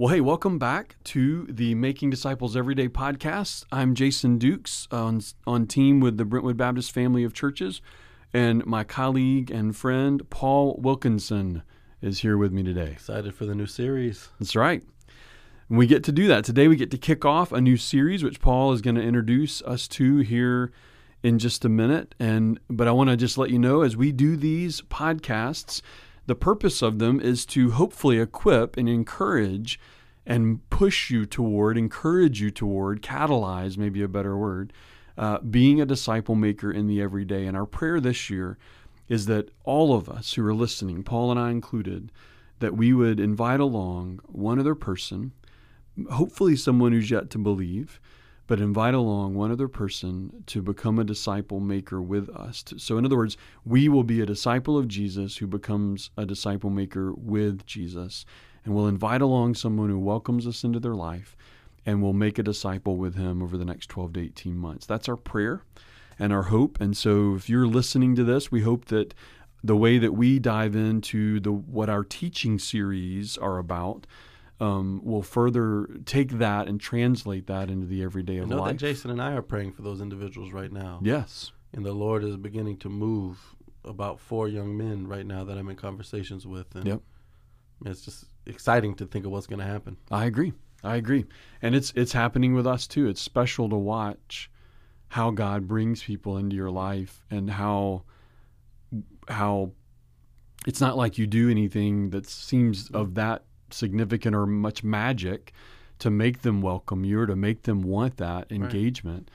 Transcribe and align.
Well, 0.00 0.14
hey, 0.14 0.22
welcome 0.22 0.58
back 0.58 0.96
to 1.04 1.44
the 1.44 1.74
Making 1.74 2.08
Disciples 2.08 2.56
Everyday 2.56 2.88
podcast. 2.88 3.66
I'm 3.70 3.94
Jason 3.94 4.38
Dukes 4.38 4.88
on, 4.90 5.20
on 5.46 5.66
team 5.66 6.00
with 6.00 6.16
the 6.16 6.24
Brentwood 6.24 6.56
Baptist 6.56 6.90
family 6.90 7.22
of 7.22 7.34
churches, 7.34 7.82
and 8.32 8.64
my 8.64 8.82
colleague 8.82 9.50
and 9.50 9.76
friend 9.76 10.22
Paul 10.30 10.80
Wilkinson 10.80 11.64
is 12.00 12.20
here 12.20 12.38
with 12.38 12.50
me 12.50 12.62
today. 12.62 12.92
Excited 12.92 13.34
for 13.34 13.44
the 13.44 13.54
new 13.54 13.66
series. 13.66 14.30
That's 14.38 14.56
right. 14.56 14.82
And 15.68 15.76
we 15.76 15.86
get 15.86 16.02
to 16.04 16.12
do 16.12 16.26
that. 16.28 16.44
Today 16.46 16.66
we 16.66 16.76
get 16.76 16.90
to 16.92 16.96
kick 16.96 17.26
off 17.26 17.52
a 17.52 17.60
new 17.60 17.76
series 17.76 18.24
which 18.24 18.40
Paul 18.40 18.72
is 18.72 18.80
going 18.80 18.96
to 18.96 19.02
introduce 19.02 19.60
us 19.64 19.86
to 19.88 20.20
here 20.20 20.72
in 21.22 21.38
just 21.38 21.66
a 21.66 21.68
minute. 21.68 22.14
And 22.18 22.58
but 22.70 22.88
I 22.88 22.92
want 22.92 23.10
to 23.10 23.18
just 23.18 23.36
let 23.36 23.50
you 23.50 23.58
know 23.58 23.82
as 23.82 23.98
we 23.98 24.12
do 24.12 24.38
these 24.38 24.80
podcasts, 24.80 25.82
the 26.30 26.36
purpose 26.36 26.80
of 26.80 27.00
them 27.00 27.18
is 27.18 27.44
to 27.44 27.72
hopefully 27.72 28.20
equip 28.20 28.76
and 28.76 28.88
encourage 28.88 29.80
and 30.24 30.60
push 30.70 31.10
you 31.10 31.26
toward, 31.26 31.76
encourage 31.76 32.40
you 32.40 32.52
toward, 32.52 33.02
catalyze, 33.02 33.76
maybe 33.76 34.00
a 34.00 34.06
better 34.06 34.36
word, 34.36 34.72
uh, 35.18 35.40
being 35.40 35.80
a 35.80 35.84
disciple 35.84 36.36
maker 36.36 36.70
in 36.70 36.86
the 36.86 37.02
everyday. 37.02 37.46
And 37.46 37.56
our 37.56 37.66
prayer 37.66 37.98
this 37.98 38.30
year 38.30 38.58
is 39.08 39.26
that 39.26 39.50
all 39.64 39.92
of 39.92 40.08
us 40.08 40.34
who 40.34 40.46
are 40.46 40.54
listening, 40.54 41.02
Paul 41.02 41.32
and 41.32 41.40
I 41.40 41.50
included, 41.50 42.12
that 42.60 42.76
we 42.76 42.92
would 42.92 43.18
invite 43.18 43.58
along 43.58 44.20
one 44.26 44.60
other 44.60 44.76
person, 44.76 45.32
hopefully 46.12 46.54
someone 46.54 46.92
who's 46.92 47.10
yet 47.10 47.28
to 47.30 47.38
believe, 47.38 48.00
but 48.50 48.58
invite 48.58 48.94
along 48.94 49.32
one 49.32 49.52
other 49.52 49.68
person 49.68 50.42
to 50.44 50.60
become 50.60 50.98
a 50.98 51.04
disciple 51.04 51.60
maker 51.60 52.02
with 52.02 52.28
us. 52.30 52.64
So, 52.78 52.98
in 52.98 53.04
other 53.04 53.16
words, 53.16 53.36
we 53.64 53.88
will 53.88 54.02
be 54.02 54.20
a 54.20 54.26
disciple 54.26 54.76
of 54.76 54.88
Jesus 54.88 55.36
who 55.36 55.46
becomes 55.46 56.10
a 56.16 56.26
disciple 56.26 56.68
maker 56.68 57.12
with 57.12 57.64
Jesus. 57.64 58.24
And 58.64 58.74
we'll 58.74 58.88
invite 58.88 59.22
along 59.22 59.54
someone 59.54 59.88
who 59.88 60.00
welcomes 60.00 60.48
us 60.48 60.64
into 60.64 60.80
their 60.80 60.96
life 60.96 61.36
and 61.86 62.02
we'll 62.02 62.12
make 62.12 62.40
a 62.40 62.42
disciple 62.42 62.96
with 62.96 63.14
him 63.14 63.40
over 63.40 63.56
the 63.56 63.64
next 63.64 63.88
12 63.88 64.14
to 64.14 64.20
18 64.20 64.56
months. 64.56 64.84
That's 64.84 65.08
our 65.08 65.16
prayer 65.16 65.62
and 66.18 66.32
our 66.32 66.42
hope. 66.42 66.80
And 66.80 66.96
so, 66.96 67.36
if 67.36 67.48
you're 67.48 67.68
listening 67.68 68.16
to 68.16 68.24
this, 68.24 68.50
we 68.50 68.62
hope 68.62 68.86
that 68.86 69.14
the 69.62 69.76
way 69.76 69.96
that 69.96 70.14
we 70.14 70.40
dive 70.40 70.74
into 70.74 71.38
the 71.38 71.52
what 71.52 71.88
our 71.88 72.02
teaching 72.02 72.58
series 72.58 73.38
are 73.38 73.58
about 73.58 74.08
um, 74.60 75.00
will 75.02 75.22
further 75.22 75.88
take 76.04 76.32
that 76.38 76.68
and 76.68 76.80
translate 76.80 77.46
that 77.46 77.70
into 77.70 77.86
the 77.86 78.02
everyday 78.02 78.36
of 78.38 78.44
I 78.46 78.48
know 78.54 78.60
life. 78.62 78.72
that 78.72 78.76
Jason 78.78 79.10
and 79.10 79.20
I 79.20 79.32
are 79.32 79.42
praying 79.42 79.72
for 79.72 79.82
those 79.82 80.00
individuals 80.00 80.52
right 80.52 80.70
now. 80.70 81.00
Yes. 81.02 81.52
And 81.72 81.84
the 81.84 81.92
Lord 81.92 82.22
is 82.24 82.36
beginning 82.36 82.76
to 82.78 82.88
move 82.88 83.38
about 83.84 84.20
four 84.20 84.48
young 84.48 84.76
men 84.76 85.06
right 85.06 85.24
now 85.24 85.44
that 85.44 85.56
I'm 85.56 85.68
in 85.70 85.76
conversations 85.76 86.46
with. 86.46 86.74
And 86.74 86.86
Yep. 86.86 87.00
it's 87.86 88.04
just 88.04 88.26
exciting 88.46 88.94
to 88.96 89.06
think 89.06 89.24
of 89.24 89.32
what's 89.32 89.46
going 89.46 89.60
to 89.60 89.64
happen. 89.64 89.96
I 90.10 90.26
agree. 90.26 90.52
I 90.84 90.96
agree. 90.96 91.24
And 91.62 91.74
it's 91.74 91.92
it's 91.94 92.12
happening 92.12 92.54
with 92.54 92.66
us 92.66 92.86
too. 92.86 93.08
It's 93.08 93.20
special 93.20 93.68
to 93.70 93.76
watch 93.76 94.50
how 95.08 95.30
God 95.30 95.66
brings 95.68 96.02
people 96.02 96.36
into 96.36 96.56
your 96.56 96.70
life 96.70 97.24
and 97.30 97.50
how 97.50 98.04
how 99.28 99.72
it's 100.66 100.80
not 100.80 100.96
like 100.96 101.16
you 101.18 101.26
do 101.26 101.48
anything 101.50 102.10
that 102.10 102.26
seems 102.26 102.90
of 102.90 103.14
that 103.14 103.44
significant 103.72 104.34
or 104.34 104.46
much 104.46 104.82
magic 104.84 105.52
to 105.98 106.10
make 106.10 106.42
them 106.42 106.62
welcome 106.62 107.04
you 107.04 107.20
or 107.20 107.26
to 107.26 107.36
make 107.36 107.62
them 107.62 107.82
want 107.82 108.16
that 108.18 108.50
engagement. 108.50 109.30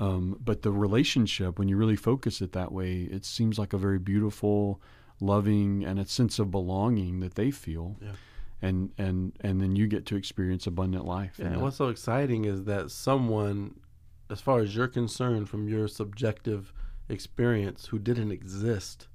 Um, 0.00 0.36
but 0.44 0.62
the 0.62 0.72
relationship, 0.72 1.58
when 1.58 1.68
you 1.68 1.76
really 1.76 1.96
focus 1.96 2.40
it 2.40 2.52
that 2.52 2.72
way, 2.72 3.02
it 3.02 3.24
seems 3.24 3.58
like 3.58 3.72
a 3.72 3.78
very 3.78 3.98
beautiful, 3.98 4.80
loving, 5.20 5.84
and 5.84 5.98
a 5.98 6.06
sense 6.06 6.38
of 6.38 6.50
belonging 6.50 7.20
that 7.20 7.34
they 7.36 7.50
feel 7.50 7.96
Yeah. 8.00 8.12
and 8.60 8.90
and 8.98 9.32
and 9.40 9.60
then 9.60 9.76
you 9.76 9.86
get 9.86 10.04
to 10.06 10.16
experience 10.16 10.66
abundant 10.66 11.04
life. 11.04 11.36
Yeah, 11.38 11.46
and 11.52 11.62
what's 11.62 11.76
so 11.76 11.88
exciting 11.88 12.44
is 12.44 12.64
that 12.64 12.90
someone, 12.90 13.80
as 14.28 14.40
far 14.40 14.58
as 14.60 14.74
you're 14.74 14.88
concerned, 14.88 15.48
from 15.48 15.68
your 15.68 15.86
subjective 15.88 16.72
experience, 17.08 17.86
who 17.86 17.98
didn't 17.98 18.32
exist 18.32 19.06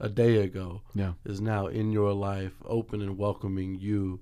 a 0.00 0.08
day 0.08 0.38
ago, 0.38 0.80
yeah, 0.94 1.12
is 1.24 1.40
now 1.40 1.66
in 1.66 1.92
your 1.92 2.12
life, 2.12 2.54
open 2.64 3.02
and 3.02 3.16
welcoming 3.18 3.74
you 3.78 4.20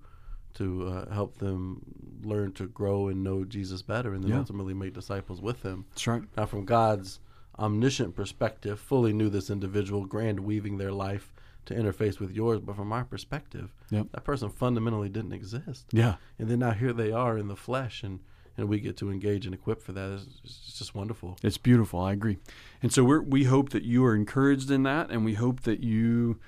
to 0.54 0.88
uh, 0.88 1.12
help 1.14 1.38
them 1.38 1.80
learn 2.24 2.52
to 2.52 2.66
grow 2.66 3.08
and 3.08 3.22
know 3.22 3.44
Jesus 3.44 3.80
better, 3.82 4.12
and 4.12 4.22
then 4.24 4.30
Yeah. 4.32 4.38
ultimately 4.40 4.74
make 4.74 4.92
disciples 4.94 5.40
with 5.40 5.62
Him. 5.62 5.84
that's 5.90 6.06
right. 6.06 6.22
Now, 6.36 6.46
from 6.46 6.64
God's 6.64 7.20
omniscient 7.58 8.14
perspective, 8.16 8.78
fully 8.80 9.12
knew 9.12 9.28
this 9.28 9.50
individual, 9.50 10.04
grand 10.04 10.40
weaving 10.40 10.78
their 10.78 10.92
life 10.92 11.32
to 11.66 11.74
interface 11.74 12.18
with 12.18 12.32
yours. 12.32 12.60
But 12.60 12.76
from 12.76 12.92
our 12.92 13.04
perspective, 13.04 13.72
Yep. 13.90 14.08
that 14.12 14.24
person 14.24 14.48
fundamentally 14.48 15.08
didn't 15.08 15.32
exist. 15.32 15.86
Yeah, 15.92 16.16
And 16.38 16.48
then 16.48 16.58
now 16.60 16.70
here 16.72 16.92
they 16.92 17.12
are 17.12 17.36
in 17.38 17.46
the 17.48 17.56
flesh, 17.56 18.02
and, 18.02 18.20
and 18.58 18.68
we 18.68 18.80
get 18.80 18.96
to 18.98 19.10
engage 19.10 19.46
and 19.46 19.54
equip 19.54 19.80
for 19.80 19.92
that. 19.92 20.10
It's, 20.10 20.26
it's 20.44 20.78
just 20.78 20.94
wonderful. 20.94 21.38
it's 21.42 21.56
beautiful. 21.56 22.00
I 22.00 22.12
agree. 22.12 22.38
And 22.82 22.92
so 22.92 23.04
we 23.04 23.18
we 23.20 23.44
hope 23.44 23.70
that 23.70 23.84
you 23.84 24.04
are 24.04 24.14
encouraged 24.14 24.70
in 24.70 24.82
that, 24.82 25.10
and 25.10 25.24
we 25.24 25.34
hope 25.34 25.62
that 25.62 25.82
you 25.82 26.38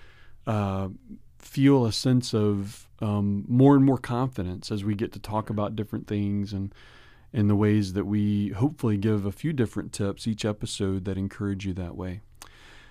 uh, 0.46 0.88
feel 1.38 1.86
a 1.86 1.92
sense 1.92 2.34
of 2.34 2.88
um, 3.00 3.44
more 3.48 3.76
and 3.76 3.84
more 3.84 3.98
confidence 3.98 4.70
as 4.70 4.84
we 4.84 4.94
get 4.94 5.12
to 5.12 5.18
talk 5.18 5.48
about 5.48 5.76
different 5.76 6.06
things 6.06 6.52
and 6.52 6.74
in 7.32 7.46
the 7.46 7.54
ways 7.54 7.92
that 7.92 8.04
we 8.04 8.48
hopefully 8.48 8.96
give 8.96 9.24
a 9.24 9.30
few 9.30 9.52
different 9.52 9.92
tips 9.92 10.26
each 10.26 10.44
episode 10.44 11.04
that 11.04 11.16
encourage 11.16 11.64
you 11.64 11.72
that 11.72 11.96
way. 11.96 12.20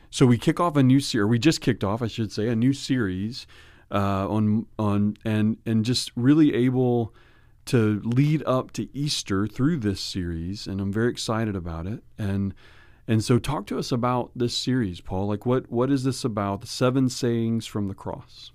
So 0.09 0.25
we 0.25 0.38
kick 0.38 0.62
off 0.62 0.78
a 0.78 0.81
new 0.81 1.01
series. 1.01 1.30
We 1.30 1.40
just 1.40 1.59
kicked 1.59 1.84
off, 1.84 2.01
I 2.01 2.07
should 2.07 2.31
say, 2.31 2.47
a 2.47 2.56
new 2.56 2.74
series 2.74 3.46
uh, 3.91 4.28
on 4.30 4.66
on 4.78 5.18
and 5.25 5.57
and 5.66 5.84
just 5.84 6.12
really 6.16 6.53
able 6.53 7.13
to 7.69 8.02
lead 8.03 8.41
up 8.47 8.72
to 8.72 8.90
Easter 8.97 9.46
through 9.46 9.78
this 9.78 10.02
series, 10.02 10.66
and 10.66 10.81
I'm 10.81 10.91
very 10.91 11.12
excited 11.12 11.56
about 11.56 11.85
it. 11.85 12.03
And 12.18 12.56
and 13.07 13.24
so, 13.24 13.38
talk 13.38 13.68
to 13.68 13.78
us 13.78 13.91
about 13.91 14.31
this 14.35 14.57
series, 14.57 15.02
Paul. 15.02 15.28
Like, 15.28 15.46
what 15.46 15.72
what 15.72 15.91
is 15.91 16.03
this 16.03 16.24
about? 16.24 16.62
The 16.62 16.68
seven 16.68 17.09
sayings 17.09 17.68
from 17.68 17.88
the 17.88 17.94
cross. 17.94 18.52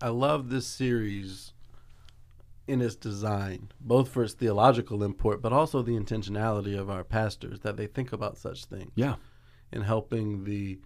I 0.00 0.08
love 0.08 0.48
this 0.48 0.66
series 0.66 1.52
in 2.66 2.80
its 2.80 2.96
design, 2.96 3.70
both 3.80 4.08
for 4.08 4.24
its 4.24 4.32
theological 4.32 5.02
import, 5.02 5.42
but 5.42 5.52
also 5.52 5.82
the 5.82 5.96
intentionality 5.96 6.78
of 6.78 6.88
our 6.88 7.04
pastors 7.04 7.60
that 7.60 7.76
they 7.76 7.86
think 7.86 8.14
about 8.14 8.38
such 8.38 8.64
things. 8.64 8.92
Yeah, 8.94 9.16
in 9.70 9.82
helping 9.82 10.44
the 10.44 10.80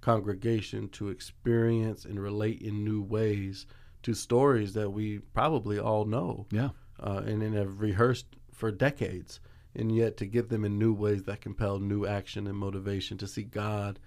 congregation 0.00 0.88
to 0.90 1.08
experience 1.08 2.04
and 2.04 2.20
relate 2.20 2.62
in 2.62 2.84
new 2.84 3.02
ways 3.02 3.66
to 4.08 4.14
stories 4.14 4.72
that 4.72 4.90
we 4.90 5.18
probably 5.18 5.78
all 5.78 6.06
know 6.06 6.46
yeah, 6.50 6.70
uh, 6.98 7.22
and, 7.26 7.42
and 7.42 7.54
have 7.54 7.78
rehearsed 7.78 8.24
for 8.54 8.70
decades, 8.70 9.38
and 9.74 9.94
yet 9.94 10.16
to 10.16 10.24
get 10.24 10.48
them 10.48 10.64
in 10.64 10.78
new 10.78 10.94
ways 10.94 11.24
that 11.24 11.42
compel 11.42 11.78
new 11.78 12.06
action 12.06 12.46
and 12.46 12.56
motivation 12.56 13.18
to 13.18 13.26
see 13.26 13.42
God 13.42 13.98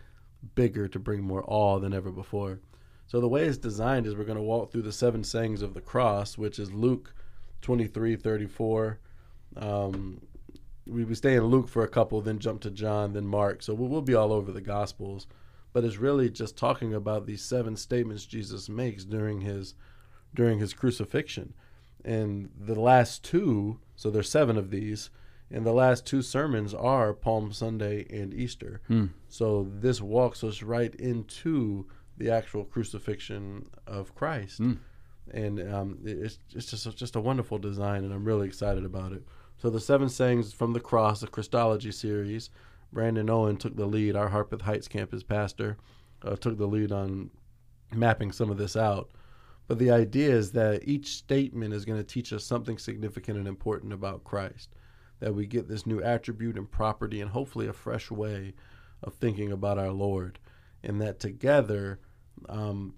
bigger 0.55 0.87
to 0.87 0.97
bring 0.97 1.21
more 1.21 1.43
awe 1.45 1.77
than 1.77 1.93
ever 1.93 2.11
before. 2.11 2.59
So 3.05 3.21
the 3.21 3.27
way 3.27 3.45
it's 3.45 3.59
designed 3.59 4.07
is 4.07 4.15
we're 4.15 4.23
going 4.23 4.37
to 4.37 4.41
walk 4.41 4.71
through 4.71 4.81
the 4.81 4.91
seven 4.91 5.23
sayings 5.23 5.61
of 5.61 5.75
the 5.75 5.81
cross, 5.81 6.35
which 6.35 6.57
is 6.57 6.73
Luke 6.73 7.13
23, 7.61 8.15
34. 8.15 8.99
Um, 9.57 10.19
we, 10.87 11.03
we 11.03 11.13
stay 11.13 11.35
in 11.35 11.45
Luke 11.45 11.69
for 11.69 11.83
a 11.83 11.87
couple, 11.87 12.21
then 12.21 12.39
jump 12.39 12.61
to 12.61 12.71
John, 12.71 13.13
then 13.13 13.27
Mark. 13.27 13.61
So 13.61 13.75
we'll, 13.75 13.89
we'll 13.89 14.01
be 14.01 14.15
all 14.15 14.33
over 14.33 14.51
the 14.51 14.61
Gospels. 14.61 15.27
But 15.73 15.83
it's 15.83 15.97
really 15.97 16.29
just 16.29 16.57
talking 16.57 16.95
about 16.95 17.27
these 17.27 17.43
seven 17.43 17.77
statements 17.77 18.25
Jesus 18.25 18.67
makes 18.67 19.05
during 19.05 19.41
his 19.41 19.75
during 20.33 20.59
his 20.59 20.73
crucifixion. 20.73 21.53
And 22.03 22.49
the 22.59 22.79
last 22.79 23.23
two, 23.23 23.79
so 23.95 24.09
there's 24.09 24.29
seven 24.29 24.57
of 24.57 24.71
these, 24.71 25.09
and 25.51 25.65
the 25.65 25.73
last 25.73 26.05
two 26.05 26.21
sermons 26.21 26.73
are 26.73 27.13
Palm 27.13 27.51
Sunday 27.51 28.05
and 28.09 28.33
Easter. 28.33 28.81
Hmm. 28.87 29.07
So 29.27 29.67
this 29.69 30.01
walks 30.01 30.43
us 30.43 30.63
right 30.63 30.93
into 30.95 31.87
the 32.17 32.31
actual 32.31 32.63
crucifixion 32.63 33.67
of 33.85 34.15
Christ. 34.15 34.57
Hmm. 34.57 34.73
And 35.31 35.73
um, 35.73 35.99
it's, 36.03 36.39
it's 36.55 36.71
just 36.71 36.85
a, 36.85 36.91
just 36.91 37.15
a 37.15 37.21
wonderful 37.21 37.57
design, 37.57 38.03
and 38.03 38.13
I'm 38.13 38.25
really 38.25 38.47
excited 38.47 38.85
about 38.85 39.11
it. 39.11 39.23
So 39.57 39.69
the 39.69 39.79
seven 39.79 40.09
sayings 40.09 40.53
from 40.53 40.73
the 40.73 40.79
cross, 40.79 41.19
the 41.19 41.27
Christology 41.27 41.91
series, 41.91 42.49
Brandon 42.91 43.29
Owen 43.29 43.57
took 43.57 43.75
the 43.75 43.85
lead. 43.85 44.15
Our 44.15 44.29
Harpeth 44.29 44.61
Heights 44.61 44.87
campus 44.87 45.23
pastor 45.23 45.77
uh, 46.23 46.35
took 46.35 46.57
the 46.57 46.67
lead 46.67 46.91
on 46.91 47.29
mapping 47.93 48.31
some 48.31 48.49
of 48.49 48.57
this 48.57 48.75
out. 48.75 49.11
But 49.71 49.79
the 49.79 49.91
idea 49.91 50.31
is 50.31 50.51
that 50.51 50.85
each 50.85 51.15
statement 51.15 51.73
is 51.73 51.85
going 51.85 51.97
to 51.97 52.03
teach 52.03 52.33
us 52.33 52.43
something 52.43 52.77
significant 52.77 53.37
and 53.37 53.47
important 53.47 53.93
about 53.93 54.25
Christ. 54.25 54.75
That 55.21 55.33
we 55.33 55.47
get 55.47 55.69
this 55.69 55.85
new 55.85 56.03
attribute 56.03 56.57
and 56.57 56.69
property, 56.69 57.21
and 57.21 57.31
hopefully 57.31 57.67
a 57.67 57.71
fresh 57.71 58.11
way 58.11 58.53
of 59.01 59.13
thinking 59.13 59.49
about 59.49 59.77
our 59.77 59.91
Lord. 59.91 60.39
And 60.83 60.99
that 60.99 61.21
together, 61.21 62.01
um, 62.49 62.95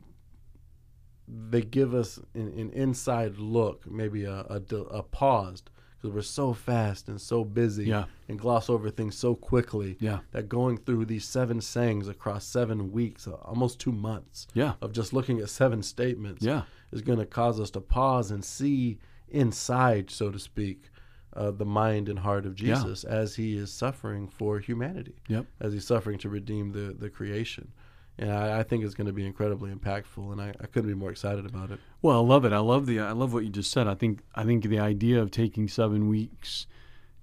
they 1.28 1.62
give 1.62 1.94
us 1.94 2.20
an, 2.34 2.48
an 2.58 2.72
inside 2.72 3.38
look, 3.38 3.86
maybe 3.86 4.24
a, 4.24 4.40
a, 4.50 4.76
a 4.76 5.04
paused, 5.04 5.70
because 6.04 6.14
we're 6.14 6.22
so 6.22 6.52
fast 6.54 7.08
and 7.08 7.20
so 7.20 7.46
busy 7.46 7.86
Yeah. 7.86 8.06
and 8.28 8.38
gloss 8.38 8.70
over 8.70 8.90
things 8.90 9.18
so 9.18 9.36
quickly 9.36 9.96
Yeah. 10.02 10.20
that 10.32 10.50
going 10.50 10.78
through 10.78 11.06
these 11.06 11.24
seven 11.24 11.62
sayings 11.62 12.10
across 12.10 12.44
seven 12.46 12.92
weeks, 12.92 13.26
uh, 13.26 13.36
almost 13.36 13.80
two 13.80 13.94
months 13.94 14.48
Yeah. 14.54 14.74
of 14.82 14.92
just 14.92 15.14
looking 15.14 15.40
at 15.40 15.50
seven 15.50 15.82
statements, 15.82 16.44
Yeah. 16.44 16.64
is 16.92 17.02
going 17.02 17.20
to 17.20 17.26
cause 17.26 17.58
us 17.60 17.72
to 17.72 17.82
pause 17.82 18.32
and 18.32 18.44
see 18.44 19.00
inside, 19.30 20.10
so 20.12 20.30
to 20.30 20.38
speak, 20.40 20.90
uh, 21.32 21.52
the 21.52 21.66
mind 21.66 22.10
and 22.10 22.20
heart 22.20 22.46
of 22.46 22.60
Yeah. 22.60 22.76
Jesus 22.76 23.06
as 23.06 23.36
he 23.36 23.56
is 23.56 23.72
suffering 23.72 24.28
for 24.28 24.60
humanity, 24.60 25.16
Yep. 25.30 25.46
as 25.62 25.72
he's 25.72 25.88
suffering 25.88 26.18
to 26.20 26.30
redeem 26.30 26.74
the, 26.74 26.94
the 27.00 27.10
creation. 27.10 27.72
And 28.18 28.32
I, 28.32 28.60
I 28.60 28.64
think 28.64 28.84
it's 28.84 28.94
going 28.94 29.08
to 29.08 29.14
be 29.14 29.26
incredibly 29.26 29.72
impactful, 29.72 30.32
and 30.32 30.42
I, 30.42 30.54
I 30.62 30.68
couldn't 30.68 30.90
be 30.90 30.96
more 30.96 31.10
excited 31.10 31.46
about 31.46 31.72
it. 31.72 31.80
Well, 32.02 32.18
I 32.18 32.22
love 32.28 32.46
it. 32.46 32.54
I 32.54 32.60
love 32.60 32.86
the 32.86 33.00
I 33.00 33.12
love 33.12 33.34
what 33.34 33.44
you 33.44 33.50
just 33.50 33.72
said. 33.72 33.88
I 33.88 33.96
think 33.96 34.20
I 34.36 34.44
think 34.44 34.64
the 34.66 34.80
idea 34.80 35.22
of 35.22 35.32
taking 35.32 35.68
seven 35.68 36.08
weeks 36.08 36.68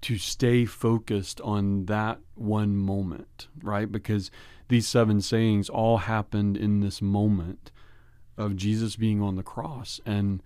to 0.02 0.19
stay 0.19 0.64
focused 0.64 1.40
on 1.42 1.87
that 1.87 2.19
one 2.34 2.76
moment, 2.76 3.48
right? 3.62 3.90
Because 3.90 4.31
these 4.69 4.88
seven 4.88 5.20
sayings 5.20 5.69
all 5.69 5.98
happened 5.98 6.56
in 6.56 6.81
this 6.81 7.02
moment 7.02 7.70
of 8.38 8.56
Jesus 8.56 8.96
being 8.96 9.20
on 9.22 9.37
the 9.37 9.42
cross, 9.42 10.00
and 10.04 10.42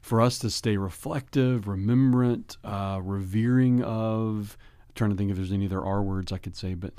for 0.00 0.20
us 0.20 0.38
to 0.38 0.50
stay 0.50 0.76
reflective, 0.76 1.66
remembrant, 1.66 2.56
uh, 2.64 3.00
revering 3.02 3.82
of. 3.82 4.56
I'm 4.88 4.94
trying 4.94 5.10
to 5.10 5.16
think 5.16 5.30
if 5.30 5.36
there's 5.36 5.52
any 5.52 5.66
other 5.66 5.84
R 5.84 6.02
words 6.02 6.32
I 6.32 6.38
could 6.38 6.56
say, 6.56 6.74
but 6.74 6.94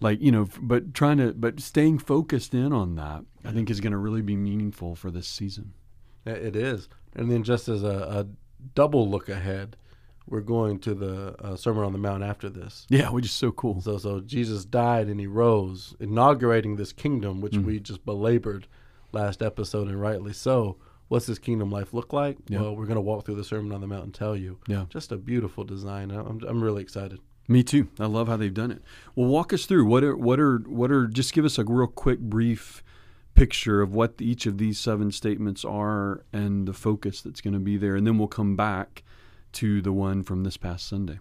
like 0.00 0.20
you 0.20 0.32
know, 0.32 0.48
but 0.60 0.94
trying 0.94 1.18
to 1.18 1.32
but 1.32 1.60
staying 1.60 1.98
focused 1.98 2.54
in 2.54 2.72
on 2.72 2.96
that, 2.96 3.24
I 3.44 3.52
think 3.52 3.70
is 3.70 3.80
going 3.80 3.92
to 3.92 3.98
really 3.98 4.22
be 4.22 4.36
meaningful 4.36 4.94
for 4.94 5.10
this 5.10 5.26
season. 5.26 5.72
It 6.26 6.56
is. 6.56 6.88
And 7.14 7.30
then, 7.30 7.42
just 7.44 7.68
as 7.68 7.82
a, 7.82 7.86
a 7.88 8.26
double 8.74 9.08
look 9.08 9.28
ahead, 9.28 9.76
we're 10.26 10.40
going 10.40 10.78
to 10.80 10.94
the 10.94 11.34
uh, 11.44 11.54
Sermon 11.56 11.84
on 11.84 11.92
the 11.92 11.98
Mount 11.98 12.22
after 12.22 12.48
this. 12.48 12.86
Yeah, 12.88 13.10
which 13.10 13.26
is 13.26 13.30
so 13.32 13.52
cool. 13.52 13.80
So, 13.82 13.98
so 13.98 14.20
Jesus 14.20 14.64
died 14.64 15.08
and 15.08 15.20
he 15.20 15.26
rose, 15.26 15.94
inaugurating 16.00 16.76
this 16.76 16.92
kingdom, 16.92 17.40
which 17.42 17.52
Mhm. 17.52 17.64
we 17.64 17.78
just 17.80 18.04
belabored 18.06 18.66
last 19.12 19.42
episode, 19.42 19.86
and 19.88 20.00
rightly 20.00 20.32
so. 20.32 20.76
What's 21.08 21.26
this 21.26 21.38
kingdom 21.38 21.70
life 21.70 21.92
look 21.92 22.14
like? 22.14 22.38
Yeah. 22.48 22.62
Well, 22.62 22.74
we're 22.74 22.86
going 22.86 22.94
to 22.96 23.02
walk 23.02 23.26
through 23.26 23.34
the 23.36 23.44
Sermon 23.44 23.72
on 23.72 23.82
the 23.82 23.86
Mount 23.86 24.04
and 24.04 24.14
tell 24.14 24.34
you. 24.34 24.58
Yeah. 24.66 24.86
Just 24.88 25.12
a 25.12 25.18
beautiful 25.18 25.62
design. 25.62 26.10
I'm, 26.10 26.40
I'm 26.48 26.64
really 26.64 26.82
excited. 26.82 27.20
Me 27.46 27.62
too. 27.62 27.88
I 28.00 28.06
love 28.06 28.28
how 28.28 28.36
they've 28.36 28.54
done 28.54 28.70
it. 28.70 28.82
Well, 29.14 29.28
walk 29.28 29.52
us 29.52 29.66
through 29.66 29.86
what 29.86 30.02
are 30.02 30.16
what 30.16 30.40
are 30.40 30.58
what 30.58 30.90
are 30.90 31.06
just 31.06 31.32
give 31.32 31.44
us 31.44 31.58
a 31.58 31.64
real 31.64 31.86
quick 31.86 32.20
brief 32.20 32.82
picture 33.34 33.82
of 33.82 33.94
what 33.94 34.14
each 34.20 34.46
of 34.46 34.58
these 34.58 34.78
seven 34.78 35.10
statements 35.10 35.64
are 35.64 36.24
and 36.32 36.66
the 36.66 36.72
focus 36.72 37.20
that's 37.20 37.40
going 37.40 37.52
to 37.52 37.60
be 37.60 37.76
there 37.76 37.96
and 37.96 38.06
then 38.06 38.16
we'll 38.16 38.28
come 38.28 38.54
back 38.54 39.02
to 39.52 39.82
the 39.82 39.92
one 39.92 40.22
from 40.22 40.44
this 40.44 40.56
past 40.56 40.86
Sunday. 40.86 41.18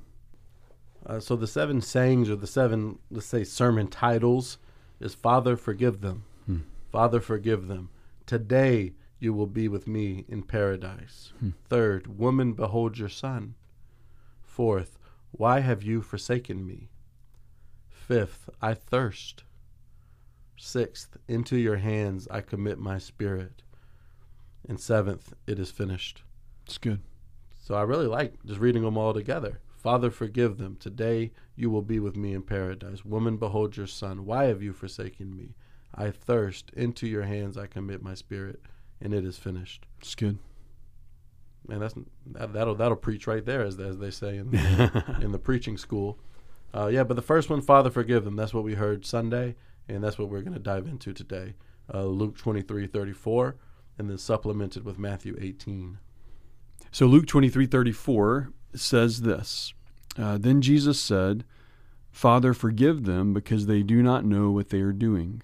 Uh, 1.05 1.19
so, 1.19 1.35
the 1.35 1.47
seven 1.47 1.81
sayings 1.81 2.29
or 2.29 2.35
the 2.35 2.47
seven, 2.47 2.97
let's 3.11 3.25
say, 3.25 3.43
sermon 3.43 3.87
titles 3.87 4.57
is 4.99 5.13
Father, 5.13 5.57
forgive 5.57 6.01
them. 6.01 6.23
Hmm. 6.45 6.59
Father, 6.91 7.19
forgive 7.19 7.67
them. 7.67 7.89
Today 8.25 8.93
you 9.19 9.33
will 9.33 9.47
be 9.47 9.67
with 9.67 9.87
me 9.87 10.25
in 10.27 10.43
paradise. 10.43 11.33
Hmm. 11.39 11.49
Third, 11.69 12.17
woman, 12.17 12.53
behold 12.53 12.97
your 12.97 13.09
son. 13.09 13.55
Fourth, 14.41 14.97
why 15.35 15.61
have 15.61 15.81
you 15.81 16.03
forsaken 16.03 16.65
me? 16.65 16.89
Fifth, 17.89 18.49
I 18.61 18.75
thirst. 18.75 19.43
Sixth, 20.57 21.17
into 21.27 21.57
your 21.57 21.77
hands 21.77 22.27
I 22.29 22.41
commit 22.41 22.77
my 22.77 22.99
spirit. 22.99 23.63
And 24.69 24.79
seventh, 24.79 25.33
it 25.47 25.57
is 25.57 25.71
finished. 25.71 26.21
It's 26.65 26.77
good. 26.77 27.01
So 27.59 27.73
I 27.73 27.81
really 27.81 28.05
like 28.05 28.35
just 28.45 28.59
reading 28.59 28.83
them 28.83 28.95
all 28.95 29.11
together. 29.11 29.59
Father, 29.75 30.11
forgive 30.11 30.57
them. 30.57 30.77
Today 30.79 31.31
you 31.55 31.71
will 31.71 31.81
be 31.81 31.99
with 31.99 32.15
me 32.15 32.33
in 32.33 32.43
paradise. 32.43 33.03
Woman, 33.03 33.37
behold 33.37 33.75
your 33.75 33.87
son. 33.87 34.25
Why 34.25 34.45
have 34.45 34.61
you 34.61 34.71
forsaken 34.71 35.35
me? 35.35 35.55
I 35.95 36.11
thirst. 36.11 36.69
Into 36.75 37.07
your 37.07 37.23
hands 37.23 37.57
I 37.57 37.65
commit 37.65 38.03
my 38.03 38.13
spirit, 38.13 38.61
and 39.01 39.15
it 39.15 39.25
is 39.25 39.39
finished. 39.39 39.87
It's 39.99 40.13
good. 40.13 40.37
Man, 41.67 41.79
that's 41.79 41.95
that, 42.27 42.53
that'll 42.53 42.75
that'll 42.75 42.97
preach 42.97 43.27
right 43.27 43.45
there, 43.45 43.61
as 43.61 43.79
as 43.79 43.97
they 43.97 44.11
say 44.11 44.37
in 44.37 44.51
the, 44.51 45.17
in 45.21 45.31
the 45.31 45.39
preaching 45.39 45.77
school. 45.77 46.19
Uh, 46.75 46.87
yeah, 46.87 47.03
but 47.03 47.15
the 47.15 47.21
first 47.21 47.49
one, 47.49 47.61
Father, 47.61 47.89
forgive 47.89 48.25
them. 48.25 48.35
That's 48.35 48.53
what 48.53 48.63
we 48.63 48.73
heard 48.73 49.05
Sunday, 49.05 49.55
and 49.87 50.03
that's 50.03 50.17
what 50.17 50.29
we're 50.29 50.41
going 50.41 50.53
to 50.53 50.59
dive 50.59 50.87
into 50.87 51.13
today. 51.13 51.53
Uh, 51.93 52.03
Luke 52.05 52.37
twenty 52.37 52.61
three 52.61 52.87
thirty 52.87 53.13
four, 53.13 53.55
and 53.97 54.09
then 54.09 54.17
supplemented 54.17 54.83
with 54.83 54.97
Matthew 54.97 55.37
eighteen. 55.39 55.99
So 56.93 57.07
Luke 57.07 57.25
23:34 57.25 58.53
says 58.75 59.21
this. 59.21 59.73
Uh, 60.15 60.37
then 60.37 60.61
Jesus 60.61 60.99
said, 61.01 61.43
"Father, 62.11 62.53
forgive 62.53 63.05
them 63.05 63.33
because 63.33 63.65
they 63.65 63.81
do 63.81 64.03
not 64.03 64.25
know 64.25 64.51
what 64.51 64.69
they 64.69 64.81
are 64.81 64.91
doing." 64.91 65.41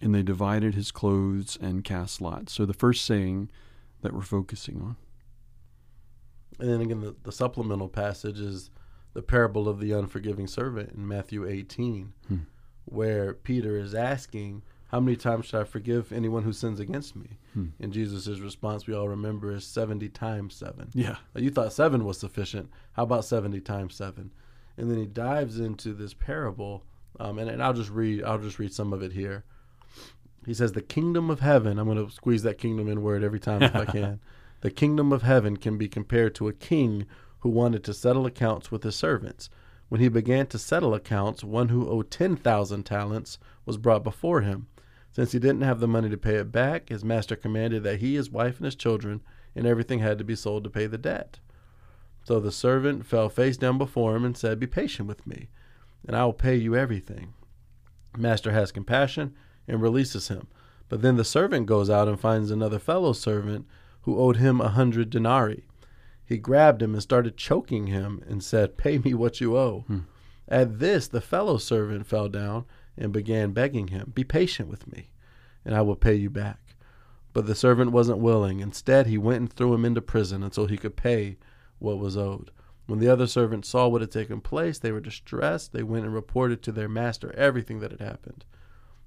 And 0.00 0.14
they 0.14 0.22
divided 0.22 0.74
his 0.74 0.90
clothes 0.90 1.58
and 1.60 1.84
cast 1.84 2.22
lots. 2.22 2.54
So 2.54 2.64
the 2.64 2.72
first 2.72 3.04
saying 3.04 3.50
that 4.00 4.14
we're 4.14 4.22
focusing 4.22 4.80
on. 4.80 4.96
And 6.58 6.70
then 6.70 6.80
again, 6.80 7.00
the, 7.00 7.14
the 7.22 7.32
supplemental 7.32 7.88
passage 7.88 8.40
is 8.40 8.70
the 9.12 9.22
parable 9.22 9.68
of 9.68 9.80
the 9.80 9.92
unforgiving 9.92 10.46
servant 10.46 10.92
in 10.94 11.06
Matthew 11.06 11.46
18, 11.46 12.12
Hmm. 12.28 12.36
where 12.84 13.34
Peter 13.34 13.76
is 13.76 13.94
asking, 13.94 14.62
How 14.88 15.00
many 15.00 15.16
times 15.16 15.46
should 15.46 15.60
I 15.60 15.64
forgive 15.64 16.12
anyone 16.12 16.42
who 16.44 16.52
sins 16.52 16.80
against 16.80 17.16
me? 17.16 17.38
Hmm. 17.54 17.66
And 17.80 17.92
Jesus' 17.92 18.40
response, 18.40 18.86
we 18.86 18.94
all 18.94 19.08
remember, 19.08 19.52
is 19.52 19.66
70 19.66 20.08
times 20.10 20.54
7. 20.54 20.90
Yeah. 20.94 21.16
You 21.34 21.50
thought 21.50 21.72
7 21.72 22.04
was 22.04 22.18
sufficient. 22.18 22.70
How 22.92 23.02
about 23.04 23.24
70 23.24 23.60
times 23.60 23.94
7? 23.94 24.30
And 24.78 24.90
then 24.90 24.98
he 24.98 25.06
dives 25.06 25.58
into 25.58 25.92
this 25.94 26.12
parable, 26.14 26.84
um, 27.18 27.38
and, 27.38 27.48
and 27.48 27.62
I'll 27.62 27.72
just 27.72 27.90
read 27.90 28.22
I'll 28.22 28.38
just 28.38 28.58
read 28.58 28.72
some 28.74 28.92
of 28.92 29.02
it 29.02 29.12
here. 29.12 29.44
He 30.44 30.52
says, 30.54 30.72
The 30.72 30.82
kingdom 30.82 31.30
of 31.30 31.40
heaven, 31.40 31.78
I'm 31.78 31.86
going 31.86 32.06
to 32.06 32.12
squeeze 32.12 32.42
that 32.42 32.58
kingdom 32.58 32.86
in 32.88 33.02
word 33.02 33.24
every 33.24 33.40
time 33.40 33.62
if 33.62 33.74
I 33.74 33.84
can. 33.98 34.20
The 34.60 34.70
kingdom 34.70 35.12
of 35.12 35.22
heaven 35.22 35.56
can 35.56 35.76
be 35.78 35.88
compared 35.88 36.34
to 36.36 36.48
a 36.48 36.52
king 36.52 37.06
who 37.40 37.50
wanted 37.50 37.84
to 37.84 37.94
settle 37.94 38.26
accounts 38.26 38.70
with 38.70 38.82
his 38.82 38.96
servants. 38.96 39.50
When 39.88 40.00
he 40.00 40.08
began 40.08 40.46
to 40.48 40.58
settle 40.58 40.94
accounts, 40.94 41.44
one 41.44 41.68
who 41.68 41.88
owed 41.88 42.10
10,000 42.10 42.82
talents 42.84 43.38
was 43.64 43.76
brought 43.76 44.02
before 44.02 44.40
him. 44.40 44.66
Since 45.12 45.32
he 45.32 45.38
didn't 45.38 45.62
have 45.62 45.80
the 45.80 45.88
money 45.88 46.10
to 46.10 46.16
pay 46.16 46.36
it 46.36 46.50
back, 46.50 46.88
his 46.88 47.04
master 47.04 47.36
commanded 47.36 47.84
that 47.84 48.00
he, 48.00 48.16
his 48.16 48.30
wife, 48.30 48.56
and 48.56 48.64
his 48.64 48.74
children 48.74 49.22
and 49.54 49.66
everything 49.66 50.00
had 50.00 50.18
to 50.18 50.24
be 50.24 50.36
sold 50.36 50.64
to 50.64 50.70
pay 50.70 50.86
the 50.86 50.98
debt. 50.98 51.38
So 52.24 52.40
the 52.40 52.52
servant 52.52 53.06
fell 53.06 53.28
face 53.28 53.56
down 53.56 53.78
before 53.78 54.16
him 54.16 54.24
and 54.24 54.36
said, 54.36 54.58
Be 54.58 54.66
patient 54.66 55.08
with 55.08 55.26
me, 55.26 55.48
and 56.06 56.16
I 56.16 56.24
will 56.24 56.32
pay 56.32 56.56
you 56.56 56.74
everything. 56.74 57.34
Master 58.16 58.52
has 58.52 58.72
compassion 58.72 59.34
and 59.68 59.80
releases 59.80 60.28
him. 60.28 60.48
But 60.88 61.02
then 61.02 61.16
the 61.16 61.24
servant 61.24 61.66
goes 61.66 61.88
out 61.88 62.08
and 62.08 62.18
finds 62.18 62.50
another 62.50 62.78
fellow 62.78 63.12
servant 63.12 63.66
who 64.06 64.18
owed 64.20 64.36
him 64.36 64.60
a 64.60 64.68
hundred 64.68 65.10
denarii. 65.10 65.64
He 66.24 66.38
grabbed 66.38 66.80
him 66.80 66.94
and 66.94 67.02
started 67.02 67.36
choking 67.36 67.88
him 67.88 68.22
and 68.28 68.42
said, 68.42 68.78
Pay 68.78 68.98
me 68.98 69.14
what 69.14 69.40
you 69.40 69.56
owe. 69.56 69.84
Hmm. 69.88 69.98
At 70.48 70.78
this, 70.78 71.08
the 71.08 71.20
fellow 71.20 71.58
servant 71.58 72.06
fell 72.06 72.28
down 72.28 72.66
and 72.96 73.12
began 73.12 73.50
begging 73.50 73.88
him, 73.88 74.12
Be 74.14 74.22
patient 74.22 74.68
with 74.68 74.90
me, 74.90 75.10
and 75.64 75.74
I 75.74 75.82
will 75.82 75.96
pay 75.96 76.14
you 76.14 76.30
back. 76.30 76.76
But 77.32 77.46
the 77.46 77.56
servant 77.56 77.90
wasn't 77.90 78.20
willing. 78.20 78.60
Instead, 78.60 79.08
he 79.08 79.18
went 79.18 79.40
and 79.40 79.52
threw 79.52 79.74
him 79.74 79.84
into 79.84 80.00
prison 80.00 80.44
until 80.44 80.66
he 80.66 80.78
could 80.78 80.94
pay 80.94 81.36
what 81.80 81.98
was 81.98 82.16
owed. 82.16 82.52
When 82.86 83.00
the 83.00 83.08
other 83.08 83.26
servants 83.26 83.68
saw 83.68 83.88
what 83.88 84.02
had 84.02 84.12
taken 84.12 84.40
place, 84.40 84.78
they 84.78 84.92
were 84.92 85.00
distressed. 85.00 85.72
They 85.72 85.82
went 85.82 86.04
and 86.04 86.14
reported 86.14 86.62
to 86.62 86.72
their 86.72 86.88
master 86.88 87.34
everything 87.34 87.80
that 87.80 87.90
had 87.90 88.00
happened. 88.00 88.44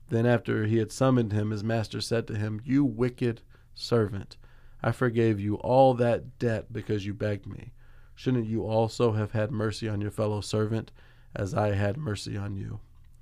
Then, 0.09 0.25
after 0.25 0.65
he 0.65 0.77
had 0.77 0.91
summoned 0.91 1.31
him, 1.31 1.51
his 1.51 1.63
master 1.63 2.01
said 2.01 2.27
to 2.27 2.35
him, 2.35 2.61
You 2.65 2.83
wicked 2.83 3.41
servant, 3.73 4.35
I 4.81 4.91
forgave 4.91 5.39
you 5.39 5.55
all 5.55 5.93
that 5.95 6.39
debt 6.39 6.71
because 6.71 7.05
you 7.05 7.13
begged 7.13 7.45
me. 7.45 7.73
Shouldn't 8.15 8.47
you 8.47 8.63
also 8.63 9.13
have 9.13 9.31
had 9.31 9.51
mercy 9.51 9.87
on 9.87 10.01
your 10.01 10.11
fellow 10.11 10.41
servant 10.41 10.91
as 11.35 11.53
I 11.53 11.73
had 11.73 11.97
mercy 11.97 12.37
on 12.37 12.55
you? 12.55 12.79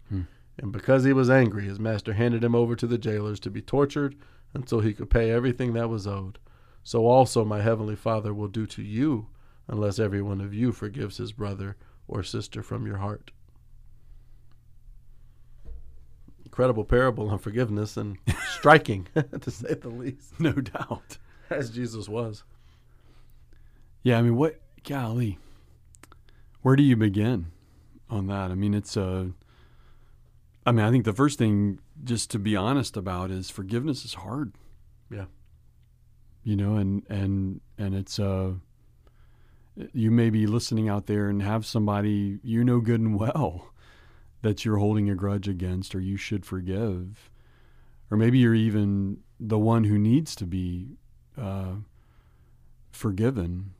Hmm. 0.10 0.22
And 0.58 0.72
because 0.72 1.04
he 1.04 1.14
was 1.14 1.30
angry, 1.30 1.66
his 1.66 1.80
master 1.80 2.14
handed 2.14 2.44
him 2.44 2.56
over 2.56 2.76
to 2.76 2.88
the 2.88 2.98
jailers 2.98 3.40
to 3.42 3.52
be 3.52 3.62
tortured 3.62 4.16
until 4.54 4.80
he 4.80 4.94
could 4.94 5.10
pay 5.10 5.30
everything 5.30 5.74
that 5.74 5.90
was 5.90 6.08
owed. 6.08 6.40
So 6.84 7.06
also 7.06 7.44
my 7.44 7.62
heavenly 7.62 7.96
Father 7.96 8.34
will 8.34 8.48
do 8.48 8.66
to 8.68 8.82
you 8.82 9.28
unless 9.68 10.00
every 10.00 10.22
one 10.22 10.42
of 10.42 10.54
you 10.54 10.72
forgives 10.72 11.18
his 11.18 11.32
brother 11.32 11.76
or 12.08 12.24
sister 12.24 12.64
from 12.64 12.88
your 12.88 12.98
heart. 12.98 13.32
Incredible 16.46 16.86
parable 16.86 17.30
on 17.30 17.40
forgiveness 17.40 17.98
and 17.98 18.18
striking, 18.50 19.08
to 19.42 19.52
say 19.52 19.74
the 19.74 19.90
least, 19.90 20.40
No 20.40 20.54
doubt. 20.54 21.18
as 21.50 21.70
Jesus 21.70 22.08
was. 22.10 22.44
Yeah, 24.04 24.18
I 24.18 24.22
mean, 24.22 24.36
what, 24.36 24.60
golly, 24.88 25.38
where 26.62 26.76
do 26.76 26.84
you 26.84 26.96
begin 26.96 27.48
on 28.10 28.28
that? 28.28 28.52
I 28.52 28.56
mean, 28.56 28.74
it's 28.74 28.96
a, 28.96 29.32
I 30.66 30.72
mean, 30.72 30.86
I 30.86 30.92
think 30.92 31.06
the 31.06 31.14
first 31.14 31.38
thing, 31.38 31.80
just 32.04 32.30
to 32.32 32.40
be 32.40 32.56
honest 32.56 32.98
about, 32.98 33.32
is 33.32 33.50
forgiveness 33.50 34.06
is 34.06 34.16
hard. 34.16 34.54
Yeah. 35.10 35.26
You 36.44 36.56
know, 36.56 36.76
and 36.76 37.04
and 37.10 37.60
and 37.78 37.94
it's 37.94 38.20
uh, 38.20 38.54
you 39.94 40.12
may 40.12 40.30
be 40.30 40.48
listening 40.48 40.88
out 40.88 41.08
there 41.08 41.30
and 41.30 41.42
have 41.42 41.66
somebody 41.66 42.40
you 42.44 42.64
know 42.64 42.80
good 42.80 43.02
and 43.02 43.20
well 43.20 43.74
that 44.42 44.64
you're 44.64 44.78
holding 44.78 45.10
a 45.10 45.16
grudge 45.16 45.48
against, 45.48 45.94
or 45.94 46.00
you 46.00 46.16
should 46.16 46.46
forgive, 46.46 47.30
or 48.10 48.18
maybe 48.18 48.38
you're 48.38 48.56
even 48.56 49.18
the 49.40 49.60
one 49.60 49.84
who 49.84 49.98
needs 49.98 50.36
to 50.36 50.46
be 50.46 50.98
uh, 51.38 51.76
forgiven, 52.92 53.74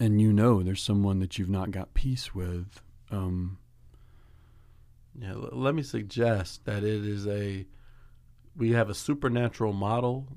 and 0.00 0.20
you 0.20 0.32
know 0.32 0.62
there's 0.62 0.82
someone 0.82 1.18
that 1.20 1.38
you've 1.38 1.50
not 1.50 1.70
got 1.70 1.94
peace 1.94 2.34
with. 2.34 2.80
Um, 3.10 3.58
Yeah, 5.18 5.32
l- 5.32 5.50
let 5.52 5.74
me 5.74 5.82
suggest 5.82 6.64
that 6.64 6.82
it 6.84 7.04
is 7.06 7.26
a 7.26 7.66
we 8.56 8.70
have 8.72 8.88
a 8.88 8.94
supernatural 8.94 9.72
model 9.72 10.28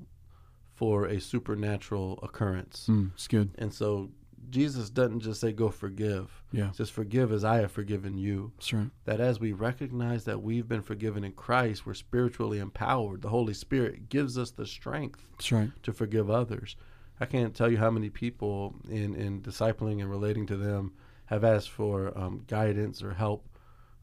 for 0.74 1.06
a 1.06 1.20
supernatural 1.20 2.18
occurrence. 2.22 2.86
mm, 2.88 3.12
it's 3.14 3.28
good. 3.28 3.50
And 3.58 3.72
so 3.72 4.10
Jesus 4.50 4.90
doesn't 4.90 5.20
just 5.20 5.40
say 5.40 5.52
go 5.52 5.68
forgive. 5.70 6.42
Yeah, 6.52 6.70
says 6.72 6.90
forgive 6.90 7.32
as 7.32 7.44
I 7.44 7.56
have 7.58 7.72
forgiven 7.72 8.16
you. 8.16 8.52
that's 8.56 8.72
right. 8.72 8.90
That 9.04 9.20
as 9.20 9.40
we 9.40 9.52
recognize 9.52 10.24
that 10.24 10.42
we've 10.42 10.68
been 10.68 10.82
forgiven 10.82 11.24
in 11.24 11.32
Christ, 11.32 11.84
we're 11.86 11.94
spiritually 11.94 12.58
empowered. 12.58 13.22
The 13.22 13.28
Holy 13.28 13.54
Spirit 13.54 14.08
gives 14.08 14.38
us 14.38 14.50
the 14.50 14.66
strength 14.66 15.20
That's 15.36 15.52
right. 15.52 15.70
to 15.82 15.92
forgive 15.92 16.30
others. 16.30 16.76
I 17.20 17.26
can't 17.26 17.54
tell 17.54 17.70
you 17.70 17.78
how 17.78 17.90
many 17.90 18.10
people 18.10 18.74
in, 18.88 19.14
in 19.14 19.42
discipling 19.42 20.00
and 20.00 20.10
relating 20.10 20.46
to 20.46 20.56
them 20.56 20.92
have 21.26 21.44
asked 21.44 21.70
for 21.70 22.16
um, 22.16 22.44
guidance 22.46 23.02
or 23.02 23.12
help 23.12 23.44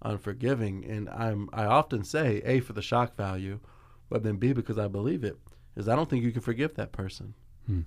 on 0.02 0.18
forgiving, 0.18 0.86
and 0.86 1.10
I'm 1.10 1.50
I 1.54 1.66
often 1.66 2.04
say 2.04 2.42
a 2.46 2.60
for 2.60 2.74
the 2.74 2.82
shock 2.82 3.16
value, 3.16 3.60
but 4.10 4.22
then 4.24 4.36
b 4.36 4.54
because 4.54 4.78
I 4.78 4.88
believe 4.88 5.24
it 5.24 5.38
is 5.76 5.88
I 5.88 5.96
don't 5.96 6.10
think 6.10 6.24
you 6.24 6.32
can 6.32 6.42
forgive 6.42 6.76
that 6.76 6.92
person. 6.92 7.34
Hmm. 7.66 7.82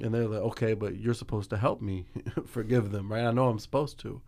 And 0.00 0.14
they're 0.14 0.26
like, 0.28 0.40
okay, 0.40 0.74
but 0.74 0.96
you're 0.96 1.14
supposed 1.14 1.50
to 1.50 1.56
help 1.56 1.80
me 1.82 2.06
forgive 2.46 2.90
them, 2.92 3.12
right? 3.12 3.24
I 3.24 3.30
know 3.32 3.48
I'm 3.48 3.58
supposed 3.58 3.98
to, 4.00 4.22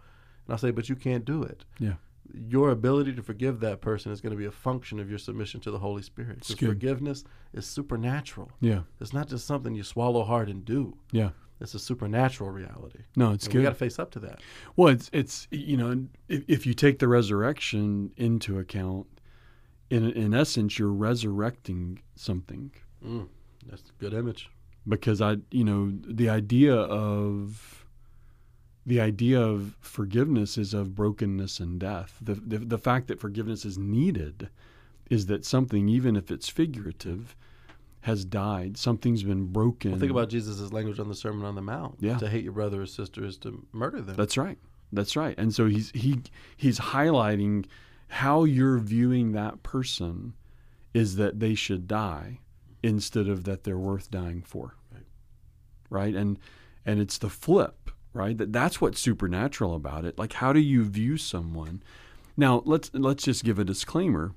and 0.47 0.55
I 0.55 0.57
say, 0.57 0.71
but 0.71 0.89
you 0.89 0.97
can't 0.97 1.25
do 1.25 1.43
it. 1.43 1.65
Yeah. 1.79 1.95
Your 2.35 2.71
ability 2.71 3.15
to 3.15 3.23
forgive 3.23 3.61
that 3.61 3.81
person 3.81 4.11
is 4.13 4.21
going 4.21 4.33
to 4.33 4.37
be 4.39 4.47
a 4.47 4.51
function 4.51 4.99
of 4.99 5.09
your 5.09 5.19
submission 5.19 5.61
to 5.61 5.71
the 5.71 5.79
Holy 5.79 6.03
Spirit. 6.03 6.41
Because 6.47 6.69
forgiveness 6.69 7.25
is 7.53 7.67
supernatural. 7.67 8.51
Yeah, 8.61 8.81
It's 9.01 9.13
not 9.13 9.29
just 9.29 9.47
something 9.47 9.75
you 9.75 9.83
swallow 9.85 10.25
hard 10.25 10.49
and 10.49 10.65
do. 10.65 10.97
yeah. 11.13 11.31
It's 11.61 11.73
a 11.73 11.79
supernatural 11.79 12.51
reality. 12.51 12.99
No, 13.17 13.31
it's 13.33 13.45
and 13.47 13.53
good. 13.53 13.59
we 13.61 13.65
got 13.65 13.71
to 13.71 13.75
face 13.77 13.99
up 14.01 14.11
to 14.11 14.19
that. 14.21 14.41
Well, 14.77 14.89
it's 14.89 15.09
it's 15.13 15.47
you 15.53 15.77
know 15.77 16.05
if, 16.29 16.43
if 16.49 16.67
you 16.67 16.75
take 16.75 16.99
the 16.99 17.07
resurrection 17.07 18.11
into 18.17 18.59
account, 18.59 19.07
in 19.89 20.11
in 20.11 20.35
essence, 20.35 20.79
you're 20.81 20.93
resurrecting 20.93 22.01
something 22.17 22.73
Mm, 23.07 23.29
that's 23.71 23.83
a 23.89 23.93
good 24.01 24.13
image. 24.13 24.51
Because 24.87 25.21
I 25.21 25.37
you 25.51 25.65
know 25.65 25.93
the 26.07 26.29
idea 26.29 26.75
of 26.75 27.87
the 28.87 29.01
idea 29.01 29.41
of 29.41 29.77
forgiveness 29.81 30.59
is 30.59 30.75
of 30.75 30.95
brokenness 30.95 31.59
and 31.61 31.79
death. 31.79 32.19
The, 32.21 32.35
the 32.35 32.59
the 32.59 32.79
fact 32.79 33.09
that 33.09 33.21
forgiveness 33.21 33.65
is 33.65 33.79
needed 33.79 34.51
is 35.11 35.27
that 35.27 35.45
something, 35.45 35.89
even 35.89 36.17
if 36.17 36.31
it's 36.31 36.49
figurative, 36.49 37.37
has 38.03 38.25
died. 38.25 38.77
Something's 38.77 39.23
been 39.23 39.47
broken. 39.47 39.93
Well, 39.93 40.01
think 40.01 40.11
about 40.11 40.29
Jesus' 40.29 40.73
language 40.73 40.99
on 40.99 41.09
the 41.09 41.15
Sermon 41.15 41.45
on 41.47 41.55
the 41.55 41.63
Mount. 41.63 41.97
Yeah. 42.01 42.19
To 42.19 42.29
hate 42.29 42.45
your 42.45 42.53
brother 42.53 42.83
or 42.83 42.87
sister 42.87 43.25
is 43.25 43.39
to 43.39 43.67
murder 43.73 44.01
them. 44.01 44.17
That's 44.17 44.37
right. 44.37 44.59
That's 44.93 45.17
right. 45.17 45.35
And 45.39 45.55
so 45.55 45.67
he's 45.67 45.91
he 45.91 46.23
he's 46.57 46.79
highlighting 46.79 47.67
how 48.09 48.45
you're 48.45 48.79
viewing 48.79 49.33
that 49.33 49.63
person 49.63 50.35
is 50.93 51.17
that 51.17 51.41
they 51.41 51.55
should 51.55 51.89
die 51.89 52.39
instead 52.85 53.29
of 53.29 53.45
that 53.45 53.65
they're 53.65 53.79
worth 53.79 54.11
dying 54.11 54.43
for. 54.43 54.77
Right. 54.93 55.07
Right? 55.91 56.15
And 56.15 56.39
and 56.87 57.01
it's 57.01 57.19
the 57.19 57.31
flip, 57.31 57.91
right? 58.13 58.37
That 58.37 58.53
that's 58.53 58.81
what's 58.81 59.01
supernatural 59.01 59.75
about 59.75 60.05
it. 60.05 60.19
Like 60.19 60.35
how 60.35 60.53
do 60.53 60.61
you 60.61 60.85
view 60.85 61.17
someone? 61.17 61.83
Now, 62.37 62.63
let's 62.65 62.91
let's 62.93 63.25
just 63.25 63.45
give 63.45 63.59
a 63.59 63.65
disclaimer. 63.65 64.33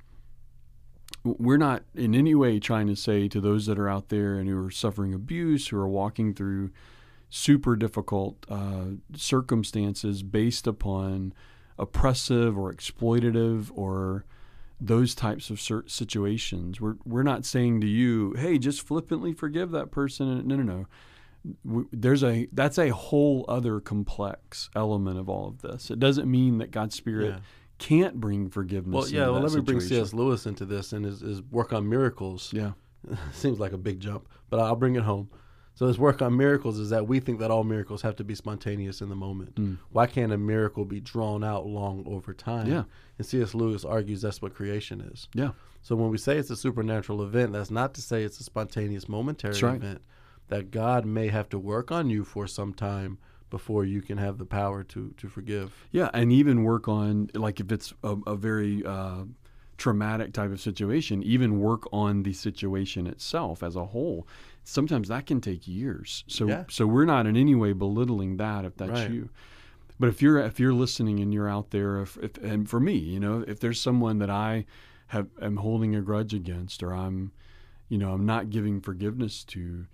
We're 1.23 1.57
not 1.57 1.83
in 1.93 2.15
any 2.15 2.35
way 2.35 2.59
trying 2.59 2.87
to 2.87 2.95
say 2.95 3.27
to 3.27 3.41
those 3.41 3.65
that 3.65 3.77
are 3.77 3.89
out 3.89 4.09
there 4.09 4.35
and 4.35 4.47
who 4.47 4.65
are 4.65 4.71
suffering 4.71 5.13
abuse, 5.13 5.67
who 5.67 5.77
are 5.77 5.87
walking 5.87 6.33
through 6.33 6.71
super 7.29 7.75
difficult 7.75 8.45
uh, 8.47 8.91
circumstances 9.15 10.23
based 10.23 10.67
upon 10.67 11.33
oppressive 11.77 12.57
or 12.57 12.73
exploitative 12.73 13.71
or 13.75 14.25
those 14.79 15.15
types 15.15 15.49
of 15.49 15.59
situations. 15.89 16.79
We're 16.79 16.95
we're 17.05 17.23
not 17.23 17.45
saying 17.45 17.81
to 17.81 17.87
you, 17.87 18.33
"Hey, 18.37 18.57
just 18.57 18.81
flippantly 18.81 19.33
forgive 19.33 19.71
that 19.71 19.91
person." 19.91 20.47
No, 20.47 20.55
no, 20.55 20.63
no. 20.63 20.85
There's 21.91 22.23
a 22.23 22.47
that's 22.51 22.77
a 22.77 22.89
whole 22.89 23.45
other 23.47 23.79
complex 23.79 24.69
element 24.75 25.17
of 25.17 25.29
all 25.29 25.47
of 25.47 25.61
this. 25.61 25.89
It 25.89 25.99
doesn't 25.99 26.29
mean 26.29 26.57
that 26.57 26.71
God's 26.71 26.95
Spirit 26.95 27.29
Yeah. 27.35 27.39
can't 27.77 28.19
bring 28.19 28.49
forgiveness. 28.49 28.93
Well, 28.93 29.09
yeah. 29.09 29.29
Well, 29.29 29.41
let 29.41 29.53
me 29.53 29.61
bring. 29.61 29.79
C.S. 29.79 30.13
Lewis 30.13 30.45
into 30.45 30.65
this 30.65 30.91
and 30.93 31.05
his, 31.05 31.21
his 31.21 31.41
work 31.43 31.71
on 31.73 31.87
miracles. 31.87 32.51
Yeah, 32.53 32.71
Seems 33.31 33.59
like 33.59 33.71
a 33.71 33.77
big 33.77 33.99
jump, 33.99 34.27
but 34.49 34.59
I'll 34.59 34.75
bring 34.75 34.95
it 34.95 35.03
home. 35.03 35.29
So 35.77 35.85
his 35.85 35.99
work 35.99 36.23
on 36.23 36.35
miracles 36.35 36.79
is 36.79 36.89
that 36.89 37.07
we 37.07 37.19
think 37.19 37.37
that 37.37 37.51
all 37.51 37.63
miracles 37.63 38.01
have 38.01 38.15
to 38.15 38.23
be 38.23 38.33
spontaneous 38.33 38.99
in 38.99 39.09
the 39.09 39.15
moment. 39.15 39.53
Mm. 39.53 39.77
Why 39.91 40.07
can't 40.07 40.31
a 40.31 40.37
miracle 40.37 40.85
be 40.85 40.99
drawn 40.99 41.43
out 41.43 41.67
long 41.67 42.03
over 42.07 42.33
time? 42.33 42.65
Yeah. 42.65 42.85
And 43.19 43.27
C.S. 43.27 43.53
Lewis 43.53 43.85
argues 43.85 44.23
that's 44.23 44.41
what 44.41 44.55
creation 44.55 45.01
is. 45.01 45.27
yeah, 45.35 45.51
So 45.83 45.95
when 45.95 46.09
we 46.09 46.17
say 46.17 46.37
it's 46.37 46.49
a 46.49 46.55
supernatural 46.55 47.21
event, 47.21 47.53
that's 47.53 47.69
not 47.69 47.93
to 47.93 48.01
say 48.01 48.23
it's 48.23 48.39
a 48.39 48.43
spontaneous 48.43 49.07
momentary 49.07 49.53
right. 49.61 49.75
event. 49.75 50.01
That 50.47 50.71
God 50.71 51.05
may 51.05 51.27
have 51.27 51.47
to 51.49 51.59
work 51.59 51.91
on 51.91 52.09
you 52.09 52.23
for 52.23 52.47
some 52.47 52.73
time 52.73 53.19
before 53.51 53.85
you 53.85 54.01
can 54.01 54.17
have 54.17 54.39
the 54.39 54.45
power 54.45 54.83
to 54.83 55.13
to 55.17 55.29
forgive. 55.29 55.87
yeah, 55.91 56.09
and 56.11 56.31
even 56.31 56.63
work 56.63 56.87
on 56.87 57.29
like 57.35 57.59
if 57.59 57.71
it's 57.71 57.93
a, 58.03 58.17
a 58.25 58.35
very 58.35 58.83
uh, 58.83 59.25
traumatic 59.77 60.33
type 60.33 60.51
of 60.51 60.59
situation, 60.59 61.21
even 61.23 61.59
work 61.59 61.83
on 61.93 62.23
the 62.23 62.33
situation 62.33 63.05
itself 63.07 63.61
as 63.63 63.75
a 63.75 63.85
whole. 63.85 64.27
Sometimes 64.63 65.07
that 65.07 65.25
can 65.25 65.39
take 65.39 65.67
years. 65.67 66.23
So 66.27 66.47
Yeah. 66.47 66.63
so 66.69 66.85
we're 66.87 67.05
not 67.05 67.25
in 67.27 67.37
any 67.37 67.55
way 67.55 67.73
belittling 67.73 68.37
that 68.37 68.65
if 68.65 68.75
that's 68.75 68.91
Right. 68.91 69.11
you. 69.11 69.29
But 69.99 70.09
if 70.09 70.21
you're 70.21 70.39
if 70.39 70.59
you're 70.59 70.73
listening 70.73 71.19
and 71.19 71.33
you're 71.33 71.49
out 71.49 71.71
there, 71.71 72.01
if, 72.01 72.17
if 72.17 72.37
and 72.37 72.69
for 72.69 72.79
me, 72.79 72.97
you 72.97 73.19
know, 73.19 73.43
if 73.47 73.59
there's 73.59 73.79
someone 73.81 74.19
that 74.19 74.29
I 74.29 74.65
have 75.07 75.27
am 75.41 75.57
holding 75.57 75.95
a 75.95 76.01
grudge 76.01 76.33
against, 76.33 76.83
or 76.83 76.93
I'm, 76.93 77.31
you 77.87 77.97
know, 77.97 78.11
I'm 78.13 78.25
not 78.25 78.49
giving 78.49 78.81
forgiveness 78.81 79.43
to, 79.45 79.85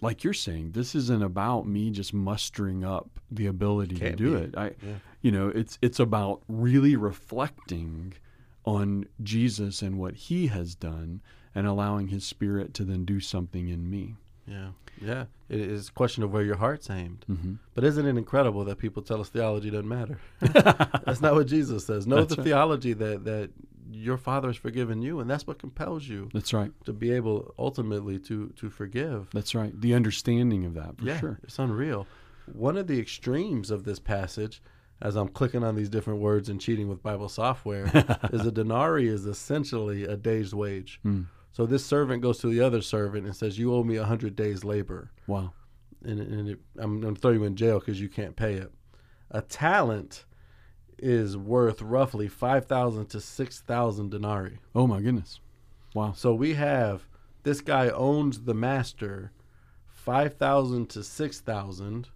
like 0.00 0.22
you're 0.24 0.32
saying, 0.32 0.72
this 0.72 0.94
isn't 0.94 1.22
about 1.22 1.66
me 1.66 1.90
just 1.90 2.14
mustering 2.14 2.84
up 2.84 3.20
the 3.30 3.46
ability 3.46 3.96
to 3.96 4.00
Can't 4.00 4.16
do 4.16 4.36
be. 4.38 4.44
it. 4.44 4.56
I, 4.56 4.66
Yeah. 4.86 4.98
you 5.22 5.32
know, 5.32 5.48
it's 5.48 5.76
it's 5.82 5.98
about 6.00 6.42
really 6.48 6.94
reflecting 6.96 8.14
on 8.64 9.06
Jesus 9.22 9.82
and 9.82 9.98
what 9.98 10.14
He 10.14 10.48
has 10.48 10.74
done, 10.74 11.20
and 11.54 11.66
allowing 11.66 12.08
His 12.08 12.24
Spirit 12.24 12.74
to 12.74 12.84
then 12.84 13.04
do 13.04 13.20
something 13.20 13.68
in 13.68 13.90
me. 13.90 14.16
Yeah. 14.46 14.68
Yeah. 15.00 15.24
It 15.48 15.60
is 15.60 15.88
a 15.88 15.92
question 15.92 16.22
of 16.22 16.32
where 16.32 16.42
your 16.42 16.56
heart's 16.56 16.90
aimed. 16.90 17.24
Mm-hmm. 17.30 17.54
But 17.74 17.84
isn't 17.84 18.04
it 18.06 18.16
incredible 18.16 18.64
that 18.64 18.78
people 18.78 19.02
tell 19.02 19.20
us 19.20 19.28
theology 19.28 19.70
doesn't 19.70 19.88
matter? 19.88 20.18
that's 20.40 21.20
not 21.20 21.34
what 21.34 21.46
Jesus 21.46 21.86
says. 21.86 22.06
Know 22.06 22.16
That's 22.16 22.34
the 22.34 22.42
right. 22.42 22.44
theology 22.48 22.92
that 22.94 23.24
that 23.24 23.50
your 23.92 24.16
Father 24.16 24.48
has 24.48 24.56
forgiven 24.56 25.02
you, 25.02 25.20
and 25.20 25.28
that's 25.28 25.46
what 25.46 25.58
compels 25.58 26.06
you 26.06 26.30
That's 26.32 26.52
right. 26.52 26.70
to 26.84 26.92
be 26.92 27.10
able 27.12 27.54
ultimately 27.58 28.18
to 28.20 28.48
to 28.56 28.70
forgive. 28.70 29.28
That's 29.32 29.54
right. 29.54 29.78
The 29.78 29.94
understanding 29.94 30.64
of 30.64 30.74
that, 30.74 30.98
for 30.98 31.04
yeah, 31.04 31.18
sure. 31.18 31.40
it's 31.42 31.58
unreal. 31.58 32.06
One 32.52 32.76
of 32.76 32.86
the 32.86 33.00
extremes 33.00 33.70
of 33.70 33.84
this 33.84 33.98
passage, 33.98 34.62
as 35.02 35.16
I'm 35.16 35.28
clicking 35.28 35.64
on 35.64 35.76
these 35.76 35.88
different 35.88 36.20
words 36.20 36.48
and 36.48 36.60
cheating 36.60 36.88
with 36.88 37.02
Bible 37.02 37.28
software, 37.28 37.90
is 38.32 38.46
a 38.46 38.52
denarii 38.52 39.08
is 39.08 39.26
essentially 39.26 40.04
a 40.04 40.16
day's 40.16 40.54
wage. 40.54 41.00
Mm. 41.04 41.26
So 41.52 41.66
this 41.66 41.84
servant 41.84 42.22
goes 42.22 42.38
to 42.38 42.48
the 42.48 42.60
other 42.60 42.82
servant 42.82 43.26
and 43.26 43.34
says, 43.34 43.58
"You 43.58 43.74
owe 43.74 43.82
me 43.82 43.96
a 43.96 44.04
hundred 44.04 44.36
days' 44.36 44.64
labor." 44.64 45.10
Wow. 45.26 45.52
and, 46.04 46.20
and 46.20 46.48
it, 46.50 46.58
I'm 46.78 47.00
going 47.00 47.14
to 47.14 47.20
throw 47.20 47.32
you 47.32 47.44
in 47.44 47.56
jail 47.56 47.78
because 47.78 48.00
you 48.00 48.08
can't 48.08 48.36
pay 48.36 48.54
it. 48.54 48.72
A 49.30 49.42
talent 49.42 50.24
is 50.98 51.36
worth 51.36 51.80
roughly 51.80 52.28
5,000 52.28 53.06
to 53.06 53.20
6,000 53.20 54.10
denarii. 54.10 54.58
Oh 54.74 54.86
my 54.86 55.00
goodness. 55.00 55.40
Wow. 55.94 56.12
So 56.12 56.34
we 56.34 56.54
have 56.54 57.08
this 57.42 57.60
guy 57.60 57.88
owns 57.88 58.42
the 58.42 58.54
master 58.54 59.32
5,000 59.88 60.88
to 60.90 61.02
6,000 61.02 62.08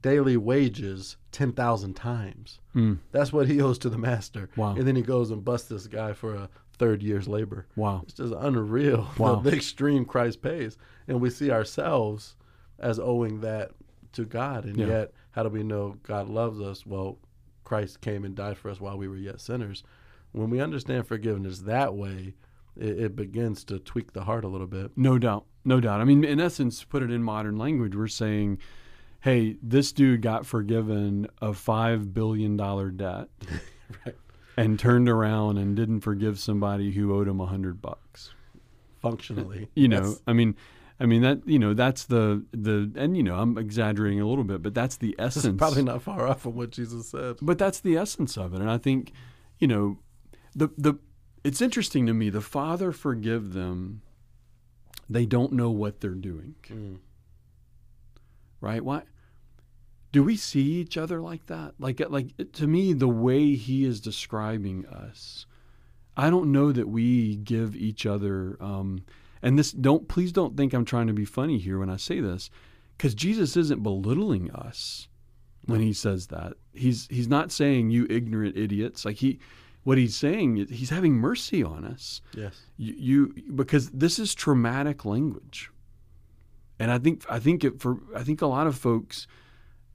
daily 0.00 0.36
wages 0.36 1.16
10,000 1.32 1.94
times. 1.94 2.58
Mm. 2.74 2.98
That's 3.12 3.32
what 3.32 3.48
he 3.48 3.60
owes 3.60 3.78
to 3.80 3.88
the 3.90 3.98
master. 3.98 4.48
Wow. 4.56 4.74
And 4.74 4.86
then 4.86 4.96
he 4.96 5.02
goes 5.02 5.30
and 5.30 5.44
busts 5.44 5.68
this 5.68 5.86
guy 5.86 6.12
for 6.12 6.34
a 6.34 6.48
third 6.78 7.02
year's 7.02 7.28
labor. 7.28 7.66
Wow. 7.76 8.00
It's 8.04 8.14
just 8.14 8.34
unreal 8.36 9.08
Wow. 9.18 9.36
the, 9.36 9.50
the 9.50 9.56
extreme 9.56 10.04
Christ 10.04 10.42
pays. 10.42 10.76
And 11.06 11.20
we 11.20 11.30
see 11.30 11.50
ourselves 11.50 12.36
as 12.78 12.98
owing 12.98 13.40
that 13.42 13.70
to 14.12 14.24
God. 14.24 14.64
And 14.64 14.76
Yeah. 14.76 14.86
yet, 14.86 15.12
how 15.32 15.42
do 15.42 15.48
we 15.48 15.62
know 15.62 15.96
God 16.02 16.28
loves 16.28 16.60
us? 16.60 16.84
Well, 16.84 17.18
Christ 17.64 18.00
came 18.00 18.24
and 18.24 18.34
died 18.34 18.58
for 18.58 18.70
us 18.70 18.80
while 18.80 18.98
we 18.98 19.08
were 19.08 19.16
yet 19.16 19.40
sinners. 19.40 19.84
When 20.32 20.50
we 20.50 20.60
understand 20.60 21.06
forgiveness 21.06 21.60
that 21.60 21.94
way, 21.94 22.34
it, 22.76 22.98
it 23.00 23.16
begins 23.16 23.64
to 23.64 23.78
tweak 23.78 24.12
the 24.12 24.24
heart 24.24 24.44
a 24.44 24.48
little 24.48 24.66
bit. 24.66 24.90
No 24.96 25.18
doubt. 25.18 25.44
No 25.64 25.78
doubt. 25.78 26.00
I 26.00 26.04
mean, 26.04 26.24
in 26.24 26.40
essence, 26.40 26.82
put 26.82 27.02
it 27.02 27.10
in 27.10 27.22
modern 27.22 27.56
language, 27.56 27.94
we're 27.94 28.08
saying, 28.08 28.58
hey, 29.22 29.56
this 29.62 29.92
dude 29.92 30.20
got 30.22 30.44
forgiven 30.46 31.26
a 31.40 31.48
$5 31.50 32.12
billion 32.12 32.56
debt 32.96 33.28
Right. 34.06 34.14
and 34.56 34.78
turned 34.78 35.08
around 35.08 35.58
and 35.58 35.74
didn't 35.76 36.00
forgive 36.00 36.38
somebody 36.38 36.92
who 36.92 37.14
owed 37.14 37.28
him 37.28 37.40
a 37.40 37.46
hundred 37.46 37.80
bucks. 37.82 38.30
Functionally. 39.00 39.68
You 39.74 39.88
know, 39.88 39.96
That's- 40.00 40.22
I 40.26 40.32
mean, 40.32 40.56
I 41.00 41.06
mean 41.06 41.22
that 41.22 41.40
you 41.46 41.58
know 41.58 41.74
that's 41.74 42.04
the 42.04 42.44
the 42.52 42.92
and 42.94 43.16
you 43.16 43.22
know 43.24 43.34
I'm 43.36 43.58
exaggerating 43.58 44.20
a 44.20 44.26
little 44.28 44.44
bit, 44.44 44.62
but 44.62 44.72
that's 44.74 44.96
the 44.98 45.16
essence. 45.18 45.58
probably 45.58 45.82
not 45.82 46.00
far 46.02 46.28
off 46.28 46.42
from 46.42 46.54
what 46.54 46.70
Jesus 46.70 47.08
said. 47.08 47.36
but 47.42 47.58
that's 47.58 47.80
the 47.80 47.96
essence 47.96 48.36
of 48.36 48.54
it, 48.54 48.60
and 48.60 48.70
I 48.70 48.78
think 48.78 49.10
you 49.58 49.66
know 49.66 49.98
the 50.54 50.68
the 50.78 50.94
it's 51.42 51.60
interesting 51.60 52.06
to 52.06 52.14
me. 52.14 52.30
The 52.30 52.40
Father 52.40 52.92
forgive 52.92 53.52
them. 53.52 54.02
They 55.10 55.26
don't 55.26 55.52
know 55.54 55.70
what 55.72 56.00
they're 56.00 56.10
doing, 56.14 56.54
Mm. 56.70 56.98
right? 58.60 58.84
Why? 58.84 59.02
Do 60.12 60.22
we 60.22 60.36
see 60.36 60.60
each 60.60 60.98
other 60.98 61.20
like 61.20 61.46
that? 61.46 61.74
Like 61.78 62.00
like 62.10 62.28
to 62.52 62.66
me, 62.66 62.92
the 62.92 63.08
way 63.08 63.54
He 63.54 63.84
is 63.84 64.00
describing 64.00 64.86
us, 64.86 65.46
I 66.16 66.28
don't 66.28 66.52
know 66.52 66.70
that 66.70 66.88
we 66.88 67.36
give 67.36 67.74
each 67.74 68.04
other. 68.04 68.58
Um, 68.60 69.04
and 69.40 69.58
this 69.58 69.72
don't 69.72 70.08
please 70.08 70.30
don't 70.30 70.56
think 70.56 70.74
I'm 70.74 70.84
trying 70.84 71.06
to 71.06 71.14
be 71.14 71.24
funny 71.24 71.58
here 71.58 71.78
when 71.78 71.90
I 71.90 71.96
say 71.96 72.20
this, 72.20 72.50
because 72.96 73.14
Jesus 73.14 73.56
isn't 73.56 73.82
belittling 73.82 74.50
us 74.50 75.08
when 75.64 75.80
he 75.80 75.92
says 75.92 76.26
that. 76.28 76.54
He's 76.74 77.08
he's 77.08 77.28
not 77.28 77.50
saying 77.50 77.90
you 77.90 78.06
ignorant 78.10 78.56
idiots. 78.56 79.04
Like 79.04 79.16
he, 79.16 79.38
what 79.84 79.98
he's 79.98 80.14
saying 80.14 80.58
is 80.58 80.70
he's 80.70 80.90
having 80.90 81.14
mercy 81.14 81.62
on 81.62 81.84
us. 81.84 82.20
Yes. 82.36 82.60
You, 82.76 82.94
you 82.96 83.34
because 83.54 83.90
this 83.90 84.18
is 84.18 84.34
traumatic 84.34 85.04
language, 85.04 85.70
and 86.78 86.90
I 86.90 86.98
think 86.98 87.24
I 87.30 87.38
think 87.38 87.64
it 87.64 87.80
for 87.80 87.98
I 88.14 88.22
think 88.22 88.42
a 88.42 88.46
lot 88.46 88.66
of 88.66 88.76
folks. 88.76 89.26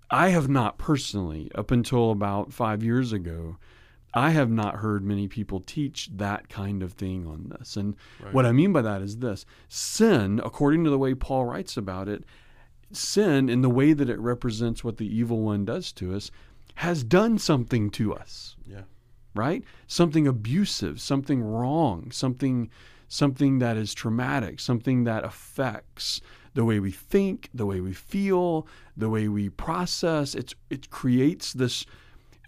I 0.09 0.29
have 0.29 0.47
not 0.49 0.77
personally, 0.77 1.51
up 1.55 1.71
until 1.71 2.11
about 2.11 2.53
five 2.53 2.81
years 2.83 3.11
ago, 3.11 3.57
I 4.13 4.31
have 4.31 4.49
not 4.49 4.75
heard 4.77 5.03
many 5.03 5.27
people 5.27 5.59
teach 5.59 6.09
that 6.15 6.47
kind 6.49 6.81
of 6.81 6.93
thing 6.93 7.27
on 7.27 7.49
this. 7.57 7.75
And 7.75 7.95
Right. 8.23 8.33
what 8.33 8.45
I 8.45 8.51
mean 8.51 8.71
by 8.71 8.81
that 8.81 9.01
is 9.01 9.17
this 9.17 9.45
sin, 9.67 10.39
according 10.43 10.83
to 10.85 10.89
the 10.89 10.97
way 10.97 11.13
Paul 11.13 11.45
writes 11.45 11.75
about 11.77 12.07
it, 12.07 12.23
sin, 12.91 13.49
in 13.49 13.61
the 13.61 13.69
way 13.69 13.93
that 13.93 14.09
it 14.09 14.19
represents 14.19 14.83
what 14.83 14.97
the 14.97 15.13
evil 15.13 15.41
one 15.41 15.65
does 15.65 15.91
to 15.93 16.15
us, 16.15 16.31
has 16.75 17.03
done 17.03 17.37
something 17.37 17.89
to 17.91 18.13
us 18.13 18.55
Yeah. 18.65 18.83
right? 19.35 19.63
Something 19.87 20.25
abusive, 20.27 21.01
something 21.01 21.41
wrong, 21.43 22.11
something 22.11 22.69
something 23.09 23.59
that 23.59 23.77
is 23.77 23.93
traumatic, 23.93 24.59
something 24.59 25.05
that 25.05 25.23
affects 25.23 26.19
the 26.57 26.65
way 26.65 26.79
we 26.79 26.89
think, 26.89 27.51
the 27.53 27.67
way 27.67 27.79
we 27.79 27.93
feel, 27.93 28.67
the 28.97 29.09
way 29.09 29.27
we 29.27 29.47
process. 29.47 30.33
It's 30.33 30.55
it 30.71 30.89
creates 30.89 31.53
this 31.53 31.85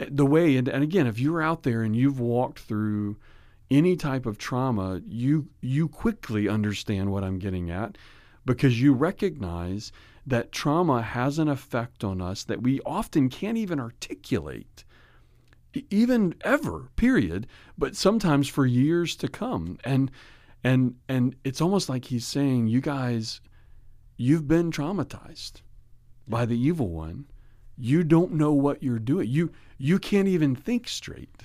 the 0.10 0.25
way 0.25 0.58
and, 0.58 0.68
and 0.68 0.82
again, 0.82 1.06
if 1.06 1.20
you're 1.20 1.44
out 1.44 1.62
there 1.62 1.84
and 1.84 1.96
you've 1.96 2.20
walked 2.20 2.58
through 2.58 3.18
any 3.70 3.96
type 3.96 4.25
of 4.25 4.39
trauma, 4.39 5.00
you 5.06 5.50
you 5.62 5.88
quickly 5.88 6.50
understand 6.50 7.12
what 7.12 7.24
I'm 7.24 7.38
getting 7.38 7.70
at 7.70 8.00
because 8.48 8.82
you 8.82 8.94
recognize 8.94 9.92
that 10.25 10.51
trauma 10.51 11.04
has 11.04 11.38
an 11.38 11.48
effect 11.48 12.04
on 12.04 12.20
us 12.20 12.44
that 12.46 12.63
we 12.63 12.82
often 12.88 13.30
can't 13.30 13.60
even 13.60 13.80
articulate 13.80 14.86
even 15.92 16.34
ever 16.42 16.89
period 16.96 17.46
but 17.78 17.96
sometimes 17.96 18.48
for 18.48 18.66
years 18.66 19.16
to 19.18 19.28
come 19.28 19.78
and 19.84 20.10
and 20.63 20.96
and 21.08 21.36
it's 21.44 21.62
almost 21.62 21.89
like 21.89 22.06
he's 22.06 22.25
saying 22.25 22.66
you 22.66 22.82
guys 22.82 23.39
you've 24.20 24.50
been 24.50 24.70
traumatized 24.70 25.62
by 26.28 26.46
the 26.46 26.60
evil 26.60 26.90
one. 26.90 27.26
You 27.78 28.04
don't 28.04 28.34
know 28.34 28.52
what 28.52 28.84
you're 28.84 29.00
doing. 29.00 29.30
You 29.30 29.52
you 29.78 29.98
can't 29.98 30.28
even 30.28 30.56
think 30.56 30.90
straight. 30.90 31.44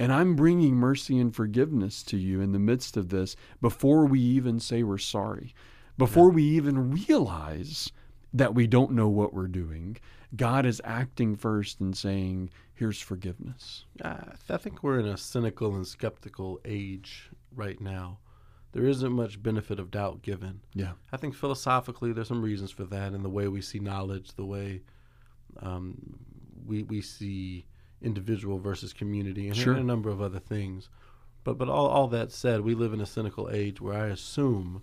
And 0.00 0.12
i'm 0.12 0.34
bringing 0.36 0.74
mercy 0.74 1.18
and 1.18 1.34
forgiveness 1.34 2.02
to 2.04 2.16
you 2.16 2.40
in 2.40 2.52
the 2.52 2.58
midst 2.58 2.96
of 2.96 3.08
this 3.08 3.36
before 3.60 4.04
we 4.04 4.20
even 4.20 4.58
say 4.58 4.82
we're 4.82 4.98
sorry. 4.98 5.54
Before 5.96 6.30
we 6.30 6.42
even 6.42 6.90
realize 6.90 7.92
that 8.32 8.54
we 8.54 8.66
don't 8.66 8.92
know 8.92 9.08
what 9.08 9.32
we're 9.32 9.46
doing 9.46 9.96
god 10.36 10.66
is 10.66 10.82
acting 10.84 11.36
first 11.36 11.80
and 11.80 11.96
saying 11.96 12.50
here's 12.74 13.00
forgiveness. 13.00 13.84
I 14.04 14.32
I 14.48 14.56
think 14.56 14.82
we're 14.82 14.98
in 14.98 15.06
a 15.06 15.16
cynical 15.16 15.74
and 15.76 15.86
skeptical 15.86 16.60
age 16.64 17.30
right 17.54 17.80
now. 17.80 18.18
There 18.72 18.84
isn't 18.84 19.12
much 19.12 19.42
benefit 19.42 19.78
of 19.80 19.90
doubt 19.90 20.22
given. 20.22 20.60
yeah 20.74 20.92
I 21.12 21.16
think 21.16 21.34
philosophically, 21.34 22.12
there's 22.12 22.28
some 22.28 22.42
reasons 22.42 22.70
for 22.70 22.84
that, 22.84 23.12
in 23.14 23.22
the 23.22 23.30
way 23.30 23.48
we 23.48 23.62
see 23.62 23.78
knowledge, 23.78 24.34
the 24.34 24.44
way 24.44 24.82
um, 25.60 26.18
we 26.66 26.82
we 26.82 27.00
see 27.00 27.64
individual 28.02 28.58
versus 28.58 28.92
community, 28.92 29.48
and 29.48 29.56
Sure. 29.56 29.74
a 29.74 29.82
number 29.82 30.10
of 30.10 30.20
other 30.20 30.38
things. 30.38 30.88
But 31.44 31.58
but 31.58 31.68
all 31.68 31.86
all 31.88 32.08
that 32.08 32.30
said, 32.30 32.60
we 32.60 32.74
live 32.74 32.92
in 32.92 33.00
a 33.00 33.06
cynical 33.06 33.48
age 33.50 33.80
where 33.80 33.98
I 33.98 34.08
assume 34.08 34.82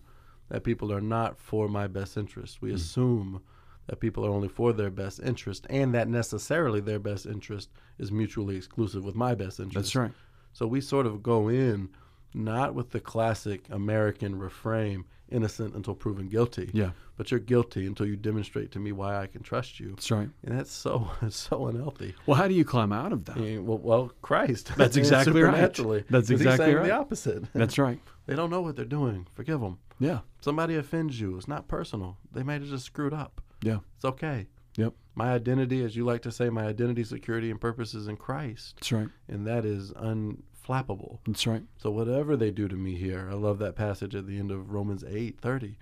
that 0.50 0.64
people 0.64 0.92
are 0.92 1.02
not 1.02 1.38
for 1.40 1.68
my 1.68 1.88
best 1.88 2.18
interest. 2.18 2.62
We 2.62 2.72
assume 2.74 3.42
that 3.88 4.00
people 4.00 4.26
are 4.26 4.30
only 4.32 4.48
for 4.48 4.74
their 4.74 4.90
best 4.90 5.20
interest, 5.20 5.66
and 5.70 5.94
that 5.94 6.08
necessarily 6.08 6.80
their 6.82 7.00
best 7.00 7.26
interest 7.26 7.70
is 8.00 8.12
mutually 8.12 8.56
exclusive 8.56 9.04
with 9.06 9.16
my 9.16 9.36
best 9.36 9.60
interest. 9.60 9.94
that's 9.94 9.96
right 9.96 10.12
So 10.54 10.66
we 10.68 10.82
sort 10.82 11.06
of 11.06 11.22
go 11.22 11.50
in 11.50 11.90
not 12.36 12.74
with 12.76 12.92
the 12.92 13.00
classic 13.00 13.66
American 13.70 14.38
refrain, 14.38 15.06
innocent 15.30 15.74
until 15.76 15.96
proven 15.96 16.28
guilty, 16.28 16.70
yeah 16.74 16.92
but 17.18 17.32
you're 17.32 17.40
guilty 17.40 17.88
until 17.88 18.06
you 18.06 18.18
demonstrate 18.18 18.72
to 18.72 18.78
me 18.80 18.92
why 18.92 19.16
I 19.18 19.26
can 19.28 19.42
trust 19.42 19.80
you. 19.80 19.92
that's 19.92 20.12
right 20.12 20.30
And 20.44 20.60
that's 20.60 20.72
so 20.72 21.10
so 21.30 21.68
unhealthy. 21.68 22.14
well 22.26 22.36
how 22.38 22.48
do 22.48 22.54
you 22.54 22.66
climb 22.66 22.92
out 22.92 23.14
of 23.14 23.26
that 23.26 23.38
I 23.38 23.40
mean, 23.40 23.66
well, 23.66 23.78
well, 23.80 24.12
Christ. 24.22 24.72
That's 24.76 24.98
exactly 25.04 25.42
right. 25.42 25.74
That's 26.10 26.30
exactly 26.30 26.76
right. 26.76 26.84
the 26.86 26.92
opposite. 26.92 27.46
that's 27.54 27.78
right 27.80 28.00
they 28.28 28.36
don't 28.36 28.50
know 28.50 28.62
what 28.62 28.76
they're 28.76 28.86
doing. 28.86 29.28
Forgive 29.34 29.62
them. 29.62 29.78
yeah 30.00 30.20
Somebody 30.42 30.76
offends 30.76 31.20
you. 31.20 31.38
It's 31.38 31.48
not 31.48 31.68
personal. 31.68 32.18
They 32.34 32.44
might 32.44 32.62
have 32.62 32.70
just 32.70 32.86
screwed 32.86 33.14
up. 33.14 33.42
yeah 33.64 33.80
It's 33.96 34.06
okay. 34.06 34.48
Yep. 34.78 34.94
My 35.16 35.32
identity, 35.32 35.84
as 35.86 35.96
you 35.96 36.04
like 36.04 36.22
to 36.24 36.32
say, 36.32 36.50
my 36.50 36.66
identity, 36.68 37.06
security, 37.06 37.50
and 37.50 37.60
purpose 37.62 37.94
is 37.94 38.10
in 38.10 38.18
Christ, 38.18 38.76
that's 38.76 38.92
right 38.92 39.08
and 39.30 39.48
that 39.48 39.64
is 39.66 39.94
unflappable. 40.66 41.20
that's 41.28 41.46
right 41.48 41.64
So 41.78 41.92
whatever 41.92 42.36
they 42.36 42.52
do 42.52 42.68
to 42.68 42.76
me 42.76 42.96
here, 42.96 43.28
I 43.32 43.36
love 43.36 43.60
that 43.60 43.76
passage 43.76 44.16
at 44.16 44.28
the 44.28 44.38
end 44.38 44.52
of 44.52 44.72
Romans 44.72 45.04
eight 45.08 45.40
thirty. 45.40 45.78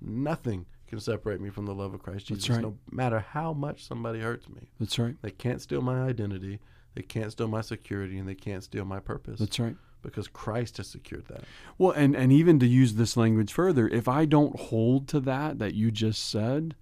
Nothing 0.00 0.66
can 0.86 1.00
separate 1.00 1.40
me 1.40 1.50
from 1.50 1.66
the 1.66 1.74
love 1.74 1.94
of 1.94 2.02
Christ 2.02 2.26
Jesus. 2.26 2.48
right. 2.48 2.62
No 2.62 2.76
matter 2.90 3.18
how 3.18 3.52
much 3.52 3.84
somebody 3.84 4.20
hurts 4.20 4.48
me, 4.48 4.70
that's 4.78 4.98
right 4.98 5.16
they 5.22 5.30
can't 5.30 5.60
steal 5.60 5.80
my 5.80 6.02
identity, 6.02 6.60
they 6.94 7.02
can't 7.02 7.32
steal 7.32 7.48
my 7.48 7.60
security, 7.60 8.18
and 8.18 8.28
they 8.28 8.34
can't 8.34 8.62
steal 8.62 8.84
my 8.84 9.00
purpose 9.00 9.38
that's 9.40 9.58
right 9.58 9.76
because 10.02 10.28
Christ 10.28 10.76
has 10.76 10.86
secured 10.86 11.26
that. 11.26 11.42
Well, 11.78 11.90
and, 11.90 12.14
and 12.14 12.32
even 12.32 12.60
to 12.60 12.66
use 12.66 12.94
this 12.94 13.16
language 13.16 13.52
further, 13.52 13.88
if 13.88 14.06
I 14.06 14.24
don't 14.24 14.56
hold 14.58 15.08
to 15.08 15.20
that 15.20 15.58
that 15.58 15.74
you 15.74 15.90
just 15.90 16.30
said, 16.30 16.76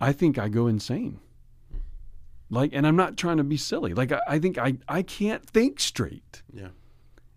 I 0.00 0.12
think 0.12 0.38
I 0.38 0.48
go 0.48 0.66
insane. 0.66 1.20
Like, 2.50 2.70
and 2.72 2.84
I'm 2.84 2.96
not 2.96 3.16
trying 3.16 3.36
to 3.36 3.44
be 3.44 3.56
silly. 3.56 3.94
Like, 3.94 4.10
I, 4.10 4.20
I 4.26 4.38
think 4.40 4.58
I, 4.58 4.76
I 4.88 5.02
can't 5.02 5.46
think 5.48 5.78
straight 5.78 6.42
Yeah, 6.52 6.68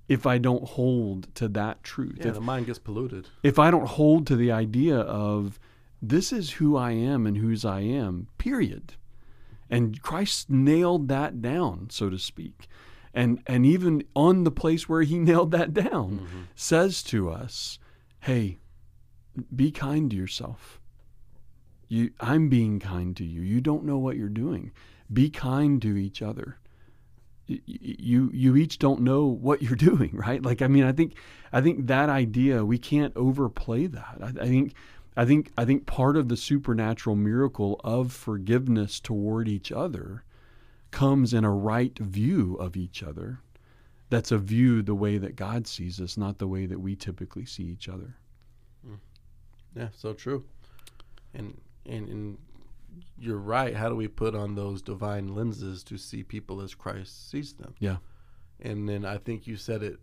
if 0.08 0.26
I 0.26 0.38
don't 0.38 0.64
hold 0.64 1.34
to 1.36 1.48
that 1.50 1.84
truth. 1.84 2.18
yeah. 2.20 2.28
If, 2.30 2.34
the 2.36 2.42
mind 2.42 2.66
gets 2.68 2.80
polluted. 2.80 3.28
if 3.44 3.60
I 3.60 3.70
don't 3.72 3.88
hold 3.88 4.26
to 4.28 4.36
the 4.36 4.52
idea 4.52 4.98
of 5.00 5.60
this 6.02 6.32
is 6.32 6.52
who 6.52 6.78
I 6.78 6.92
am 6.92 7.26
and 7.28 7.38
whose 7.38 7.66
I 7.66 7.82
am, 7.82 8.28
period. 8.38 8.94
And 9.70 10.02
Christ 10.02 10.50
nailed 10.50 11.08
that 11.10 11.42
down, 11.42 11.88
so 11.90 12.10
to 12.10 12.18
speak. 12.18 12.68
And 13.14 13.42
and 13.48 13.66
even 13.66 14.04
on 14.16 14.44
the 14.44 14.52
place 14.52 14.88
where 14.88 15.02
he 15.02 15.18
nailed 15.30 15.52
that 15.52 15.74
down, 15.74 16.20
Mm-hmm. 16.20 16.42
says 16.56 17.04
to 17.04 17.30
us, 17.30 17.80
"Hey, 18.22 18.60
be 19.56 19.72
kind 19.72 20.10
to 20.12 20.16
yourself. 20.16 20.80
You 21.90 22.12
I'm 22.20 22.48
being 22.48 22.80
kind 22.80 23.16
to 23.18 23.24
you. 23.26 23.42
You 23.42 23.60
don't 23.60 23.84
know 23.86 23.98
what 23.98 24.18
you're 24.18 24.30
doing. 24.30 24.72
Be 25.12 25.30
kind 25.30 25.82
to 25.82 25.98
each 25.98 26.22
other." 26.22 26.60
You 27.48 28.30
you 28.34 28.56
each 28.56 28.78
don't 28.80 29.02
know 29.02 29.26
what 29.26 29.62
you're 29.62 29.76
doing, 29.90 30.12
right? 30.14 30.42
Like 30.42 30.62
I 30.62 30.68
mean, 30.68 30.84
I 30.84 30.92
think 30.92 31.16
I 31.52 31.62
think 31.62 31.88
that 31.88 32.10
idea 32.10 32.66
we 32.66 32.78
can't 32.78 33.16
overplay 33.16 33.88
that. 33.88 34.18
I, 34.22 34.28
I 34.44 34.48
think 34.48 34.74
I 35.16 35.26
think 35.26 35.52
I 35.58 35.66
think 35.66 35.86
part 35.86 36.16
of 36.16 36.30
the 36.30 36.38
supernatural 36.38 37.16
miracle 37.16 37.82
of 37.84 38.14
forgiveness 38.14 39.00
toward 39.00 39.48
each 39.48 39.72
other 39.72 40.24
comes 40.92 41.34
in 41.34 41.44
a 41.44 41.52
right 41.52 41.98
view 41.98 42.56
of 42.56 42.78
each 42.78 43.02
other. 43.02 43.40
That's 44.10 44.32
a 44.32 44.38
view 44.38 44.82
the 44.82 44.96
way 44.96 45.18
that 45.18 45.36
God 45.36 45.68
sees 45.68 46.00
us, 46.00 46.18
not 46.18 46.38
the 46.38 46.48
way 46.48 46.66
that 46.66 46.80
we 46.80 46.96
typically 46.96 47.46
see 47.46 47.64
each 47.64 47.90
other. 47.90 48.16
Mm. 48.88 49.00
Yeah, 49.76 49.90
so 49.96 50.14
true. 50.14 50.46
And 51.34 51.60
and 51.86 52.08
and 52.08 52.38
you're 53.18 53.38
right. 53.38 53.76
How 53.76 53.90
do 53.90 53.96
we 53.96 54.08
put 54.08 54.36
on 54.36 54.56
those 54.56 54.82
divine 54.82 55.36
lenses 55.36 55.84
to 55.86 55.98
see 55.98 56.24
people 56.24 56.62
as 56.62 56.76
Christ 56.76 57.30
sees 57.30 57.54
them? 57.54 57.76
Yeah. 57.80 57.98
And 58.60 58.88
then 58.88 59.06
I 59.06 59.18
think 59.18 59.48
you 59.48 59.56
said 59.56 59.84
it 59.84 60.00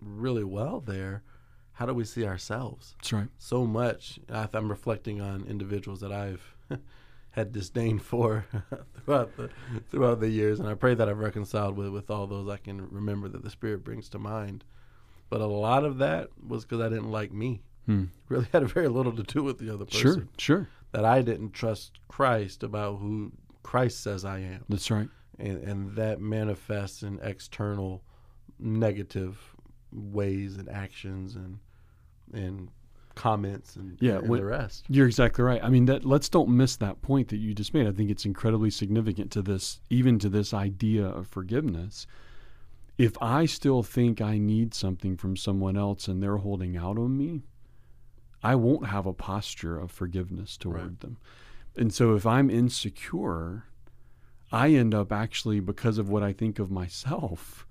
really 0.00 0.44
well 0.44 0.80
there. 0.80 1.22
How 1.72 1.86
do 1.86 1.94
we 1.94 2.04
see 2.04 2.24
ourselves? 2.24 2.94
That's 2.98 3.12
right. 3.12 3.28
So 3.38 3.66
much. 3.66 4.18
I'm 4.28 4.68
reflecting 4.68 5.20
on 5.20 5.44
individuals 5.46 6.00
that 6.00 6.12
I've 6.12 6.56
had 7.30 7.52
disdain 7.52 7.98
for 7.98 8.46
throughout 9.04 9.36
the 9.36 9.50
throughout 9.90 10.20
the 10.20 10.30
years, 10.30 10.58
and 10.58 10.68
I 10.68 10.74
pray 10.74 10.94
that 10.94 11.08
I've 11.08 11.18
reconciled 11.18 11.76
with 11.76 11.88
with 11.88 12.10
all 12.10 12.26
those 12.26 12.48
I 12.48 12.56
can 12.56 12.88
remember 12.90 13.28
that 13.28 13.42
the 13.42 13.50
Spirit 13.50 13.84
brings 13.84 14.08
to 14.10 14.18
mind. 14.18 14.64
But 15.28 15.40
a 15.40 15.46
lot 15.46 15.84
of 15.84 15.98
that 15.98 16.30
was 16.46 16.64
because 16.64 16.80
I 16.80 16.88
didn't 16.88 17.10
like 17.10 17.32
me. 17.32 17.62
Hmm. 17.84 18.04
Really 18.28 18.48
had 18.52 18.68
very 18.70 18.88
little 18.88 19.12
to 19.12 19.22
do 19.22 19.42
with 19.42 19.58
the 19.58 19.72
other 19.72 19.84
person. 19.84 20.00
Sure, 20.00 20.28
sure. 20.38 20.68
That 20.96 21.04
I 21.04 21.20
didn't 21.20 21.52
trust 21.52 21.98
Christ 22.08 22.62
about 22.62 23.00
who 23.00 23.30
Christ 23.62 24.02
says 24.02 24.24
I 24.24 24.38
am. 24.38 24.64
That's 24.66 24.90
right. 24.90 25.10
And, 25.38 25.62
and 25.62 25.96
that 25.96 26.22
manifests 26.22 27.02
in 27.02 27.20
external 27.22 28.02
negative 28.58 29.38
ways 29.92 30.56
and 30.56 30.70
actions 30.70 31.36
and 31.36 31.58
and 32.32 32.70
comments 33.14 33.76
and, 33.76 33.98
Yeah, 34.00 34.20
and 34.20 34.32
the 34.32 34.44
rest. 34.44 34.86
You're 34.88 35.06
exactly 35.06 35.44
right. 35.44 35.62
I 35.62 35.68
mean, 35.68 35.84
that 35.84 36.06
let's 36.06 36.30
don't 36.30 36.48
miss 36.48 36.76
that 36.76 37.02
point 37.02 37.28
that 37.28 37.36
you 37.36 37.52
just 37.52 37.74
made. 37.74 37.86
I 37.86 37.92
think 37.92 38.10
it's 38.10 38.24
incredibly 38.24 38.70
significant 38.70 39.30
to 39.32 39.42
this, 39.42 39.80
even 39.90 40.18
to 40.20 40.30
this 40.30 40.54
idea 40.54 41.04
of 41.04 41.26
forgiveness. 41.26 42.06
If 42.96 43.20
I 43.20 43.44
still 43.44 43.82
think 43.82 44.22
I 44.22 44.38
need 44.38 44.72
something 44.72 45.18
from 45.18 45.36
someone 45.36 45.76
else 45.76 46.08
and 46.08 46.22
they're 46.22 46.38
holding 46.38 46.74
out 46.74 46.96
on 46.96 47.18
me, 47.18 47.42
I 48.42 48.54
won't 48.54 48.86
have 48.86 49.06
a 49.06 49.12
posture 49.12 49.78
of 49.78 49.90
forgiveness 49.90 50.56
toward 50.56 50.76
Right. 50.80 51.00
them. 51.00 51.16
And 51.76 51.92
so 51.92 52.14
if 52.14 52.26
I'm 52.26 52.48
insecure, 52.50 53.64
I 54.52 54.70
end 54.70 54.94
up 54.94 55.12
actually, 55.12 55.60
because 55.60 55.98
of 55.98 56.08
what 56.08 56.22
I 56.22 56.32
think 56.32 56.58
of 56.58 56.70
myself, 56.70 57.66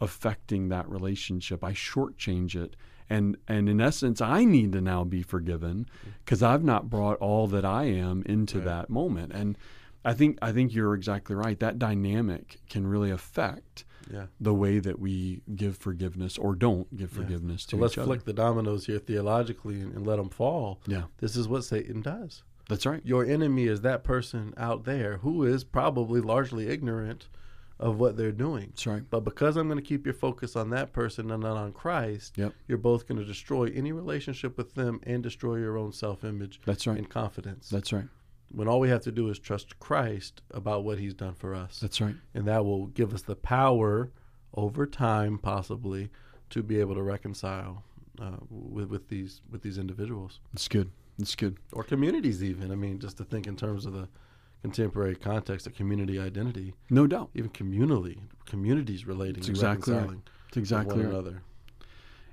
affecting 0.00 0.68
that 0.68 0.88
relationship. 0.88 1.62
I 1.62 1.72
shortchange 1.72 2.56
it. 2.56 2.74
And, 3.08 3.36
and 3.46 3.68
in 3.68 3.80
essence, 3.80 4.20
I 4.20 4.44
need 4.44 4.72
to 4.72 4.80
now 4.80 5.04
be 5.04 5.22
forgiven 5.22 5.86
mm. 5.86 6.12
because 6.24 6.42
I've 6.42 6.64
not 6.64 6.90
brought 6.90 7.18
all 7.18 7.46
that 7.48 7.64
I 7.64 7.84
am 7.84 8.22
into 8.26 8.58
Right. 8.58 8.64
that 8.64 8.90
moment. 8.90 9.32
And 9.32 9.56
I 10.04 10.14
think 10.14 10.38
I 10.42 10.50
think 10.50 10.74
you're 10.74 10.94
exactly 10.94 11.36
right. 11.36 11.58
That 11.60 11.78
dynamic 11.78 12.58
can 12.68 12.86
really 12.86 13.10
affect 13.10 13.84
Yeah. 14.10 14.26
the 14.40 14.54
way 14.54 14.78
that 14.78 14.98
we 14.98 15.42
give 15.54 15.76
forgiveness 15.78 16.38
or 16.38 16.54
don't 16.54 16.94
give 16.96 17.12
Yeah. 17.12 17.22
forgiveness 17.22 17.62
So 17.62 17.76
to 17.76 17.82
let's 17.82 17.94
each 17.94 17.98
other. 17.98 18.06
flick 18.06 18.24
the 18.24 18.32
dominoes 18.32 18.86
here 18.86 18.98
theologically 18.98 19.80
and, 19.80 19.94
and 19.94 20.06
let 20.06 20.16
them 20.16 20.28
fall. 20.30 20.80
Yeah, 20.86 21.04
This 21.18 21.36
is 21.36 21.48
what 21.48 21.64
Satan 21.64 22.00
does. 22.02 22.42
that's 22.68 22.86
right. 22.86 23.04
Your 23.04 23.24
enemy 23.24 23.64
is 23.66 23.80
that 23.82 24.02
person 24.04 24.54
out 24.56 24.84
there 24.84 25.18
who 25.18 25.44
is 25.44 25.64
probably 25.64 26.20
largely 26.20 26.68
ignorant 26.68 27.28
of 27.80 27.98
what 27.98 28.16
they're 28.16 28.30
doing. 28.30 28.66
That's 28.68 28.86
right. 28.86 29.02
But 29.10 29.20
because 29.24 29.56
I'm 29.56 29.66
going 29.66 29.78
to 29.78 29.84
keep 29.84 30.06
your 30.06 30.14
focus 30.14 30.54
on 30.54 30.70
that 30.70 30.92
person 30.92 31.30
and 31.32 31.42
not 31.42 31.56
on 31.56 31.72
Christ, 31.72 32.38
Yep. 32.38 32.52
you're 32.68 32.78
both 32.78 33.08
going 33.08 33.18
to 33.18 33.24
destroy 33.24 33.64
any 33.74 33.90
relationship 33.90 34.56
with 34.56 34.74
them 34.74 35.00
and 35.02 35.20
destroy 35.22 35.56
your 35.56 35.76
own 35.76 35.92
self 35.92 36.22
image 36.22 36.60
That's 36.64 36.86
right. 36.86 36.96
and 36.96 37.08
confidence. 37.10 37.68
That's 37.68 37.92
right. 37.92 38.06
When 38.54 38.68
all 38.68 38.80
we 38.80 38.88
have 38.90 39.02
to 39.02 39.12
do 39.12 39.28
is 39.28 39.38
trust 39.38 39.78
Christ 39.80 40.42
about 40.50 40.84
what 40.84 40.98
he's 40.98 41.14
done 41.14 41.34
for 41.34 41.54
us. 41.54 41.78
That's 41.80 42.00
right. 42.00 42.14
and 42.34 42.46
that 42.46 42.64
will 42.64 42.86
give 42.86 43.12
us 43.14 43.22
the 43.22 43.36
power 43.36 44.10
over 44.54 44.86
time, 44.86 45.38
possibly, 45.38 46.10
to 46.50 46.62
be 46.62 46.78
able 46.80 46.94
to 46.94 47.02
reconcile 47.02 47.84
uh, 48.20 48.36
with, 48.50 48.88
with 48.90 49.08
these 49.08 49.40
with 49.50 49.62
these 49.62 49.78
individuals 49.78 50.40
It's 50.52 50.68
good. 50.68 50.90
It's 51.18 51.34
good. 51.34 51.56
or 51.72 51.82
communities. 51.82 52.42
Even 52.44 52.70
I 52.70 52.74
mean, 52.74 52.98
just 52.98 53.16
to 53.18 53.24
think 53.24 53.46
in 53.46 53.56
terms 53.56 53.86
of 53.86 53.92
the 53.94 54.08
contemporary 54.62 55.16
context 55.16 55.66
of 55.66 55.74
community 55.74 56.18
identity, 56.20 56.74
No 56.90 57.06
doubt. 57.06 57.30
even 57.34 57.50
communally, 57.50 58.18
communities 58.46 59.06
relating, 59.06 59.34
That's 59.36 59.48
exactly 59.48 59.92
right. 59.92 59.98
reconciling 60.00 60.22
It's 60.48 60.56
exactly 60.56 60.96
with 60.98 61.06
right. 61.06 61.12
one 61.14 61.20
another. 61.24 61.42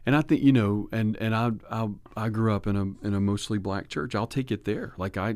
And 0.05 0.15
I 0.15 0.21
think 0.21 0.41
you 0.43 0.51
know, 0.51 0.89
and 0.91 1.15
and 1.17 1.34
I 1.36 1.51
I 1.71 1.88
I 2.17 2.29
grew 2.29 2.53
up 2.53 2.67
in 2.67 2.75
a 2.75 3.05
in 3.08 3.13
a 3.13 3.19
mostly 3.21 3.58
black 3.58 3.88
church. 3.89 4.15
I'll 4.15 4.27
take 4.27 4.51
it 4.51 4.65
there. 4.65 4.93
Like 4.97 5.17
I 5.17 5.36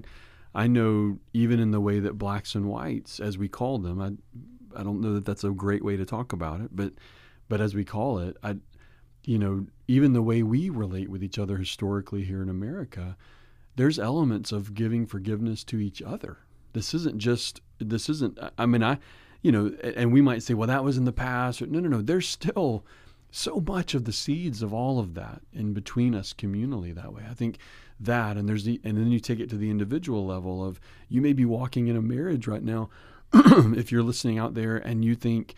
I 0.56 0.68
know 0.68 1.20
even 1.34 1.60
in 1.60 1.72
the 1.72 1.82
way 1.82 2.00
that 2.00 2.18
blacks 2.18 2.56
and 2.56 2.68
whites, 2.68 3.20
as 3.20 3.38
we 3.38 3.48
call 3.48 3.78
them, 3.80 4.02
I 4.02 4.12
I 4.80 4.84
don't 4.84 5.02
know 5.02 5.13
that 5.13 5.26
that's 5.26 5.44
a 5.44 5.52
great 5.52 5.84
way 5.84 5.98
to 5.98 6.06
talk 6.06 6.34
about 6.34 6.62
it, 6.62 6.76
but 6.76 6.94
but 7.50 7.62
as 7.62 7.76
we 7.76 7.84
call 7.84 8.20
it, 8.20 8.38
I 8.44 8.58
you 9.26 9.38
know 9.38 9.68
even 9.88 10.13
the 10.13 10.22
way 10.22 10.44
we 10.44 10.70
relate 10.70 11.10
with 11.10 11.24
each 11.24 11.39
other 11.39 11.58
historically 11.58 12.24
here 12.24 12.42
in 12.42 12.50
America, 12.50 13.18
there's 13.76 14.00
elements 14.00 14.52
of 14.52 14.74
giving 14.74 15.06
forgiveness 15.06 15.63
to 15.66 15.80
each 15.80 16.02
other. 16.02 16.39
This 16.74 16.94
isn't 16.94 17.18
just 17.18 17.62
this 17.80 18.10
isn't. 18.10 18.39
I 18.58 18.66
mean 18.66 18.84
I. 18.84 19.00
You 19.46 19.52
know, 19.52 19.76
and 19.84 20.13
we 20.13 20.22
might 20.22 20.42
say, 20.42 20.54
well, 20.54 20.70
that 20.70 20.86
was 20.86 20.98
in 20.98 21.04
the 21.04 21.12
past. 21.12 21.62
Or, 21.62 21.68
no, 21.68 21.82
no, 21.82 21.89
no. 21.89 22.02
There's 22.02 22.30
still 22.30 22.86
so 23.30 23.62
much 23.68 23.94
of 23.94 24.06
the 24.06 24.13
seeds 24.13 24.63
of 24.63 24.74
all 24.74 25.00
of 25.00 25.16
that 25.16 25.42
in 25.52 25.74
between 25.74 26.16
us 26.16 26.32
communally 26.32 26.96
that 26.96 27.12
way. 27.12 27.24
I 27.30 27.34
think 27.34 27.58
that 27.99 28.38
and 28.38 28.49
there's 28.49 28.65
the 28.65 28.82
and 28.84 28.97
then 28.97 29.12
you 29.12 29.19
take 29.19 29.39
it 29.39 29.49
to 29.49 29.58
the 29.58 29.69
individual 29.69 30.25
level 30.25 30.65
of 30.65 30.79
you 31.10 31.21
may 31.21 31.34
be 31.34 31.45
walking 31.45 31.88
in 31.88 31.95
a 31.95 32.01
marriage 32.01 32.47
right 32.47 32.63
now 32.63 32.89
if 33.34 33.91
you're 33.91 34.03
listening 34.03 34.38
out 34.38 34.53
there 34.53 34.77
and 34.77 35.03
you 35.03 35.15
think, 35.15 35.56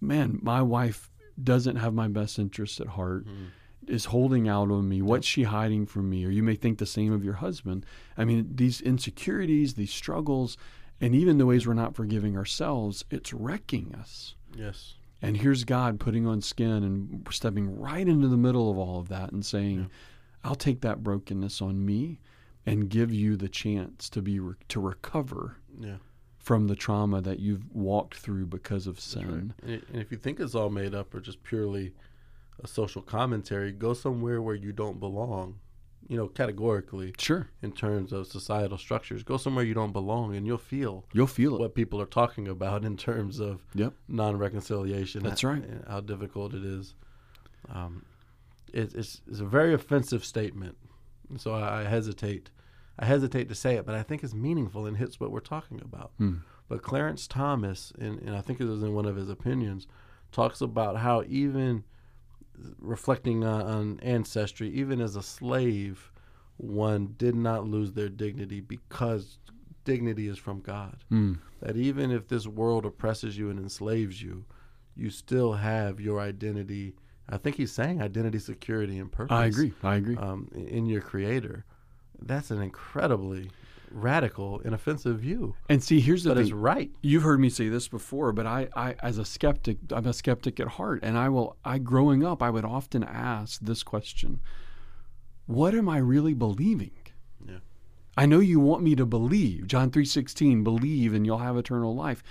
man, 0.00 0.38
my 0.42 0.62
wife 0.62 1.10
doesn't 1.42 1.76
have 1.76 1.92
my 1.92 2.08
best 2.08 2.38
interests 2.38 2.80
at 2.80 2.88
heart. 2.88 3.26
Mm. 3.26 3.48
Is 3.86 4.04
holding 4.04 4.46
out 4.48 4.70
on 4.70 4.88
me. 4.88 5.02
What's 5.02 5.26
she 5.26 5.44
hiding 5.44 5.84
from 5.86 6.10
me? 6.10 6.24
Or 6.24 6.30
you 6.30 6.44
may 6.44 6.54
think 6.54 6.78
the 6.78 6.86
same 6.86 7.12
of 7.12 7.24
your 7.24 7.34
husband. 7.34 7.84
I 8.16 8.24
mean, 8.24 8.48
these 8.54 8.80
insecurities, 8.80 9.74
these 9.74 9.90
struggles, 9.90 10.56
and 11.00 11.14
even 11.14 11.38
the 11.38 11.46
ways 11.46 11.66
we're 11.66 11.74
not 11.74 11.96
forgiving 11.96 12.36
ourselves, 12.36 13.04
it's 13.10 13.32
wrecking 13.32 13.92
us. 13.98 14.36
Yes. 14.54 14.94
And 15.22 15.38
here's 15.38 15.64
God 15.64 15.98
putting 15.98 16.24
on 16.26 16.40
skin 16.40 16.70
and 16.84 17.26
stepping 17.32 17.80
right 17.80 18.06
into 18.06 18.28
the 18.28 18.36
middle 18.36 18.70
of 18.70 18.78
all 18.78 19.00
of 19.00 19.08
that 19.08 19.32
and 19.32 19.44
saying, 19.44 19.78
Yeah. 19.78 19.86
"I'll 20.44 20.54
take 20.54 20.80
that 20.82 21.02
brokenness 21.02 21.60
on 21.62 21.84
me 21.84 22.20
and 22.66 22.88
give 22.88 23.12
you 23.12 23.36
the 23.36 23.48
chance 23.48 24.08
to 24.10 24.20
be 24.22 24.38
re- 24.40 24.54
to 24.68 24.80
recover 24.80 25.56
Yeah. 25.78 25.96
from 26.38 26.66
the 26.68 26.76
trauma 26.76 27.20
that 27.22 27.38
you've 27.38 27.74
walked 27.74 28.16
through 28.16 28.46
because 28.46 28.86
of 28.86 28.96
That's 28.96 29.16
right. 29.16 29.26
sin." 29.26 29.54
And, 29.62 29.82
and 29.92 30.00
if 30.02 30.10
you 30.10 30.18
think 30.18 30.40
it's 30.40 30.54
all 30.54 30.70
made 30.70 30.94
up 30.94 31.14
or 31.14 31.20
just 31.20 31.42
purely 31.42 31.94
a 32.62 32.66
social 32.66 33.00
commentary, 33.02 33.72
go 33.72 33.94
somewhere 33.94 34.42
where 34.42 34.54
you 34.54 34.72
don't 34.72 35.00
belong. 35.00 35.58
You 36.08 36.16
know, 36.16 36.26
categorically, 36.28 37.14
Sure, 37.18 37.48
in 37.62 37.70
terms 37.72 38.12
of 38.12 38.26
societal 38.26 38.78
structures, 38.78 39.22
go 39.22 39.36
somewhere 39.36 39.64
you 39.64 39.74
don't 39.74 39.92
belong, 39.92 40.34
and 40.34 40.44
you'll 40.44 40.58
feel 40.58 41.04
you'll 41.12 41.28
feel 41.28 41.54
it. 41.54 41.60
what 41.60 41.74
people 41.74 42.00
are 42.00 42.06
talking 42.06 42.48
about 42.48 42.84
in 42.84 42.96
terms 42.96 43.38
of 43.38 43.62
Yep. 43.74 43.94
non-reconciliation. 44.08 45.22
That's 45.22 45.44
right. 45.44 45.62
How 45.86 46.00
difficult 46.00 46.52
it 46.54 46.64
is. 46.64 46.94
Um, 47.68 48.04
it, 48.72 48.94
it's 48.94 49.20
it's 49.28 49.40
a 49.40 49.44
very 49.44 49.74
offensive 49.74 50.24
statement, 50.24 50.76
and 51.28 51.40
so 51.40 51.52
I, 51.52 51.82
I 51.82 51.84
hesitate. 51.84 52.50
I 52.98 53.06
hesitate 53.06 53.48
to 53.48 53.54
say 53.54 53.76
it, 53.76 53.86
but 53.86 53.94
I 53.94 54.02
think 54.02 54.22
it's 54.22 54.34
meaningful 54.34 54.84
and 54.84 54.94
hits 54.94 55.18
what 55.18 55.30
we're 55.30 55.40
talking 55.40 55.80
about. 55.80 56.12
Hmm. 56.18 56.38
But 56.68 56.82
Clarence 56.82 57.26
Thomas, 57.26 57.94
and, 57.98 58.20
and 58.20 58.36
I 58.36 58.42
think 58.42 58.60
it 58.60 58.66
was 58.66 58.82
in 58.82 58.92
one 58.92 59.06
of 59.06 59.16
his 59.16 59.30
opinions, 59.30 59.86
talks 60.32 60.60
about 60.60 60.98
how 60.98 61.24
even 61.26 61.84
reflecting 62.78 63.42
on, 63.42 63.62
on 63.62 64.00
ancestry, 64.00 64.68
even 64.70 65.00
as 65.00 65.16
a 65.16 65.22
slave, 65.22 66.12
one 66.58 67.14
did 67.16 67.34
not 67.34 67.66
lose 67.66 67.92
their 67.92 68.08
dignity 68.08 68.60
because 68.60 69.38
dignity 69.84 70.28
is 70.28 70.38
from 70.38 70.60
God. 70.60 70.98
Hmm. 71.08 71.34
That 71.60 71.76
even 71.76 72.10
if 72.10 72.28
this 72.28 72.46
world 72.46 72.84
oppresses 72.84 73.36
you 73.38 73.50
and 73.50 73.58
enslaves 73.58 74.22
you, 74.22 74.44
you 74.94 75.10
still 75.10 75.54
have 75.54 76.00
your 76.00 76.20
identity. 76.20 76.94
I 77.30 77.36
think 77.38 77.56
he's 77.56 77.72
saying 77.72 78.02
identity, 78.02 78.38
security, 78.38 78.98
and 78.98 79.10
purpose. 79.10 79.34
I 79.34 79.46
agree. 79.46 79.72
I 79.82 79.96
agree. 79.96 80.16
Um, 80.16 80.50
in 80.54 80.86
your 80.86 81.00
Creator, 81.00 81.64
that's 82.20 82.50
an 82.50 82.60
incredibly 82.60 83.50
radical 83.92 84.60
and 84.64 84.74
offensive 84.74 85.20
view, 85.20 85.54
and 85.68 85.82
see, 85.82 86.00
here's 86.00 86.24
the 86.24 86.30
but 86.30 86.36
thing. 86.36 86.44
it's 86.44 86.52
right. 86.52 86.90
You've 87.02 87.22
heard 87.22 87.40
me 87.40 87.50
say 87.50 87.68
this 87.68 87.88
before, 87.88 88.32
but 88.32 88.46
I, 88.46 88.68
I, 88.74 88.94
as 89.00 89.18
a 89.18 89.24
skeptic, 89.24 89.78
I'm 89.90 90.06
a 90.06 90.12
skeptic 90.12 90.60
at 90.60 90.68
heart, 90.68 91.00
and 91.02 91.16
I 91.18 91.28
will. 91.28 91.56
I 91.64 91.78
growing 91.78 92.24
up, 92.24 92.42
I 92.42 92.50
would 92.50 92.64
often 92.64 93.04
ask 93.04 93.60
this 93.60 93.82
question: 93.82 94.40
What 95.46 95.74
am 95.74 95.88
I 95.88 95.98
really 95.98 96.34
believing? 96.34 96.92
Yeah. 97.46 97.58
I 98.16 98.26
know 98.26 98.40
you 98.40 98.60
want 98.60 98.82
me 98.82 98.94
to 98.96 99.06
believe 99.06 99.66
John 99.66 99.90
three 99.90 100.04
sixteen, 100.04 100.64
believe 100.64 101.14
and 101.14 101.24
you'll 101.24 101.38
have 101.38 101.56
eternal 101.56 101.94
life. 101.94 102.22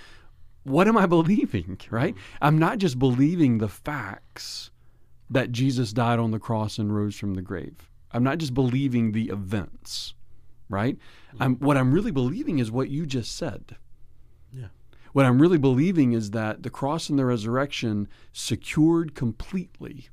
What 0.64 0.88
am 0.88 0.96
I 0.96 1.06
believing? 1.16 1.78
Right? 1.90 2.14
I'm 2.40 2.58
not 2.58 2.78
just 2.78 2.98
believing 2.98 3.58
the 3.58 3.68
facts 3.68 4.69
that 5.30 5.52
Jesus 5.52 5.92
died 5.92 6.18
on 6.18 6.32
the 6.32 6.38
cross 6.38 6.78
and 6.78 6.94
rose 6.94 7.16
from 7.16 7.34
the 7.34 7.42
grave. 7.42 7.88
I'm 8.12 8.24
not 8.24 8.38
just 8.38 8.54
believing 8.54 9.12
the 9.12 9.28
events, 9.28 10.14
right? 10.68 10.98
I'm, 11.38 11.56
what 11.56 11.76
I'm 11.76 11.92
really 11.92 12.10
believing 12.10 12.58
is 12.58 12.70
what 12.70 12.90
you 12.90 13.06
just 13.06 13.36
said. 13.36 13.76
Yeah. 14.52 14.68
What 15.12 15.26
I'm 15.26 15.40
really 15.40 15.58
believing 15.58 16.12
is 16.12 16.32
that 16.32 16.62
the 16.64 16.70
cross 16.70 17.08
and 17.08 17.18
the 17.18 17.24
resurrection 17.24 18.08
secured 18.32 19.14
completely 19.14 20.08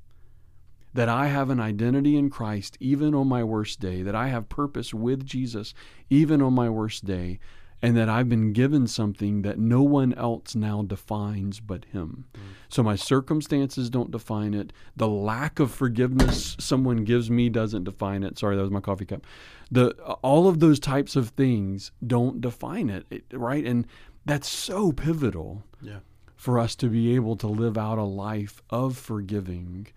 that 0.93 1.09
I 1.09 1.27
have 1.27 1.49
an 1.49 1.59
identity 1.59 2.15
in 2.17 2.29
Christ 2.29 2.77
even 2.79 3.13
on 3.13 3.27
my 3.27 3.43
worst 3.43 3.79
day, 3.79 4.01
that 4.01 4.15
I 4.15 4.29
have 4.29 4.49
purpose 4.49 4.93
with 4.93 5.25
Jesus 5.25 5.73
even 6.09 6.41
on 6.41 6.53
my 6.53 6.69
worst 6.69 7.05
day, 7.05 7.39
and 7.81 7.95
that 7.95 8.09
I've 8.09 8.27
been 8.27 8.53
given 8.53 8.87
something 8.87 9.43
that 9.43 9.59
no 9.59 9.83
one 9.83 10.13
else 10.15 10.55
now 10.55 10.81
defines 10.81 11.59
but 11.59 11.85
Him. 11.85 12.25
So 12.69 12.81
my 12.81 12.95
circumstances 12.95 13.89
don't 13.89 14.09
define 14.11 14.53
it. 14.53 14.73
The 14.95 15.07
lack 15.07 15.59
of 15.59 15.71
forgiveness 15.71 16.55
someone 16.59 17.03
gives 17.03 17.29
me 17.29 17.49
doesn't 17.49 17.83
define 17.83 18.23
it. 18.23 18.39
Sorry, 18.39 18.55
that 18.55 18.61
was 18.63 18.71
my 18.71 18.81
coffee 18.81 19.05
cup. 19.05 19.25
The 19.69 19.91
all 20.23 20.47
of 20.47 20.59
those 20.59 20.79
types 20.79 21.15
of 21.15 21.29
things 21.29 21.91
don't 22.05 22.41
define 22.41 22.89
it, 22.89 23.05
it 23.11 23.25
right? 23.31 23.65
And 23.65 23.85
that's 24.25 24.49
so 24.49 24.91
pivotal 24.91 25.63
Yeah. 25.81 25.99
for 26.35 26.57
us 26.59 26.75
to 26.77 26.89
be 26.89 27.13
able 27.15 27.35
to 27.37 27.47
live 27.47 27.77
out 27.77 27.97
a 27.97 28.03
life 28.03 28.61
of 28.69 28.97
forgiving 28.97 29.87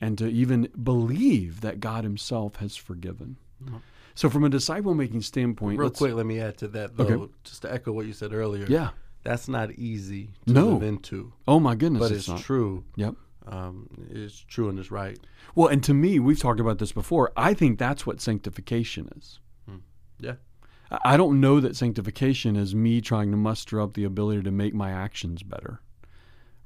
and 0.00 0.18
to 0.18 0.28
even 0.28 0.68
believe 0.82 1.60
that 1.62 1.80
God 1.80 2.04
Himself 2.04 2.56
has 2.56 2.76
forgiven. 2.76 3.36
Mhm. 3.64 3.80
So, 4.14 4.28
from 4.28 4.44
a 4.44 4.48
disciple 4.48 4.94
making 4.94 5.22
standpoint, 5.22 5.78
Real 5.78 5.90
quick, 5.90 6.14
let 6.14 6.26
me 6.26 6.38
add 6.40 6.58
to 6.58 6.68
that 6.68 6.96
though, 6.96 7.04
Okay. 7.04 7.32
just 7.44 7.62
to 7.62 7.72
echo 7.72 7.92
what 7.92 8.06
you 8.06 8.12
said 8.12 8.32
earlier. 8.32 8.66
yeah. 8.68 8.90
that's 9.24 9.46
not 9.48 9.70
easy 9.72 10.30
to 10.46 10.52
No. 10.52 10.68
live 10.70 10.82
into, 10.82 11.32
Oh 11.46 11.60
my 11.60 11.74
goodness, 11.76 12.00
but 12.00 12.10
it's 12.12 12.28
it's 12.28 12.42
true. 12.42 12.84
Yep. 12.96 13.14
Um, 13.46 13.88
it's 14.10 14.38
true 14.40 14.68
and 14.68 14.78
it's 14.78 14.90
right. 14.90 15.18
Well, 15.54 15.68
and 15.68 15.82
to 15.84 15.94
me, 15.94 16.18
we've 16.18 16.38
talked 16.40 16.58
about 16.60 16.78
this 16.78 16.92
before. 16.92 17.32
I 17.36 17.54
think 17.54 17.78
that's 17.78 18.04
what 18.06 18.20
sanctification 18.20 19.08
is. 19.16 19.38
Hmm. 19.68 19.76
Yeah. 20.18 20.34
I- 20.90 20.98
I 21.14 21.16
don't 21.16 21.40
know 21.40 21.58
that 21.60 21.74
sanctification 21.76 22.54
is 22.56 22.74
me 22.74 23.00
trying 23.00 23.30
to 23.30 23.36
muster 23.36 23.80
up 23.80 23.94
the 23.94 24.04
ability 24.04 24.42
to 24.42 24.50
make 24.50 24.74
my 24.74 24.90
actions 24.90 25.42
better, 25.42 25.80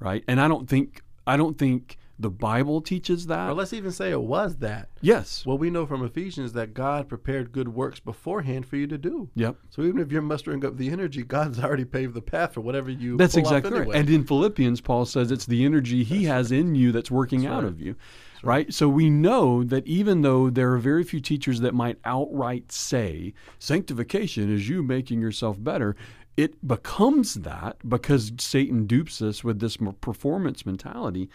right? 0.00 0.24
And 0.26 0.40
I 0.40 0.48
don't 0.48 0.68
think 0.68 1.02
I 1.26 1.37
don't 1.37 1.59
think 1.59 1.98
the 2.18 2.31
Bible 2.31 2.81
teaches 2.81 3.26
that. 3.26 3.50
Or 3.50 3.55
let's 3.55 3.72
even 3.72 3.92
say 3.92 4.11
it 4.11 4.22
was 4.22 4.57
that. 4.57 4.88
yes. 5.00 5.44
Well, 5.46 5.59
we 5.59 5.70
know 5.70 5.85
from 5.87 6.05
Ephesians 6.05 6.52
that 6.55 6.72
God 6.72 7.09
prepared 7.09 7.52
good 7.52 7.68
works 7.68 8.00
beforehand 8.00 8.66
for 8.66 8.76
you 8.76 8.87
to 8.87 8.96
do. 8.96 9.29
Yep. 9.35 9.57
So 9.70 9.83
even 9.83 10.00
if 10.00 10.11
you're 10.11 10.22
mustering 10.22 10.64
up 10.64 10.76
the 10.76 10.90
energy, 10.90 11.22
God's 11.22 11.59
already 11.59 11.85
paved 11.85 12.14
the 12.14 12.22
path 12.22 12.55
for 12.55 12.62
whatever 12.62 12.90
you. 12.90 13.16
That's 13.16 13.37
exactly 13.37 13.81
right. 13.81 13.94
And 13.94 14.09
in 14.09 14.24
Philippians, 14.24 14.81
Paul 14.81 15.05
says 15.05 15.31
it's 15.31 15.46
the 15.46 15.64
energy 15.64 16.05
he 16.05 16.24
has 16.24 16.52
in 16.52 16.74
you 16.74 16.92
that's 16.92 17.11
working 17.11 17.42
That's 17.42 17.52
out 17.52 17.62
right. 17.64 17.72
of 17.72 17.81
you. 17.81 17.96
Right? 18.42 18.72
So 18.72 18.88
we 18.88 19.11
know 19.11 19.64
that 19.64 19.87
even 19.87 20.22
though 20.22 20.50
there 20.50 20.72
are 20.72 20.79
very 20.79 21.02
few 21.05 21.20
teachers 21.20 21.61
that 21.61 21.74
might 21.74 21.98
outright 22.05 22.70
say 22.70 23.35
sanctification 23.59 24.52
is 24.52 24.68
you 24.68 24.83
making 24.83 25.20
yourself 25.20 25.57
better, 25.62 25.96
it 26.37 26.66
becomes 26.66 27.35
that 27.35 27.76
because 27.88 28.33
Satan 28.38 28.87
dupes 28.87 29.22
us 29.22 29.42
with 29.42 29.59
this 29.59 29.79
performance 30.00 30.66
mentality. 30.66 31.29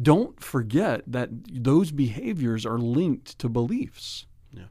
Don't 0.00 0.42
forget 0.42 1.02
that 1.06 1.30
those 1.50 1.90
behaviors 1.90 2.66
are 2.66 2.78
linked 2.78 3.38
to 3.38 3.48
beliefs. 3.48 4.26
Yeah. 4.52 4.64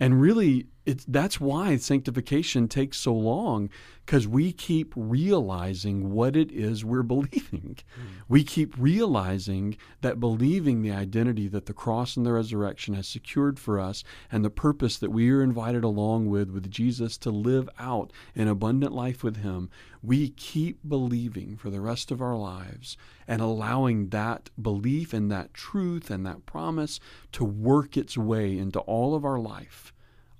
And 0.00 0.20
really, 0.20 0.66
it's 0.84 1.04
that's 1.04 1.40
why 1.40 1.76
sanctification 1.76 2.66
takes 2.66 2.98
so 2.98 3.14
long 3.14 3.70
because 4.04 4.26
we 4.26 4.52
keep 4.52 4.92
realizing 4.96 6.12
what 6.12 6.34
it 6.36 6.50
is 6.50 6.84
we're 6.84 7.04
believing. 7.04 7.78
Hmm. 7.94 8.02
We 8.28 8.42
keep 8.42 8.74
realizing 8.76 9.76
that 10.00 10.18
believing 10.18 10.82
the 10.82 10.90
identity 10.90 11.46
that 11.48 11.66
the 11.66 11.72
cross 11.72 12.16
and 12.16 12.26
the 12.26 12.32
resurrection 12.32 12.94
has 12.94 13.06
secured 13.06 13.60
for 13.60 13.78
us 13.78 14.02
and 14.30 14.44
the 14.44 14.50
purpose 14.50 14.98
that 14.98 15.10
we 15.10 15.30
are 15.30 15.42
invited 15.42 15.84
along 15.84 16.26
with 16.26 16.50
with 16.50 16.68
Jesus 16.70 17.16
to 17.18 17.30
live 17.30 17.70
out 17.78 18.12
an 18.34 18.48
abundant 18.48 18.92
life 18.92 19.22
with 19.22 19.36
him, 19.36 19.70
we 20.02 20.30
keep 20.30 20.80
believing 20.86 21.56
for 21.56 21.70
the 21.70 21.80
rest 21.80 22.10
of 22.10 22.20
our 22.20 22.36
lives 22.36 22.96
and 23.28 23.40
allowing 23.40 24.08
that 24.08 24.50
belief 24.60 25.12
and 25.12 25.30
that 25.30 25.54
truth 25.54 26.10
and 26.10 26.26
that 26.26 26.44
promise 26.44 26.98
to 27.30 27.44
work 27.44 27.96
its 27.96 28.18
way 28.18 28.58
into 28.58 28.80
all 28.80 29.14
of 29.14 29.24
our 29.24 29.38
life 29.38 29.92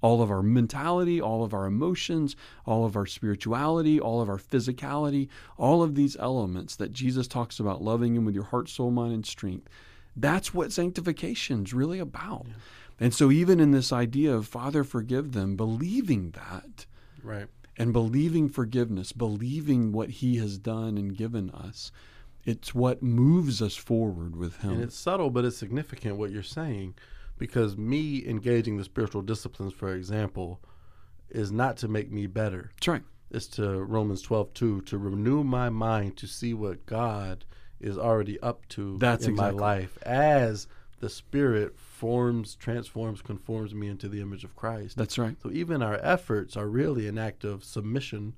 all 0.02 0.20
of 0.20 0.30
our 0.30 0.42
mentality, 0.42 1.20
all 1.20 1.42
of 1.42 1.54
our 1.54 1.64
emotions, 1.64 2.36
all 2.66 2.84
of 2.84 2.96
our 2.96 3.06
spirituality, 3.06 3.98
all 3.98 4.20
of 4.20 4.28
our 4.28 4.38
physicality, 4.38 5.28
all 5.56 5.82
of 5.82 5.94
these 5.94 6.16
elements 6.18 6.76
that 6.76 6.92
Jesus 6.92 7.26
talks 7.26 7.58
about 7.58 7.82
loving 7.82 8.14
Him 8.14 8.24
with 8.24 8.34
your 8.34 8.44
heart, 8.44 8.68
soul, 8.68 8.90
mind, 8.90 9.14
and 9.14 9.24
strength. 9.24 9.68
That's 10.14 10.52
what 10.52 10.72
sanctification 10.72 11.64
is 11.64 11.72
really 11.72 11.98
about. 11.98 12.46
And 13.00 13.14
so, 13.14 13.30
even 13.30 13.60
in 13.60 13.70
this 13.70 13.92
idea 13.92 14.34
of 14.34 14.46
Father, 14.46 14.84
forgive 14.84 15.32
them, 15.32 15.56
believing 15.56 16.32
that 16.32 16.86
right. 17.22 17.46
and 17.78 17.92
believing 17.92 18.48
forgiveness, 18.48 19.12
believing 19.12 19.92
what 19.92 20.10
He 20.10 20.36
has 20.36 20.58
done 20.58 20.98
and 20.98 21.16
given 21.16 21.50
us, 21.50 21.90
it's 22.44 22.74
what 22.74 23.02
moves 23.02 23.62
us 23.62 23.76
forward 23.76 24.36
with 24.36 24.58
Him. 24.58 24.72
And 24.72 24.82
it's 24.82 24.96
subtle, 24.96 25.30
but 25.30 25.44
it's 25.44 25.56
significant 25.56 26.16
what 26.16 26.30
you're 26.30 26.42
saying, 26.42 26.94
because 27.42 27.76
me 27.76 28.24
engaging 28.24 28.76
the 28.76 28.84
spiritual 28.84 29.20
disciplines, 29.20 29.72
for 29.72 29.92
example, 29.92 30.60
is 31.28 31.50
not 31.50 31.76
to 31.76 31.88
make 31.88 32.08
me 32.08 32.28
better. 32.28 32.70
That's 32.76 32.86
right. 32.86 33.02
It's 33.32 33.48
to 33.48 33.82
Romans 33.82 34.22
12, 34.22 34.54
2, 34.54 34.80
to 34.82 34.96
renew 34.96 35.42
my 35.42 35.68
mind 35.68 36.16
to 36.18 36.28
see 36.28 36.54
what 36.54 36.86
God 36.86 37.44
is 37.80 37.98
already 37.98 38.38
up 38.38 38.68
to 38.68 38.96
That's 38.98 39.24
in 39.24 39.32
exactly. 39.32 39.58
my 39.58 39.60
life 39.60 39.98
as 40.04 40.68
the 41.00 41.08
Spirit 41.08 41.76
forms, 41.76 42.54
transforms, 42.54 43.20
conforms 43.22 43.74
me 43.74 43.88
into 43.88 44.08
the 44.08 44.20
image 44.20 44.44
of 44.44 44.54
Christ. 44.54 44.96
That's 44.96 45.18
right. 45.18 45.34
So 45.42 45.50
even 45.50 45.82
our 45.82 45.98
efforts 46.00 46.56
are 46.56 46.68
really 46.68 47.08
an 47.08 47.18
act 47.18 47.42
of 47.42 47.64
submission. 47.64 48.34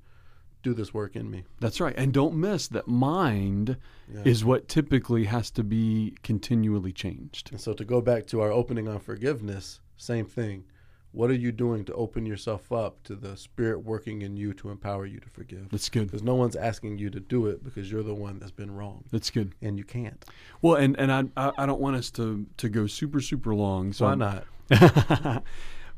Do 0.65 0.75
this 0.75 0.93
work 0.93 1.15
in 1.15 1.31
me. 1.31 1.45
That's 1.61 1.81
right. 1.81 1.95
And 1.97 2.13
don't 2.13 2.35
miss 2.35 2.67
that 2.69 2.89
mind 2.89 3.77
Yeah. 4.13 4.23
is 4.25 4.45
what 4.45 4.67
typically 4.67 5.25
has 5.27 5.51
to 5.53 5.63
be 5.63 6.17
continually 6.25 6.93
changed. 6.93 7.51
And 7.53 7.61
so 7.61 7.73
to 7.75 7.85
go 7.85 8.01
back 8.01 8.27
to 8.29 8.41
our 8.41 8.51
opening 8.51 8.89
on 8.89 8.99
forgiveness, 8.99 9.81
same 9.97 10.25
thing. 10.27 10.65
What 11.13 11.31
are 11.31 11.35
you 11.35 11.53
doing 11.53 11.85
to 11.85 11.93
open 11.95 12.27
yourself 12.27 12.73
up 12.73 13.03
to 13.05 13.15
the 13.15 13.37
Spirit 13.37 13.85
working 13.85 14.23
in 14.23 14.37
you 14.37 14.53
to 14.55 14.71
empower 14.71 15.07
you 15.07 15.21
to 15.21 15.29
forgive? 15.29 15.69
That's 15.69 15.89
good. 15.89 16.07
Because 16.07 16.25
no 16.25 16.35
one's 16.35 16.57
asking 16.57 16.99
you 16.99 17.09
to 17.11 17.21
do 17.21 17.47
it 17.47 17.63
because 17.63 17.89
you're 17.93 18.03
the 18.03 18.15
one 18.15 18.41
that's 18.41 18.51
been 18.51 18.75
wrong, 18.75 19.05
That's 19.13 19.31
good. 19.31 19.55
and 19.63 19.79
you 19.79 19.85
can't. 19.85 20.25
Well, 20.61 20.75
and 20.75 20.99
and 20.99 21.13
I 21.13 21.25
I 21.37 21.53
I 21.59 21.67
don't 21.67 21.81
want 21.81 21.95
us 21.97 22.11
to 22.13 22.47
to 22.57 22.69
go 22.69 22.89
super 22.89 23.21
super 23.21 23.55
long. 23.55 23.93
So 23.93 24.07
Why 24.07 24.17
not? 24.17 24.45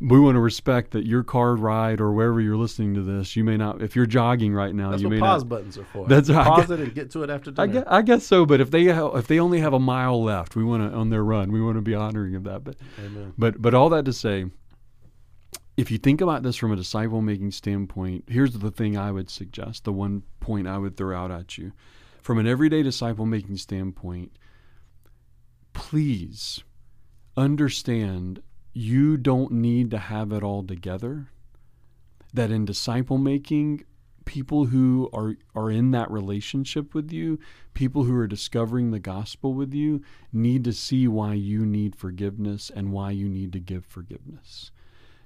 we 0.01 0.21
want 0.21 0.37
to 0.37 0.41
respect 0.41 0.91
that 0.91 1.07
your 1.07 1.23
car 1.23 1.57
ride 1.57 2.01
or 2.01 2.13
wherever 2.13 2.41
you're 2.41 2.57
listening 2.57 2.95
to 2.95 3.03
this, 3.03 3.35
you 3.35 3.45
may 3.45 3.57
not. 3.57 3.81
If 3.81 3.97
you're 3.97 4.07
jogging 4.07 4.53
right 4.53 4.75
now, 4.75 4.91
That's 4.91 5.03
you 5.03 5.09
what 5.09 5.15
may 5.15 5.21
pause 5.21 5.43
not. 5.43 5.49
buttons 5.49 5.79
are 5.79 5.85
for. 5.85 6.07
That's 6.07 6.29
right. 6.29 6.47
Pause 6.47 6.73
it 6.73 6.81
and 6.81 6.95
get 6.95 7.11
to 7.13 7.23
it 7.23 7.31
after 7.31 7.53
I 7.57 7.67
guess, 7.67 7.85
I 7.87 8.03
guess 8.03 8.27
so, 8.27 8.45
but 8.45 8.61
if 8.61 8.71
they 8.71 8.87
ha- 8.87 9.17
if 9.17 9.27
they 9.27 9.41
only 9.41 9.61
have 9.61 9.73
a 9.73 9.79
mile 9.79 10.23
left, 10.23 10.55
we 10.55 10.65
want 10.65 10.83
to 10.83 10.97
on 10.97 11.09
their 11.09 11.25
run, 11.25 11.51
we 11.51 11.63
want 11.63 11.77
to 11.77 11.83
be 11.83 11.95
honoring 11.95 12.35
of 12.35 12.45
that. 12.45 12.63
But 12.63 12.77
Amen. 13.05 13.33
But 13.39 13.63
but 13.63 13.73
all 13.73 13.89
that 13.89 14.05
to 14.05 14.13
say, 14.13 14.47
if 15.79 15.91
you 15.91 15.97
think 15.97 16.21
about 16.21 16.43
this 16.43 16.57
from 16.57 16.73
a 16.73 16.77
disciple 16.77 17.23
making 17.23 17.53
standpoint, 17.53 18.25
here's 18.29 18.53
the 18.59 18.71
thing 18.71 18.99
I 18.99 19.11
would 19.13 19.31
suggest, 19.31 19.85
the 19.85 19.93
one 19.93 20.25
point 20.41 20.69
I 20.69 20.77
would 20.77 20.97
throw 20.97 21.17
out 21.17 21.31
at 21.31 21.57
you. 21.57 21.73
From 22.21 22.39
an 22.39 22.47
everyday 22.47 22.83
disciple 22.83 23.25
making 23.25 23.57
standpoint, 23.57 24.33
please 25.73 26.65
understand 27.37 28.43
you 28.77 29.17
don't 29.17 29.53
need 29.53 29.91
to 29.91 29.97
have 29.97 30.33
it 30.33 30.43
all 30.43 30.63
together. 30.63 31.31
That 32.35 32.51
in 32.51 32.67
disciple 32.67 33.17
making, 33.17 33.85
people 34.27 34.67
who 34.67 35.09
are, 35.15 35.37
are 35.55 35.71
in 35.71 35.93
that 35.93 36.11
relationship 36.11 36.95
with 36.95 37.11
you, 37.11 37.39
people 37.73 38.05
who 38.05 38.15
are 38.15 38.27
discovering 38.27 38.91
the 38.91 38.99
gospel 38.99 39.55
with 39.55 39.73
you, 39.73 40.03
need 40.31 40.63
to 40.65 40.75
see 40.75 41.09
why 41.09 41.33
you 41.33 41.65
need 41.65 41.97
forgiveness 41.97 42.71
and 42.75 42.93
why 42.93 43.13
you 43.13 43.31
need 43.31 43.51
to 43.55 43.61
give 43.61 43.87
forgiveness. 43.87 44.71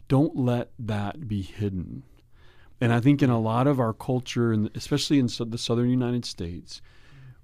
Don't 0.07 0.37
let 0.37 0.71
that 0.79 1.27
be 1.27 1.43
hidden. 1.43 2.05
And 2.81 2.93
I 2.93 3.01
think 3.01 3.21
in 3.21 3.31
a 3.31 3.41
lot 3.41 3.67
of 3.67 3.81
our 3.81 3.93
culture, 3.93 4.53
and 4.53 4.71
especially 4.77 5.19
in 5.19 5.27
the 5.27 5.59
southern 5.59 5.91
United 5.91 6.25
States, 6.25 6.81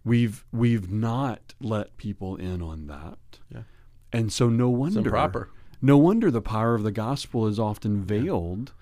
we've 0.05 0.47
we've 0.53 0.88
not 0.88 1.55
let 1.61 1.97
people 1.97 2.37
in 2.37 2.62
on 2.62 2.87
that. 2.87 3.19
Yeah. 3.53 3.62
And 4.12 4.33
so 4.33 4.49
no 4.49 4.71
It's 4.71 4.95
wonder 4.95 5.01
improper. 5.01 5.51
No 5.82 5.96
wonder 5.96 6.30
the 6.30 6.42
power 6.42 6.74
of 6.74 6.82
the 6.82 6.92
gospel 6.92 7.46
is 7.46 7.58
often 7.58 8.02
veiled 8.04 8.72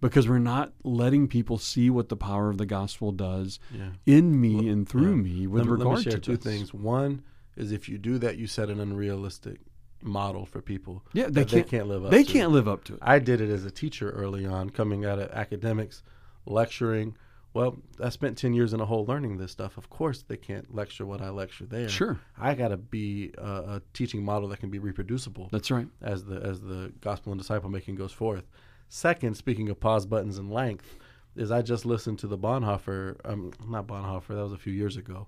because 0.00 0.28
we're 0.28 0.38
not 0.38 0.72
letting 0.84 1.26
people 1.26 1.58
see 1.58 1.88
what 1.90 2.08
the 2.08 2.16
power 2.16 2.50
of 2.50 2.58
the 2.58 2.66
gospel 2.66 3.12
does 3.12 3.58
Yeah. 3.74 3.90
in 4.04 4.40
me 4.40 4.56
Well, 4.56 4.68
and 4.68 4.88
through 4.88 5.16
yeah. 5.16 5.22
me 5.22 5.46
with 5.46 5.62
let, 5.62 5.70
regard 5.70 5.88
let 5.88 5.96
me 5.98 6.02
share 6.04 6.12
to 6.12 6.18
two 6.20 6.36
this. 6.36 6.44
things. 6.44 6.74
One 6.74 7.22
is 7.56 7.72
if 7.72 7.88
you 7.88 7.96
do 7.98 8.18
that, 8.18 8.36
you 8.36 8.46
set 8.46 8.68
an 8.68 8.78
unrealistic 8.80 9.60
model 10.02 10.44
for 10.44 10.60
people. 10.60 11.02
Yeah, 11.14 11.24
they 11.24 11.30
that 11.42 11.48
can't. 11.48 11.64
They 11.66 11.70
can't 11.78 11.88
live 11.88 12.04
up. 12.04 12.10
They 12.10 12.22
to. 12.22 12.32
can't 12.32 12.52
live 12.52 12.68
up 12.68 12.84
to 12.84 12.94
it. 12.94 12.98
I 13.02 13.18
did 13.18 13.40
it 13.40 13.48
as 13.50 13.64
a 13.64 13.70
teacher 13.70 14.10
early 14.10 14.44
on, 14.44 14.68
coming 14.70 15.04
out 15.06 15.18
of 15.18 15.30
academics, 15.30 16.02
lecturing. 16.44 17.16
Well, 17.56 17.76
I 18.02 18.10
spent 18.10 18.36
10 18.36 18.52
years 18.52 18.74
in 18.74 18.80
a 18.80 18.86
hole 18.86 19.06
learning 19.06 19.38
this 19.38 19.50
stuff. 19.50 19.78
Of 19.78 19.88
course, 19.88 20.22
they 20.22 20.36
can't 20.36 20.74
lecture 20.74 21.06
what 21.06 21.22
I 21.22 21.30
lecture 21.30 21.64
there. 21.64 21.88
Sure, 21.88 22.20
I 22.38 22.54
got 22.54 22.68
to 22.68 22.76
be 22.76 23.32
a, 23.38 23.42
a 23.42 23.82
teaching 23.94 24.24
model 24.24 24.48
that 24.50 24.60
can 24.60 24.70
be 24.70 24.78
reproducible 24.78 25.48
that's 25.50 25.70
right. 25.70 25.88
as 26.02 26.24
the 26.24 26.36
as 26.36 26.60
the 26.60 26.92
gospel 27.00 27.32
and 27.32 27.40
disciple 27.40 27.70
making 27.70 27.94
goes 27.94 28.12
forth. 28.12 28.44
Second, 28.88 29.36
speaking 29.36 29.68
of 29.68 29.80
pause 29.80 30.06
buttons 30.06 30.38
and 30.38 30.52
length, 30.52 30.96
is 31.34 31.50
I 31.50 31.62
just 31.62 31.84
listened 31.84 32.18
to 32.20 32.26
the 32.26 32.38
Bonhoeffer, 32.38 33.16
um, 33.24 33.52
not 33.66 33.86
Bonhoeffer, 33.86 34.28
that 34.28 34.42
was 34.42 34.52
a 34.52 34.58
few 34.58 34.72
years 34.72 34.96
ago, 34.96 35.26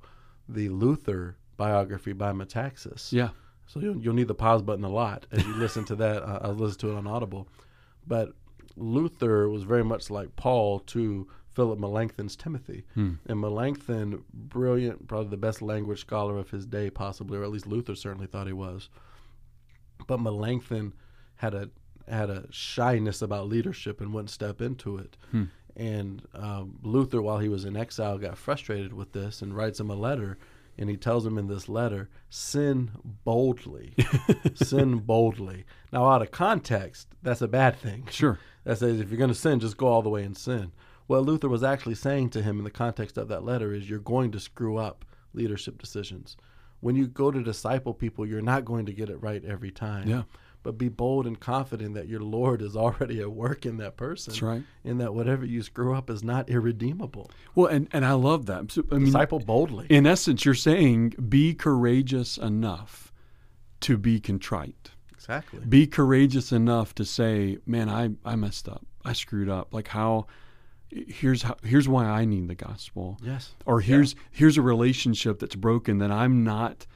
the 0.48 0.68
Luther 0.68 1.36
biography 1.56 2.12
by 2.12 2.32
Metaxas. 2.32 3.12
Yeah, 3.12 3.30
So 3.66 3.80
you'll, 3.80 3.98
you'll 3.98 4.14
need 4.14 4.28
the 4.28 4.34
pause 4.34 4.62
button 4.62 4.84
a 4.84 4.88
lot 4.88 5.26
as 5.32 5.44
you 5.44 5.54
listen 5.54 5.84
to 5.86 5.96
that. 5.96 6.22
Uh, 6.28 6.38
I 6.42 6.48
listened 6.48 6.80
to 6.80 6.92
it 6.92 6.96
on 6.96 7.06
Audible. 7.06 7.48
But 8.06 8.32
Luther 8.76 9.48
was 9.48 9.64
very 9.64 9.84
much 9.84 10.08
like 10.08 10.34
Paul 10.36 10.78
to 10.80 11.26
Philip 11.58 11.80
Melanchthon's 11.80 12.36
Timothy. 12.36 12.84
Hmm. 12.94 13.14
And 13.26 13.40
Melanchthon, 13.40 14.22
brilliant, 14.32 15.08
probably 15.08 15.30
the 15.30 15.36
best 15.36 15.60
language 15.60 15.98
scholar 15.98 16.38
of 16.38 16.50
his 16.50 16.64
day, 16.66 16.88
possibly, 16.88 17.36
or 17.36 17.42
at 17.42 17.50
least 17.50 17.66
Luther 17.66 17.96
certainly 17.96 18.28
thought 18.28 18.46
he 18.46 18.52
was. 18.52 18.88
But 20.06 20.20
Melanchthon 20.20 20.92
had 21.34 21.54
a 21.54 21.70
had 22.06 22.30
a 22.30 22.44
shyness 22.52 23.22
about 23.22 23.48
leadership 23.48 24.00
and 24.00 24.14
wouldn't 24.14 24.30
step 24.30 24.60
into 24.60 24.98
it. 24.98 25.16
Hmm. 25.32 25.44
And 25.74 26.22
um, 26.32 26.78
Luther, 26.80 27.20
while 27.20 27.38
he 27.38 27.48
was 27.48 27.64
in 27.64 27.76
exile, 27.76 28.18
got 28.18 28.38
frustrated 28.38 28.92
with 28.92 29.10
this 29.10 29.42
and 29.42 29.56
writes 29.56 29.80
him 29.80 29.90
a 29.90 29.96
letter 29.96 30.38
And 30.78 30.88
he 30.88 30.96
tells 30.96 31.26
him 31.26 31.36
in 31.38 31.48
this 31.48 31.68
letter, 31.68 32.08
sin 32.30 32.92
boldly. 33.24 33.96
sin 34.54 34.98
boldly. 34.98 35.64
Now, 35.92 36.06
out 36.08 36.22
of 36.22 36.30
context, 36.30 37.08
that's 37.20 37.42
a 37.42 37.48
bad 37.48 37.74
thing. 37.80 38.06
Sure. 38.12 38.38
That 38.62 38.78
says 38.78 39.00
if 39.00 39.10
you're 39.10 39.18
going 39.18 39.26
to 39.26 39.34
sin, 39.34 39.58
just 39.58 39.76
go 39.76 39.88
all 39.88 40.02
the 40.02 40.08
way 40.08 40.22
and 40.22 40.36
sin. 40.36 40.70
What 41.08 41.24
Luther 41.24 41.48
was 41.48 41.64
actually 41.64 41.94
saying 41.96 42.30
to 42.30 42.42
him 42.42 42.58
in 42.58 42.64
the 42.64 42.70
context 42.70 43.16
of 43.18 43.28
that 43.28 43.42
letter 43.42 43.72
is 43.72 43.88
you're 43.90 43.98
going 43.98 44.30
to 44.32 44.38
screw 44.40 44.76
up 44.76 45.04
leadership 45.32 45.78
decisions. 45.78 46.36
When 46.80 46.94
you 46.94 47.08
go 47.08 47.30
to 47.30 47.42
disciple 47.42 47.94
people, 47.94 48.26
you're 48.26 48.42
not 48.42 48.64
going 48.66 48.86
to 48.86 48.92
get 48.92 49.08
it 49.08 49.16
right 49.16 49.42
every 49.44 49.70
time. 49.70 50.06
Yeah. 50.06 50.22
But 50.62 50.76
be 50.76 50.90
bold 50.90 51.26
and 51.26 51.40
confident 51.40 51.94
that 51.94 52.08
your 52.08 52.20
Lord 52.20 52.60
is 52.60 52.76
already 52.84 53.20
at 53.20 53.32
work 53.32 53.64
in 53.64 53.78
that 53.78 53.96
person. 53.96 54.32
That's 54.32 54.42
right. 54.42 54.62
And 54.84 55.00
that 55.00 55.14
whatever 55.14 55.46
you 55.46 55.62
screw 55.62 55.94
up 55.94 56.10
is 56.10 56.22
not 56.22 56.50
irredeemable. 56.50 57.30
Well, 57.54 57.68
and, 57.68 57.88
and 57.90 58.04
I 58.04 58.12
love 58.12 58.44
that. 58.46 58.70
So, 58.70 58.84
I 58.92 58.96
mean, 58.96 59.06
Disciple 59.06 59.38
boldly. 59.38 59.86
in 59.88 60.06
essence, 60.06 60.44
you're 60.44 60.54
saying 60.54 61.14
be 61.28 61.54
courageous 61.54 62.36
enough 62.36 63.12
to 63.80 63.96
be 63.96 64.20
contrite. 64.20 64.90
exactly. 65.12 65.60
Be 65.60 65.86
courageous 65.86 66.52
enough 66.52 66.94
to 66.96 67.04
say, 67.04 67.58
"Man, 67.64 67.88
I 67.88 68.10
I 68.24 68.36
messed 68.36 68.68
up. 68.68 68.84
I 69.04 69.12
screwed 69.14 69.48
up. 69.48 69.72
Like 69.72 69.88
how 69.88 70.26
here's 70.90 71.42
how 71.42 71.56
here's 71.62 71.88
why 71.88 72.04
I 72.06 72.24
need 72.24 72.48
the 72.48 72.54
gospel." 72.54 73.18
Yes. 73.22 73.54
Or 73.66 73.80
here's 73.80 74.14
here's 74.30 74.56
a 74.56 74.62
relationship 74.62 75.38
that's 75.38 75.54
broken 75.56 75.98
that 75.98 76.10
I'm 76.10 76.44
not 76.44 76.86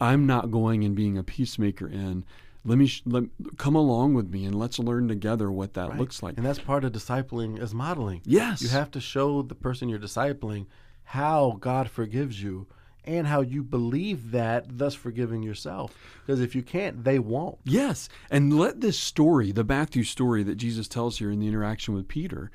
I'm 0.00 0.26
not 0.26 0.50
going 0.50 0.84
and 0.84 0.94
being 0.94 1.18
a 1.18 1.22
peacemaker 1.24 1.86
in. 1.88 2.24
Let 2.64 2.76
me 2.76 2.86
sh- 2.86 3.02
let, 3.06 3.24
come 3.56 3.74
along 3.74 4.14
with 4.14 4.30
me 4.30 4.44
and 4.44 4.54
let's 4.54 4.78
learn 4.78 5.08
together 5.08 5.50
what 5.50 5.74
that 5.74 5.90
Right. 5.90 5.98
looks 5.98 6.22
like. 6.22 6.36
And 6.36 6.44
that's 6.44 6.58
part 6.58 6.84
of 6.84 6.92
discipling 6.92 7.58
is 7.60 7.72
modeling. 7.72 8.20
Yes. 8.24 8.60
You 8.60 8.68
have 8.68 8.90
to 8.90 9.00
show 9.00 9.42
the 9.42 9.54
person 9.54 9.88
you're 9.88 9.98
discipling 9.98 10.66
how 11.04 11.56
God 11.60 11.88
forgives 11.88 12.42
you 12.42 12.66
and 13.04 13.26
how 13.26 13.40
you 13.40 13.62
believe 13.62 14.32
that, 14.32 14.76
thus 14.76 14.94
forgiving 14.94 15.42
yourself. 15.42 15.96
Because 16.26 16.40
if 16.40 16.54
you 16.54 16.62
can't, 16.62 17.04
they 17.04 17.18
won't. 17.18 17.58
Yes. 17.64 18.08
And 18.30 18.58
let 18.58 18.82
this 18.82 18.98
story, 18.98 19.50
the 19.50 19.64
Matthew 19.64 20.02
story 20.04 20.42
that 20.42 20.56
Jesus 20.56 20.88
tells 20.88 21.18
here 21.18 21.30
in 21.30 21.38
the 21.38 21.48
interaction 21.48 21.94
with 21.94 22.06
Peter, 22.06 22.50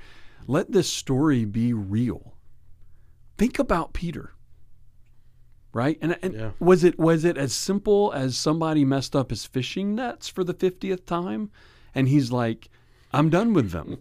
let 0.48 0.72
this 0.72 0.92
story 0.92 1.46
be 1.46 1.74
real. 1.74 2.34
Think 3.38 3.60
about 3.60 3.94
Peter. 3.94 4.32
Right? 5.74 5.98
And, 6.02 6.18
and 6.22 6.34
Yeah. 6.34 6.52
was 6.60 6.84
it 6.84 7.00
was 7.00 7.26
it 7.26 7.38
as 7.38 7.52
simple 7.54 8.12
as 8.14 8.38
somebody 8.38 8.86
messed 8.86 9.16
up 9.16 9.32
his 9.32 9.46
fishing 9.46 9.96
nets 9.96 10.30
for 10.30 10.44
the 10.44 10.54
50th 10.54 11.06
time 11.06 11.50
and 11.96 12.08
he's 12.08 12.32
like, 12.32 12.70
I'm 13.12 13.30
done 13.30 13.54
with 13.54 13.72
them. 13.72 13.98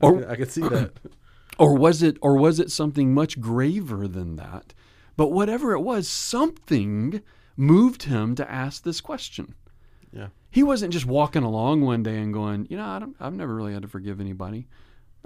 Or 0.00 0.28
I 0.28 0.36
could 0.36 0.50
see 0.50 0.60
that. 0.62 0.92
or 1.58 1.74
was 1.76 2.02
it 2.02 2.18
or 2.20 2.36
was 2.36 2.60
it 2.60 2.70
something 2.70 3.14
much 3.14 3.40
graver 3.40 4.06
than 4.06 4.36
that? 4.36 4.74
But 5.16 5.32
whatever 5.32 5.72
it 5.72 5.80
was, 5.80 6.06
something 6.06 7.22
moved 7.56 8.02
him 8.02 8.34
to 8.34 8.50
ask 8.50 8.82
this 8.82 9.00
question. 9.00 9.54
Yeah. 10.12 10.28
He 10.50 10.62
wasn't 10.62 10.92
just 10.92 11.06
walking 11.06 11.42
along 11.42 11.80
one 11.80 12.02
day 12.02 12.18
and 12.18 12.32
going, 12.34 12.66
you 12.68 12.76
know, 12.76 12.84
I 12.86 12.98
don't, 12.98 13.16
I've 13.18 13.32
never 13.32 13.54
really 13.54 13.72
had 13.72 13.82
to 13.82 13.88
forgive 13.88 14.20
anybody, 14.20 14.68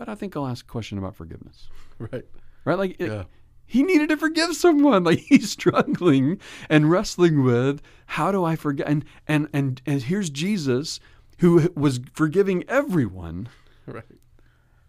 but 0.01 0.09
I 0.09 0.15
think 0.15 0.35
I'll 0.35 0.47
ask 0.47 0.65
a 0.65 0.69
question 0.69 0.97
about 0.97 1.15
forgiveness. 1.15 1.69
Right. 1.99 2.25
Right? 2.65 2.79
Like 2.79 2.97
it- 2.99 3.11
Yeah. 3.11 3.25
he 3.67 3.83
needed 3.83 4.09
to 4.09 4.17
forgive 4.17 4.57
someone. 4.57 5.05
Like 5.11 5.19
he's 5.19 5.51
struggling 5.51 6.39
and 6.71 6.91
wrestling 6.91 7.45
with 7.45 7.83
how 8.07 8.33
do 8.33 8.43
I 8.43 8.57
forget? 8.57 8.89
And 8.89 9.05
and 9.29 9.49
and 9.53 9.83
and 9.85 10.03
here's 10.05 10.31
Jesus 10.31 10.99
who 11.41 11.71
was 11.77 12.01
forgiving 12.15 12.65
everyone 12.69 13.49
Right. 13.87 14.05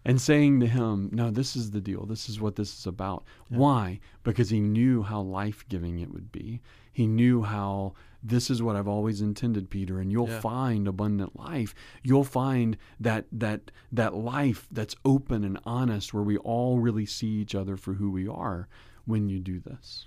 And 0.04 0.20
saying 0.20 0.60
to 0.60 0.66
him, 0.66 1.08
No, 1.12 1.30
this 1.30 1.54
is 1.56 1.70
the 1.70 1.80
deal. 1.80 2.04
This 2.06 2.28
is 2.28 2.40
what 2.40 2.56
this 2.56 2.76
is 2.78 2.86
about. 2.86 3.24
Why? 3.48 4.00
Because 4.24 4.50
he 4.50 4.60
knew 4.60 5.02
how 5.02 5.20
life 5.20 5.64
giving 5.68 5.98
it 6.00 6.12
would 6.12 6.32
be. 6.32 6.60
He 6.92 7.06
knew 7.06 7.42
how 7.42 7.94
this 8.22 8.50
is 8.50 8.62
what 8.62 8.76
I've 8.76 8.88
always 8.88 9.20
intended, 9.20 9.68
Peter, 9.70 9.98
and 9.98 10.12
you'll 10.12 10.28
Yeah. 10.28 10.40
find 10.40 10.86
abundant 10.86 11.36
life. 11.36 11.74
You'll 12.02 12.24
find 12.24 12.76
that 13.00 13.26
that 13.32 13.70
that 13.90 14.14
life 14.14 14.68
that's 14.70 14.94
open 15.04 15.42
and 15.44 15.58
honest 15.64 16.12
where 16.14 16.22
we 16.22 16.36
all 16.38 16.78
really 16.78 17.06
see 17.06 17.28
each 17.40 17.54
other 17.54 17.76
for 17.76 17.94
who 17.94 18.10
we 18.10 18.28
are 18.28 18.68
when 19.06 19.28
you 19.28 19.40
do 19.40 19.58
this. 19.58 20.06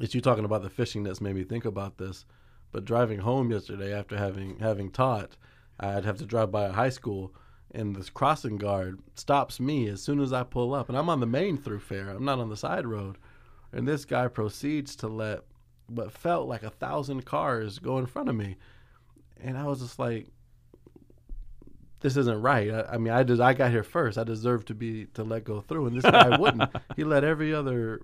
It's 0.00 0.14
you 0.14 0.20
talking 0.20 0.44
about 0.44 0.62
the 0.62 0.70
fishing 0.70 1.02
that's 1.04 1.20
made 1.20 1.36
me 1.36 1.44
think 1.44 1.64
about 1.64 1.98
this. 1.98 2.24
But 2.72 2.84
driving 2.84 3.20
home 3.20 3.50
yesterday 3.50 3.92
after 3.92 4.16
having 4.16 4.58
having 4.58 4.90
taught, 4.90 5.36
I'd 5.78 6.04
have 6.04 6.18
to 6.18 6.26
drive 6.26 6.50
by 6.50 6.64
a 6.64 6.72
high 6.72 6.88
school, 6.88 7.32
and 7.74 7.94
this 7.94 8.08
crossing 8.08 8.56
guard 8.56 9.00
stops 9.14 9.58
me 9.58 9.88
as 9.88 10.00
soon 10.00 10.20
as 10.20 10.32
I 10.32 10.44
pull 10.44 10.72
up, 10.74 10.88
and 10.88 10.96
I'm 10.96 11.08
on 11.08 11.20
the 11.20 11.26
main 11.26 11.56
thoroughfare. 11.56 12.08
I'm 12.08 12.24
not 12.24 12.38
on 12.38 12.48
the 12.48 12.56
side 12.56 12.86
road, 12.86 13.18
and 13.72 13.86
this 13.86 14.04
guy 14.04 14.28
proceeds 14.28 14.94
to 14.96 15.08
let 15.08 15.40
what 15.86 16.12
felt 16.12 16.48
like 16.48 16.62
a 16.62 16.70
thousand 16.70 17.26
cars 17.26 17.78
go 17.78 17.98
in 17.98 18.06
front 18.06 18.28
of 18.28 18.36
me, 18.36 18.56
and 19.40 19.58
I 19.58 19.64
was 19.64 19.80
just 19.80 19.98
like, 19.98 20.28
"This 22.00 22.16
isn't 22.16 22.40
right." 22.40 22.70
I, 22.70 22.94
I 22.94 22.98
mean, 22.98 23.12
I 23.12 23.24
did. 23.24 23.40
I 23.40 23.52
got 23.52 23.72
here 23.72 23.82
first. 23.82 24.16
I 24.16 24.24
deserve 24.24 24.64
to 24.66 24.74
be 24.74 25.06
to 25.14 25.24
let 25.24 25.44
go 25.44 25.60
through, 25.60 25.86
and 25.86 25.96
this 25.96 26.10
guy 26.10 26.36
wouldn't. 26.38 26.70
He 26.96 27.04
let 27.04 27.24
every 27.24 27.52
other 27.52 28.00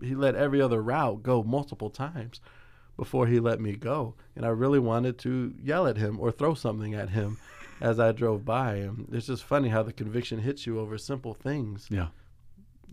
he 0.00 0.14
let 0.14 0.36
every 0.36 0.60
other 0.60 0.82
route 0.82 1.22
go 1.22 1.42
multiple 1.42 1.90
times 1.90 2.40
before 2.96 3.26
he 3.26 3.40
let 3.40 3.60
me 3.60 3.72
go. 3.72 4.14
And 4.36 4.44
I 4.44 4.50
really 4.50 4.78
wanted 4.78 5.18
to 5.20 5.54
yell 5.60 5.86
at 5.86 5.96
him 5.96 6.20
or 6.20 6.30
throw 6.30 6.54
something 6.54 6.94
at 6.94 7.10
him 7.10 7.38
as 7.80 7.98
I 8.00 8.12
drove 8.12 8.44
by. 8.44 8.74
And 8.76 9.08
it's 9.12 9.26
just 9.26 9.44
funny 9.44 9.68
how 9.68 9.82
the 9.82 9.92
conviction 9.92 10.40
hits 10.40 10.66
you 10.66 10.78
over 10.80 10.98
simple 10.98 11.34
things. 11.34 11.86
Yeah. 11.90 12.08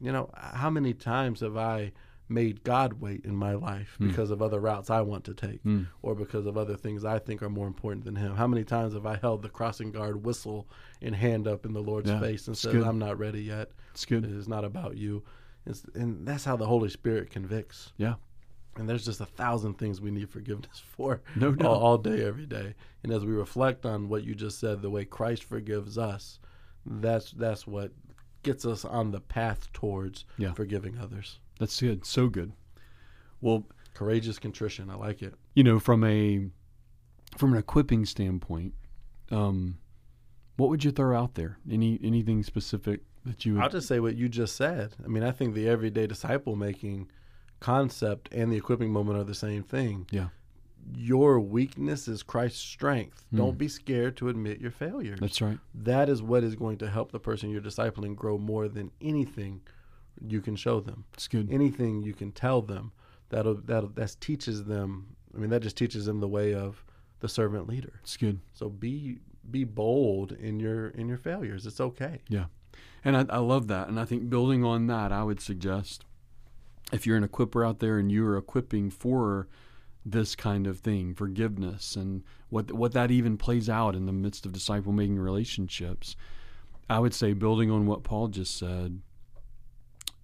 You 0.02 0.12
know, 0.12 0.30
how 0.36 0.70
many 0.70 0.94
times 0.94 1.40
have 1.40 1.56
I 1.58 1.92
made 2.28 2.64
God 2.64 2.94
wait 2.94 3.24
in 3.24 3.36
my 3.36 3.54
life 3.54 3.98
because 4.00 4.32
of 4.32 4.42
other 4.42 4.60
routes 4.60 4.90
I 4.90 5.02
want 5.02 5.24
to 5.26 5.34
take 5.36 5.64
Mm. 5.64 5.86
or 6.02 6.16
because 6.16 6.48
of 6.48 6.58
other 6.58 6.76
things 6.76 7.06
I 7.06 7.20
think 7.20 7.44
are 7.44 7.50
more 7.50 7.68
important 7.68 8.04
than 8.04 8.16
him? 8.16 8.36
How 8.36 8.48
many 8.48 8.64
times 8.64 8.94
have 8.96 9.06
I 9.06 9.16
held 9.18 9.44
the 9.44 9.50
crossing 9.50 9.92
guard 9.92 10.26
whistle 10.26 10.68
and 11.04 11.16
hand 11.16 11.48
up 11.48 11.66
in 11.68 11.74
the 11.74 11.82
Lord's 11.84 12.10
Yeah, 12.10 12.20
face 12.20 12.48
and 12.48 12.54
it's 12.56 12.62
said, 12.62 12.72
good. 12.74 12.84
I'm 12.84 12.98
not 13.00 13.20
ready 13.20 13.44
yet? 13.44 13.72
It's 13.92 14.06
good. 14.06 14.26
is 14.26 14.48
not 14.48 14.66
about 14.66 14.98
you. 14.98 15.24
It's, 15.68 15.86
and 15.94 16.28
that's 16.28 16.46
how 16.46 16.56
the 16.58 16.66
Holy 16.68 16.90
Spirit 16.90 17.30
convicts. 17.30 17.94
Yeah. 17.98 18.16
And 18.78 18.90
there's 18.90 19.06
just 19.06 19.22
a 19.22 19.26
thousand 19.26 19.76
things 19.76 20.02
we 20.02 20.12
need 20.12 20.30
forgiveness 20.30 20.82
for 20.86 21.22
No 21.36 21.52
doubt. 21.54 21.68
all, 21.68 21.80
all 21.82 21.98
day, 21.98 22.26
every 22.26 22.46
day. 22.46 22.76
And 23.04 23.14
as 23.14 23.24
we 23.26 23.32
reflect 23.32 23.86
on 23.86 24.10
what 24.10 24.24
you 24.24 24.36
just 24.36 24.60
said, 24.60 24.82
the 24.82 24.90
way 24.90 25.06
Christ 25.06 25.44
forgives 25.44 25.98
us, 25.98 26.40
that's 26.86 27.32
that's 27.32 27.66
what 27.66 27.92
gets 28.44 28.66
us 28.66 28.86
on 28.86 29.12
the 29.12 29.22
path 29.22 29.72
towards 29.74 30.26
Yeah. 30.38 30.54
forgiving 30.54 30.98
others. 30.98 31.40
That's 31.60 31.80
good. 31.80 32.06
So 32.06 32.28
good. 32.28 32.52
Well, 33.42 33.66
Courageous 33.94 34.40
contrition. 34.40 34.90
I 34.90 34.96
like 34.96 35.22
it. 35.22 35.34
you 35.54 35.64
know, 35.64 35.80
from 35.80 36.04
a 36.04 36.48
from 37.38 37.54
an 37.54 37.60
equipping 37.60 38.06
standpoint, 38.06 38.74
um, 39.32 39.78
what 40.58 40.70
would 40.70 40.84
you 40.84 40.92
throw 40.92 41.18
out 41.18 41.36
there? 41.36 41.58
Any 41.72 41.98
anything 42.04 42.44
specific 42.44 43.02
that 43.26 43.46
you 43.46 43.54
would? 43.54 43.64
I'll 43.64 43.70
just 43.70 43.88
say 43.88 44.02
what 44.02 44.16
you 44.16 44.28
just 44.28 44.58
said. 44.58 44.96
I 45.04 45.08
mean, 45.08 45.24
I 45.24 45.32
think 45.32 45.54
the 45.54 45.70
everyday 45.70 46.08
disciple 46.08 46.58
making 46.58 47.10
concept 47.66 48.30
and 48.32 48.52
the 48.52 48.58
equipping 48.58 48.92
moment 48.92 49.18
are 49.20 49.24
the 49.24 49.34
same 49.48 49.64
thing. 49.64 50.06
Yeah. 50.12 50.28
Your 50.96 51.40
weakness 51.40 52.08
is 52.08 52.22
Christ's 52.22 52.60
strength. 52.60 53.26
Hmm. 53.32 53.38
Don't 53.38 53.58
be 53.58 53.68
scared 53.68 54.16
to 54.18 54.30
admit 54.30 54.62
your 54.62 54.72
failures. 54.72 55.20
That's 55.20 55.42
right. 55.42 55.58
that 55.74 56.10
is 56.10 56.22
what 56.22 56.44
is 56.44 56.56
going 56.56 56.78
to 56.78 56.90
help 56.90 57.12
the 57.12 57.20
person 57.20 57.50
you're 57.50 57.62
discipling 57.72 58.16
grow 58.16 58.38
more 58.38 58.68
than 58.68 58.92
anything 59.02 59.62
you 60.26 60.42
can 60.42 60.56
show 60.56 60.80
them 60.80 61.04
It's 61.14 61.28
good. 61.28 61.52
anything 61.52 62.02
you 62.04 62.14
can 62.14 62.32
tell 62.32 62.62
them 62.62 62.92
that'll 63.30 63.56
that'll 63.56 63.90
that 63.90 64.16
teaches 64.22 64.64
them 64.64 65.08
i 65.36 65.38
mean 65.40 65.50
that 65.50 65.62
just 65.62 65.76
teaches 65.76 66.06
them 66.06 66.22
the 66.22 66.28
way 66.38 66.54
of 66.54 66.86
the 67.20 67.28
servant 67.28 67.68
leader 67.68 67.94
It's 68.02 68.16
good. 68.16 68.40
so 68.54 68.70
be 68.70 69.18
be 69.52 69.66
bold 69.66 70.32
in 70.32 70.58
your 70.62 70.88
in 71.00 71.10
your 71.10 71.18
failures 71.18 71.66
it's 71.66 71.82
okay 71.82 72.22
Yeah, 72.30 72.46
And 73.04 73.18
I, 73.18 73.26
I 73.30 73.40
love 73.40 73.68
that. 73.68 73.90
And 73.90 74.00
I 74.00 74.06
think 74.06 74.30
building 74.30 74.64
on 74.64 74.88
that, 74.88 75.12
I 75.12 75.22
would 75.28 75.42
suggest 75.42 76.06
if 76.92 77.06
you're 77.06 77.18
an 77.18 77.28
equiper 77.28 77.68
out 77.68 77.80
there 77.80 77.98
and 77.98 78.12
you're 78.12 78.38
equipping 78.38 78.90
for 78.90 79.48
this 80.06 80.36
kind 80.36 80.68
of 80.68 80.80
thing, 80.80 81.16
forgiveness, 81.16 81.96
and 81.96 82.24
what 82.50 82.72
what 82.72 82.92
that 82.94 83.10
even 83.10 83.38
plays 83.38 83.70
out 83.70 83.96
in 83.96 84.06
the 84.06 84.12
midst 84.12 84.46
of 84.46 84.54
disciple 84.54 84.92
making 84.92 85.18
relationships, 85.18 86.16
I 86.90 87.00
would 87.00 87.14
say 87.14 87.34
building 87.34 87.72
on 87.72 87.88
what 87.88 88.04
Paul 88.04 88.28
just 88.28 88.58
said, 88.58 89.02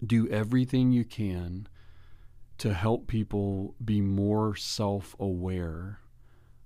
do 0.05 0.27
everything 0.29 0.91
you 0.91 1.03
can 1.03 1.67
to 2.59 2.73
help 2.75 3.07
people 3.07 3.73
be 3.83 4.01
more 4.01 4.55
self 4.55 5.15
aware 5.19 5.99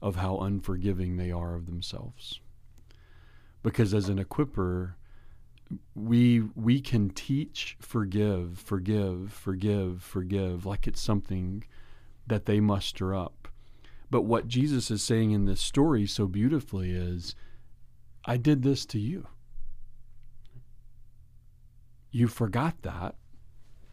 of 0.02 0.18
how 0.18 0.38
unforgiving 0.40 1.16
they 1.16 1.32
are 1.32 1.56
of 1.56 1.68
themselves. 1.68 2.42
Because 3.64 3.94
as 3.94 4.10
an 4.10 4.24
equiper, 4.24 4.96
we 5.96 6.42
we 6.56 6.80
can 6.80 7.10
teach 7.10 7.76
forgive 7.80 8.60
forgive 8.60 9.34
forgive 9.34 10.02
forgive 10.04 10.66
like 10.66 10.88
it's 10.88 11.02
something 11.02 11.64
that 12.28 12.46
they 12.46 12.60
muster 12.60 13.16
up 13.16 13.48
but 14.12 14.22
what 14.22 14.48
jesus 14.48 14.92
is 14.92 15.02
saying 15.02 15.32
in 15.32 15.46
this 15.46 15.62
story 15.62 16.06
so 16.06 16.28
beautifully 16.28 16.92
is 16.92 17.36
i 18.26 18.38
did 18.38 18.62
this 18.62 18.86
to 18.86 19.00
you 19.00 19.28
you 22.12 22.28
forgot 22.28 22.82
that 22.84 23.16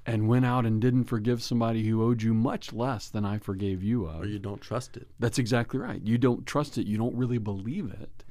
and 0.07 0.29
went 0.29 0.45
out 0.45 0.67
and 0.67 0.81
didn't 0.81 1.05
forgive 1.05 1.43
somebody 1.43 1.87
who 1.87 2.03
owed 2.03 2.23
you 2.23 2.35
much 2.35 2.73
less 2.73 3.09
than 3.09 3.25
I 3.25 3.39
forgave 3.39 3.83
you 3.83 4.07
of. 4.07 4.23
Or 4.23 4.27
you 4.27 4.39
don't 4.39 4.61
trust 4.61 4.97
it. 4.97 5.07
That's 5.19 5.39
exactly 5.39 5.79
right. 5.79 6.01
You 6.03 6.19
don't 6.19 6.45
trust 6.45 6.77
it. 6.79 6.87
You 6.87 6.99
don't 6.99 7.15
really 7.15 7.39
believe 7.39 7.91
it. 7.91 8.25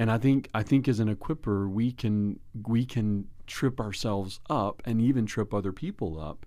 And 0.00 0.10
I 0.10 0.16
think 0.16 0.48
I 0.54 0.62
think 0.62 0.88
as 0.88 0.98
an 0.98 1.14
equiper, 1.14 1.70
we 1.70 1.92
can 1.92 2.40
we 2.66 2.86
can 2.86 3.28
trip 3.46 3.78
ourselves 3.78 4.40
up 4.48 4.80
and 4.86 4.98
even 4.98 5.26
trip 5.26 5.52
other 5.52 5.72
people 5.72 6.18
up 6.18 6.46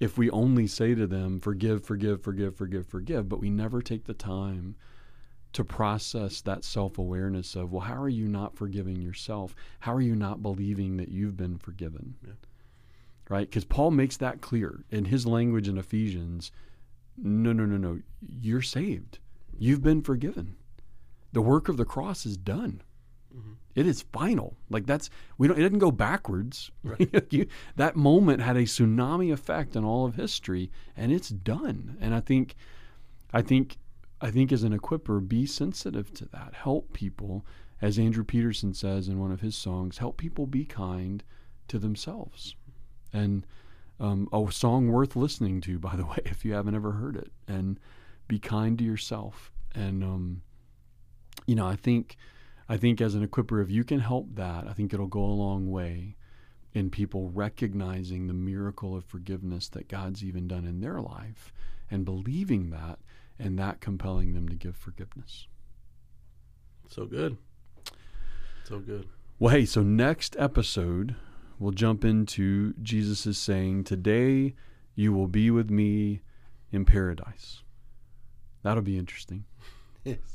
if 0.00 0.18
we 0.18 0.28
only 0.28 0.66
say 0.66 0.94
to 0.94 1.06
them, 1.06 1.40
"Forgive, 1.40 1.82
forgive, 1.82 2.20
forgive, 2.20 2.56
forgive, 2.56 2.86
forgive," 2.86 3.26
but 3.26 3.40
we 3.40 3.48
never 3.48 3.80
take 3.80 4.04
the 4.04 4.12
time 4.12 4.76
to 5.54 5.64
process 5.64 6.42
that 6.42 6.62
self-awareness 6.62 7.56
of, 7.56 7.72
"Well, 7.72 7.80
how 7.80 8.02
are 8.02 8.08
you 8.10 8.28
not 8.28 8.54
forgiving 8.54 9.00
yourself? 9.00 9.54
How 9.78 9.94
are 9.94 10.02
you 10.02 10.14
not 10.14 10.42
believing 10.42 10.98
that 10.98 11.08
you've 11.08 11.38
been 11.38 11.56
forgiven?" 11.56 12.16
Yeah. 12.22 12.34
Right? 13.30 13.48
Because 13.48 13.64
Paul 13.64 13.92
makes 13.92 14.18
that 14.18 14.42
clear 14.42 14.84
in 14.90 15.06
his 15.06 15.26
language 15.26 15.68
in 15.68 15.78
Ephesians. 15.78 16.52
No, 17.16 17.54
no, 17.54 17.64
no, 17.64 17.78
no. 17.78 18.02
You're 18.20 18.60
saved. 18.60 19.20
You've 19.58 19.82
been 19.82 20.02
forgiven. 20.02 20.56
The 21.32 21.40
work 21.40 21.70
of 21.70 21.78
the 21.78 21.86
cross 21.86 22.26
is 22.26 22.36
done. 22.36 22.82
Mhm. 23.34 23.54
It 23.74 23.86
is 23.86 24.02
final. 24.02 24.56
Like 24.68 24.86
that's 24.86 25.10
we 25.38 25.46
don't. 25.48 25.58
It 25.58 25.62
didn't 25.62 25.78
go 25.78 25.90
backwards. 25.92 26.70
Right. 26.82 27.26
You- 27.32 27.46
that 27.76 27.96
moment 27.96 28.42
had 28.42 28.56
a 28.56 28.62
tsunami 28.62 29.32
effect 29.32 29.76
on 29.76 29.84
all 29.84 30.04
of 30.06 30.16
history, 30.16 30.70
and 30.96 31.12
it's 31.12 31.28
done. 31.30 31.96
And 32.00 32.14
I 32.14 32.20
think, 32.20 32.56
I 33.32 33.42
think, 33.42 33.78
I 34.20 34.30
think 34.30 34.52
as 34.52 34.62
an 34.64 34.76
equiper, 34.78 35.26
be 35.26 35.46
sensitive 35.46 36.12
to 36.14 36.26
that. 36.26 36.54
Help 36.54 36.92
people, 36.92 37.44
as 37.80 37.98
Andrew 37.98 38.24
Peterson 38.24 38.74
says 38.74 39.08
in 39.08 39.18
one 39.18 39.30
of 39.32 39.40
his 39.40 39.54
songs, 39.56 39.98
help 39.98 40.16
people 40.16 40.46
be 40.46 40.64
kind 40.64 41.22
to 41.68 41.78
themselves. 41.78 42.56
And 43.12 43.46
um, 44.00 44.28
a 44.32 44.50
song 44.50 44.88
worth 44.88 45.14
listening 45.14 45.60
to, 45.62 45.78
by 45.78 45.94
the 45.96 46.04
way, 46.10 46.18
if 46.24 46.44
you 46.44 46.52
haven't 46.54 46.74
ever 46.74 46.92
heard 46.92 47.16
it. 47.16 47.30
And 47.46 47.78
be 48.28 48.38
kind 48.38 48.76
to 48.78 48.84
yourself. 48.84 49.52
And 49.74 50.02
um, 50.02 50.42
you 51.46 51.54
know, 51.54 51.66
I 51.66 51.76
think, 51.76 52.16
I 52.70 52.76
think 52.76 53.00
as 53.00 53.16
an 53.16 53.26
equiper, 53.26 53.60
if 53.60 53.68
you 53.68 53.82
can 53.82 53.98
help 53.98 54.36
that, 54.36 54.68
I 54.68 54.72
think 54.74 54.94
it'll 54.94 55.08
go 55.08 55.24
a 55.24 55.26
long 55.34 55.72
way 55.72 56.14
in 56.72 56.88
people 56.88 57.28
recognizing 57.28 58.28
the 58.28 58.32
miracle 58.32 58.94
of 58.94 59.04
forgiveness 59.04 59.68
that 59.70 59.88
God's 59.88 60.22
even 60.22 60.46
done 60.46 60.64
in 60.64 60.80
their 60.80 61.00
life 61.00 61.52
and 61.90 62.04
believing 62.04 62.70
that 62.70 63.00
and 63.40 63.58
that 63.58 63.80
compelling 63.80 64.34
them 64.34 64.48
to 64.48 64.54
give 64.54 64.76
forgiveness. 64.76 65.48
So 66.88 67.06
good. 67.06 67.38
So 68.62 68.78
good. 68.78 69.08
Well, 69.40 69.52
hey, 69.52 69.66
so 69.66 69.82
next 69.82 70.36
episode, 70.38 71.16
we'll 71.58 71.72
jump 71.72 72.04
into 72.04 72.74
Jesus' 72.74 73.26
is 73.26 73.36
saying, 73.36 73.82
Today 73.82 74.54
you 74.94 75.12
will 75.12 75.26
be 75.26 75.50
with 75.50 75.70
me 75.70 76.22
in 76.70 76.84
paradise. 76.84 77.64
That'll 78.62 78.84
be 78.84 78.96
interesting. 78.96 79.44
Yes. 80.04 80.18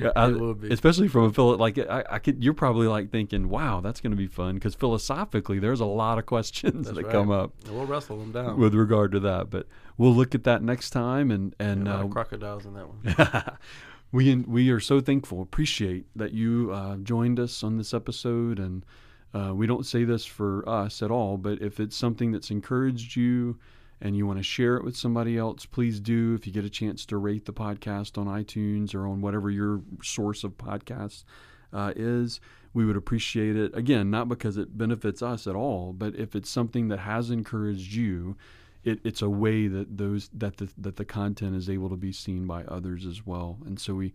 Yeah, 0.00 0.10
I- 0.16 0.28
It 0.30 0.40
will 0.40 0.54
be. 0.54 0.72
especially 0.72 1.06
from 1.06 1.24
a 1.26 1.32
philo 1.32 1.56
like 1.56 1.78
I, 1.78 2.02
I 2.10 2.18
could. 2.18 2.42
You're 2.42 2.52
probably 2.54 2.88
like 2.88 3.12
thinking, 3.12 3.48
"Wow, 3.48 3.80
that's 3.80 4.00
going 4.00 4.10
to 4.10 4.16
be 4.16 4.26
fun," 4.26 4.56
because 4.56 4.74
philosophically, 4.74 5.60
there's 5.60 5.78
a 5.78 5.84
lot 5.86 6.18
of 6.18 6.26
questions 6.26 6.86
That's 6.86 6.96
that 6.96 7.04
right. 7.04 7.12
come 7.12 7.30
up 7.30 7.52
And 7.64 7.76
we'll 7.76 7.86
wrestle 7.86 8.18
them 8.18 8.32
down. 8.32 8.58
with 8.58 8.74
regard 8.74 9.12
to 9.12 9.20
that. 9.20 9.50
But 9.50 9.68
we'll 9.96 10.14
look 10.14 10.34
at 10.34 10.42
that 10.44 10.64
next 10.64 10.90
time, 10.90 11.30
and 11.30 11.54
and 11.60 11.86
lot 11.86 12.04
uh, 12.06 12.08
crocodiles 12.08 12.66
in 12.66 12.74
that 12.74 12.88
one. 12.88 13.56
we 14.10 14.34
we 14.34 14.70
are 14.70 14.80
so 14.80 15.00
thankful, 15.00 15.40
appreciate 15.42 16.06
that 16.16 16.32
you 16.32 16.72
uh, 16.72 16.96
joined 16.96 17.38
us 17.38 17.62
on 17.62 17.76
this 17.76 17.94
episode, 17.94 18.58
and 18.58 18.84
uh, 19.32 19.52
we 19.54 19.68
don't 19.68 19.86
say 19.86 20.02
this 20.02 20.24
for 20.24 20.68
us 20.68 21.02
at 21.02 21.12
all, 21.12 21.36
but 21.36 21.62
if 21.62 21.78
it's 21.78 21.96
something 21.96 22.32
that's 22.32 22.50
encouraged 22.50 23.14
you 23.14 23.58
and 24.00 24.16
you 24.16 24.26
want 24.26 24.38
to 24.38 24.42
share 24.42 24.76
it 24.76 24.84
with 24.84 24.96
somebody 24.96 25.38
else, 25.38 25.66
please 25.66 26.00
do. 26.00 26.34
If 26.34 26.46
you 26.46 26.52
get 26.52 26.64
a 26.64 26.70
chance 26.70 27.06
to 27.06 27.16
rate 27.16 27.44
the 27.46 27.52
podcast 27.52 28.18
on 28.18 28.26
iTunes 28.26 28.94
or 28.94 29.06
on 29.06 29.20
whatever 29.20 29.50
your 29.50 29.82
source 30.02 30.44
of 30.44 30.58
podcasts 30.58 31.24
uh, 31.72 31.92
is, 31.96 32.40
we 32.72 32.84
would 32.84 32.96
appreciate 32.96 33.56
it. 33.56 33.76
Again, 33.76 34.10
not 34.10 34.28
because 34.28 34.56
it 34.56 34.76
benefits 34.76 35.22
us 35.22 35.46
at 35.46 35.54
all, 35.54 35.92
but 35.92 36.14
if 36.16 36.34
it's 36.34 36.50
something 36.50 36.88
that 36.88 37.00
has 37.00 37.30
encouraged 37.30 37.94
you, 37.94 38.36
it, 38.82 39.00
it's 39.04 39.22
a 39.22 39.30
way 39.30 39.66
that 39.66 39.96
those 39.96 40.28
that 40.34 40.58
the, 40.58 40.68
that 40.76 40.96
the 40.96 41.04
content 41.04 41.56
is 41.56 41.70
able 41.70 41.88
to 41.88 41.96
be 41.96 42.12
seen 42.12 42.46
by 42.46 42.64
others 42.64 43.06
as 43.06 43.26
well. 43.26 43.58
And 43.64 43.80
so 43.80 43.94
we 43.94 44.12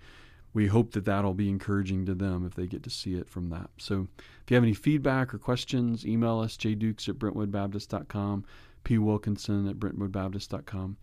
we 0.53 0.67
hope 0.67 0.91
that 0.91 1.05
that'll 1.05 1.33
be 1.33 1.49
encouraging 1.49 2.05
to 2.05 2.15
them 2.15 2.45
if 2.45 2.55
they 2.55 2.65
get 2.65 2.83
to 2.83 2.89
see 2.89 3.15
it 3.15 3.29
from 3.29 3.49
that. 3.49 3.69
So 3.77 4.07
if 4.43 4.49
you 4.49 4.55
have 4.55 4.63
any 4.63 4.73
feedback 4.73 5.33
or 5.33 5.37
questions, 5.37 6.05
email 6.05 6.39
us 6.39 6.57
jdukes 6.57 7.07
at 7.07 7.15
brentwoodbaptist.com, 7.15 8.45
p 8.83 8.97
wilkinson 8.97 9.67
at 9.67 9.77
brentwoodbaptist.com. 9.77 10.97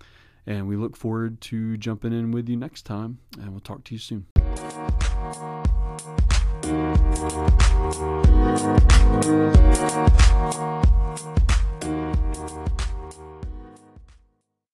And 0.47 0.69
we 0.69 0.77
look 0.77 0.97
forward 0.97 1.41
to 1.43 1.77
jumping 1.77 2.13
in 2.13 2.31
with 2.31 2.49
you 2.49 2.57
next 2.57 2.83
time, 2.83 3.19
and 3.41 3.51
we'll 3.51 3.61
talk 3.61 3.83
to 3.85 3.95
you 3.95 3.99
soon. 3.99 4.27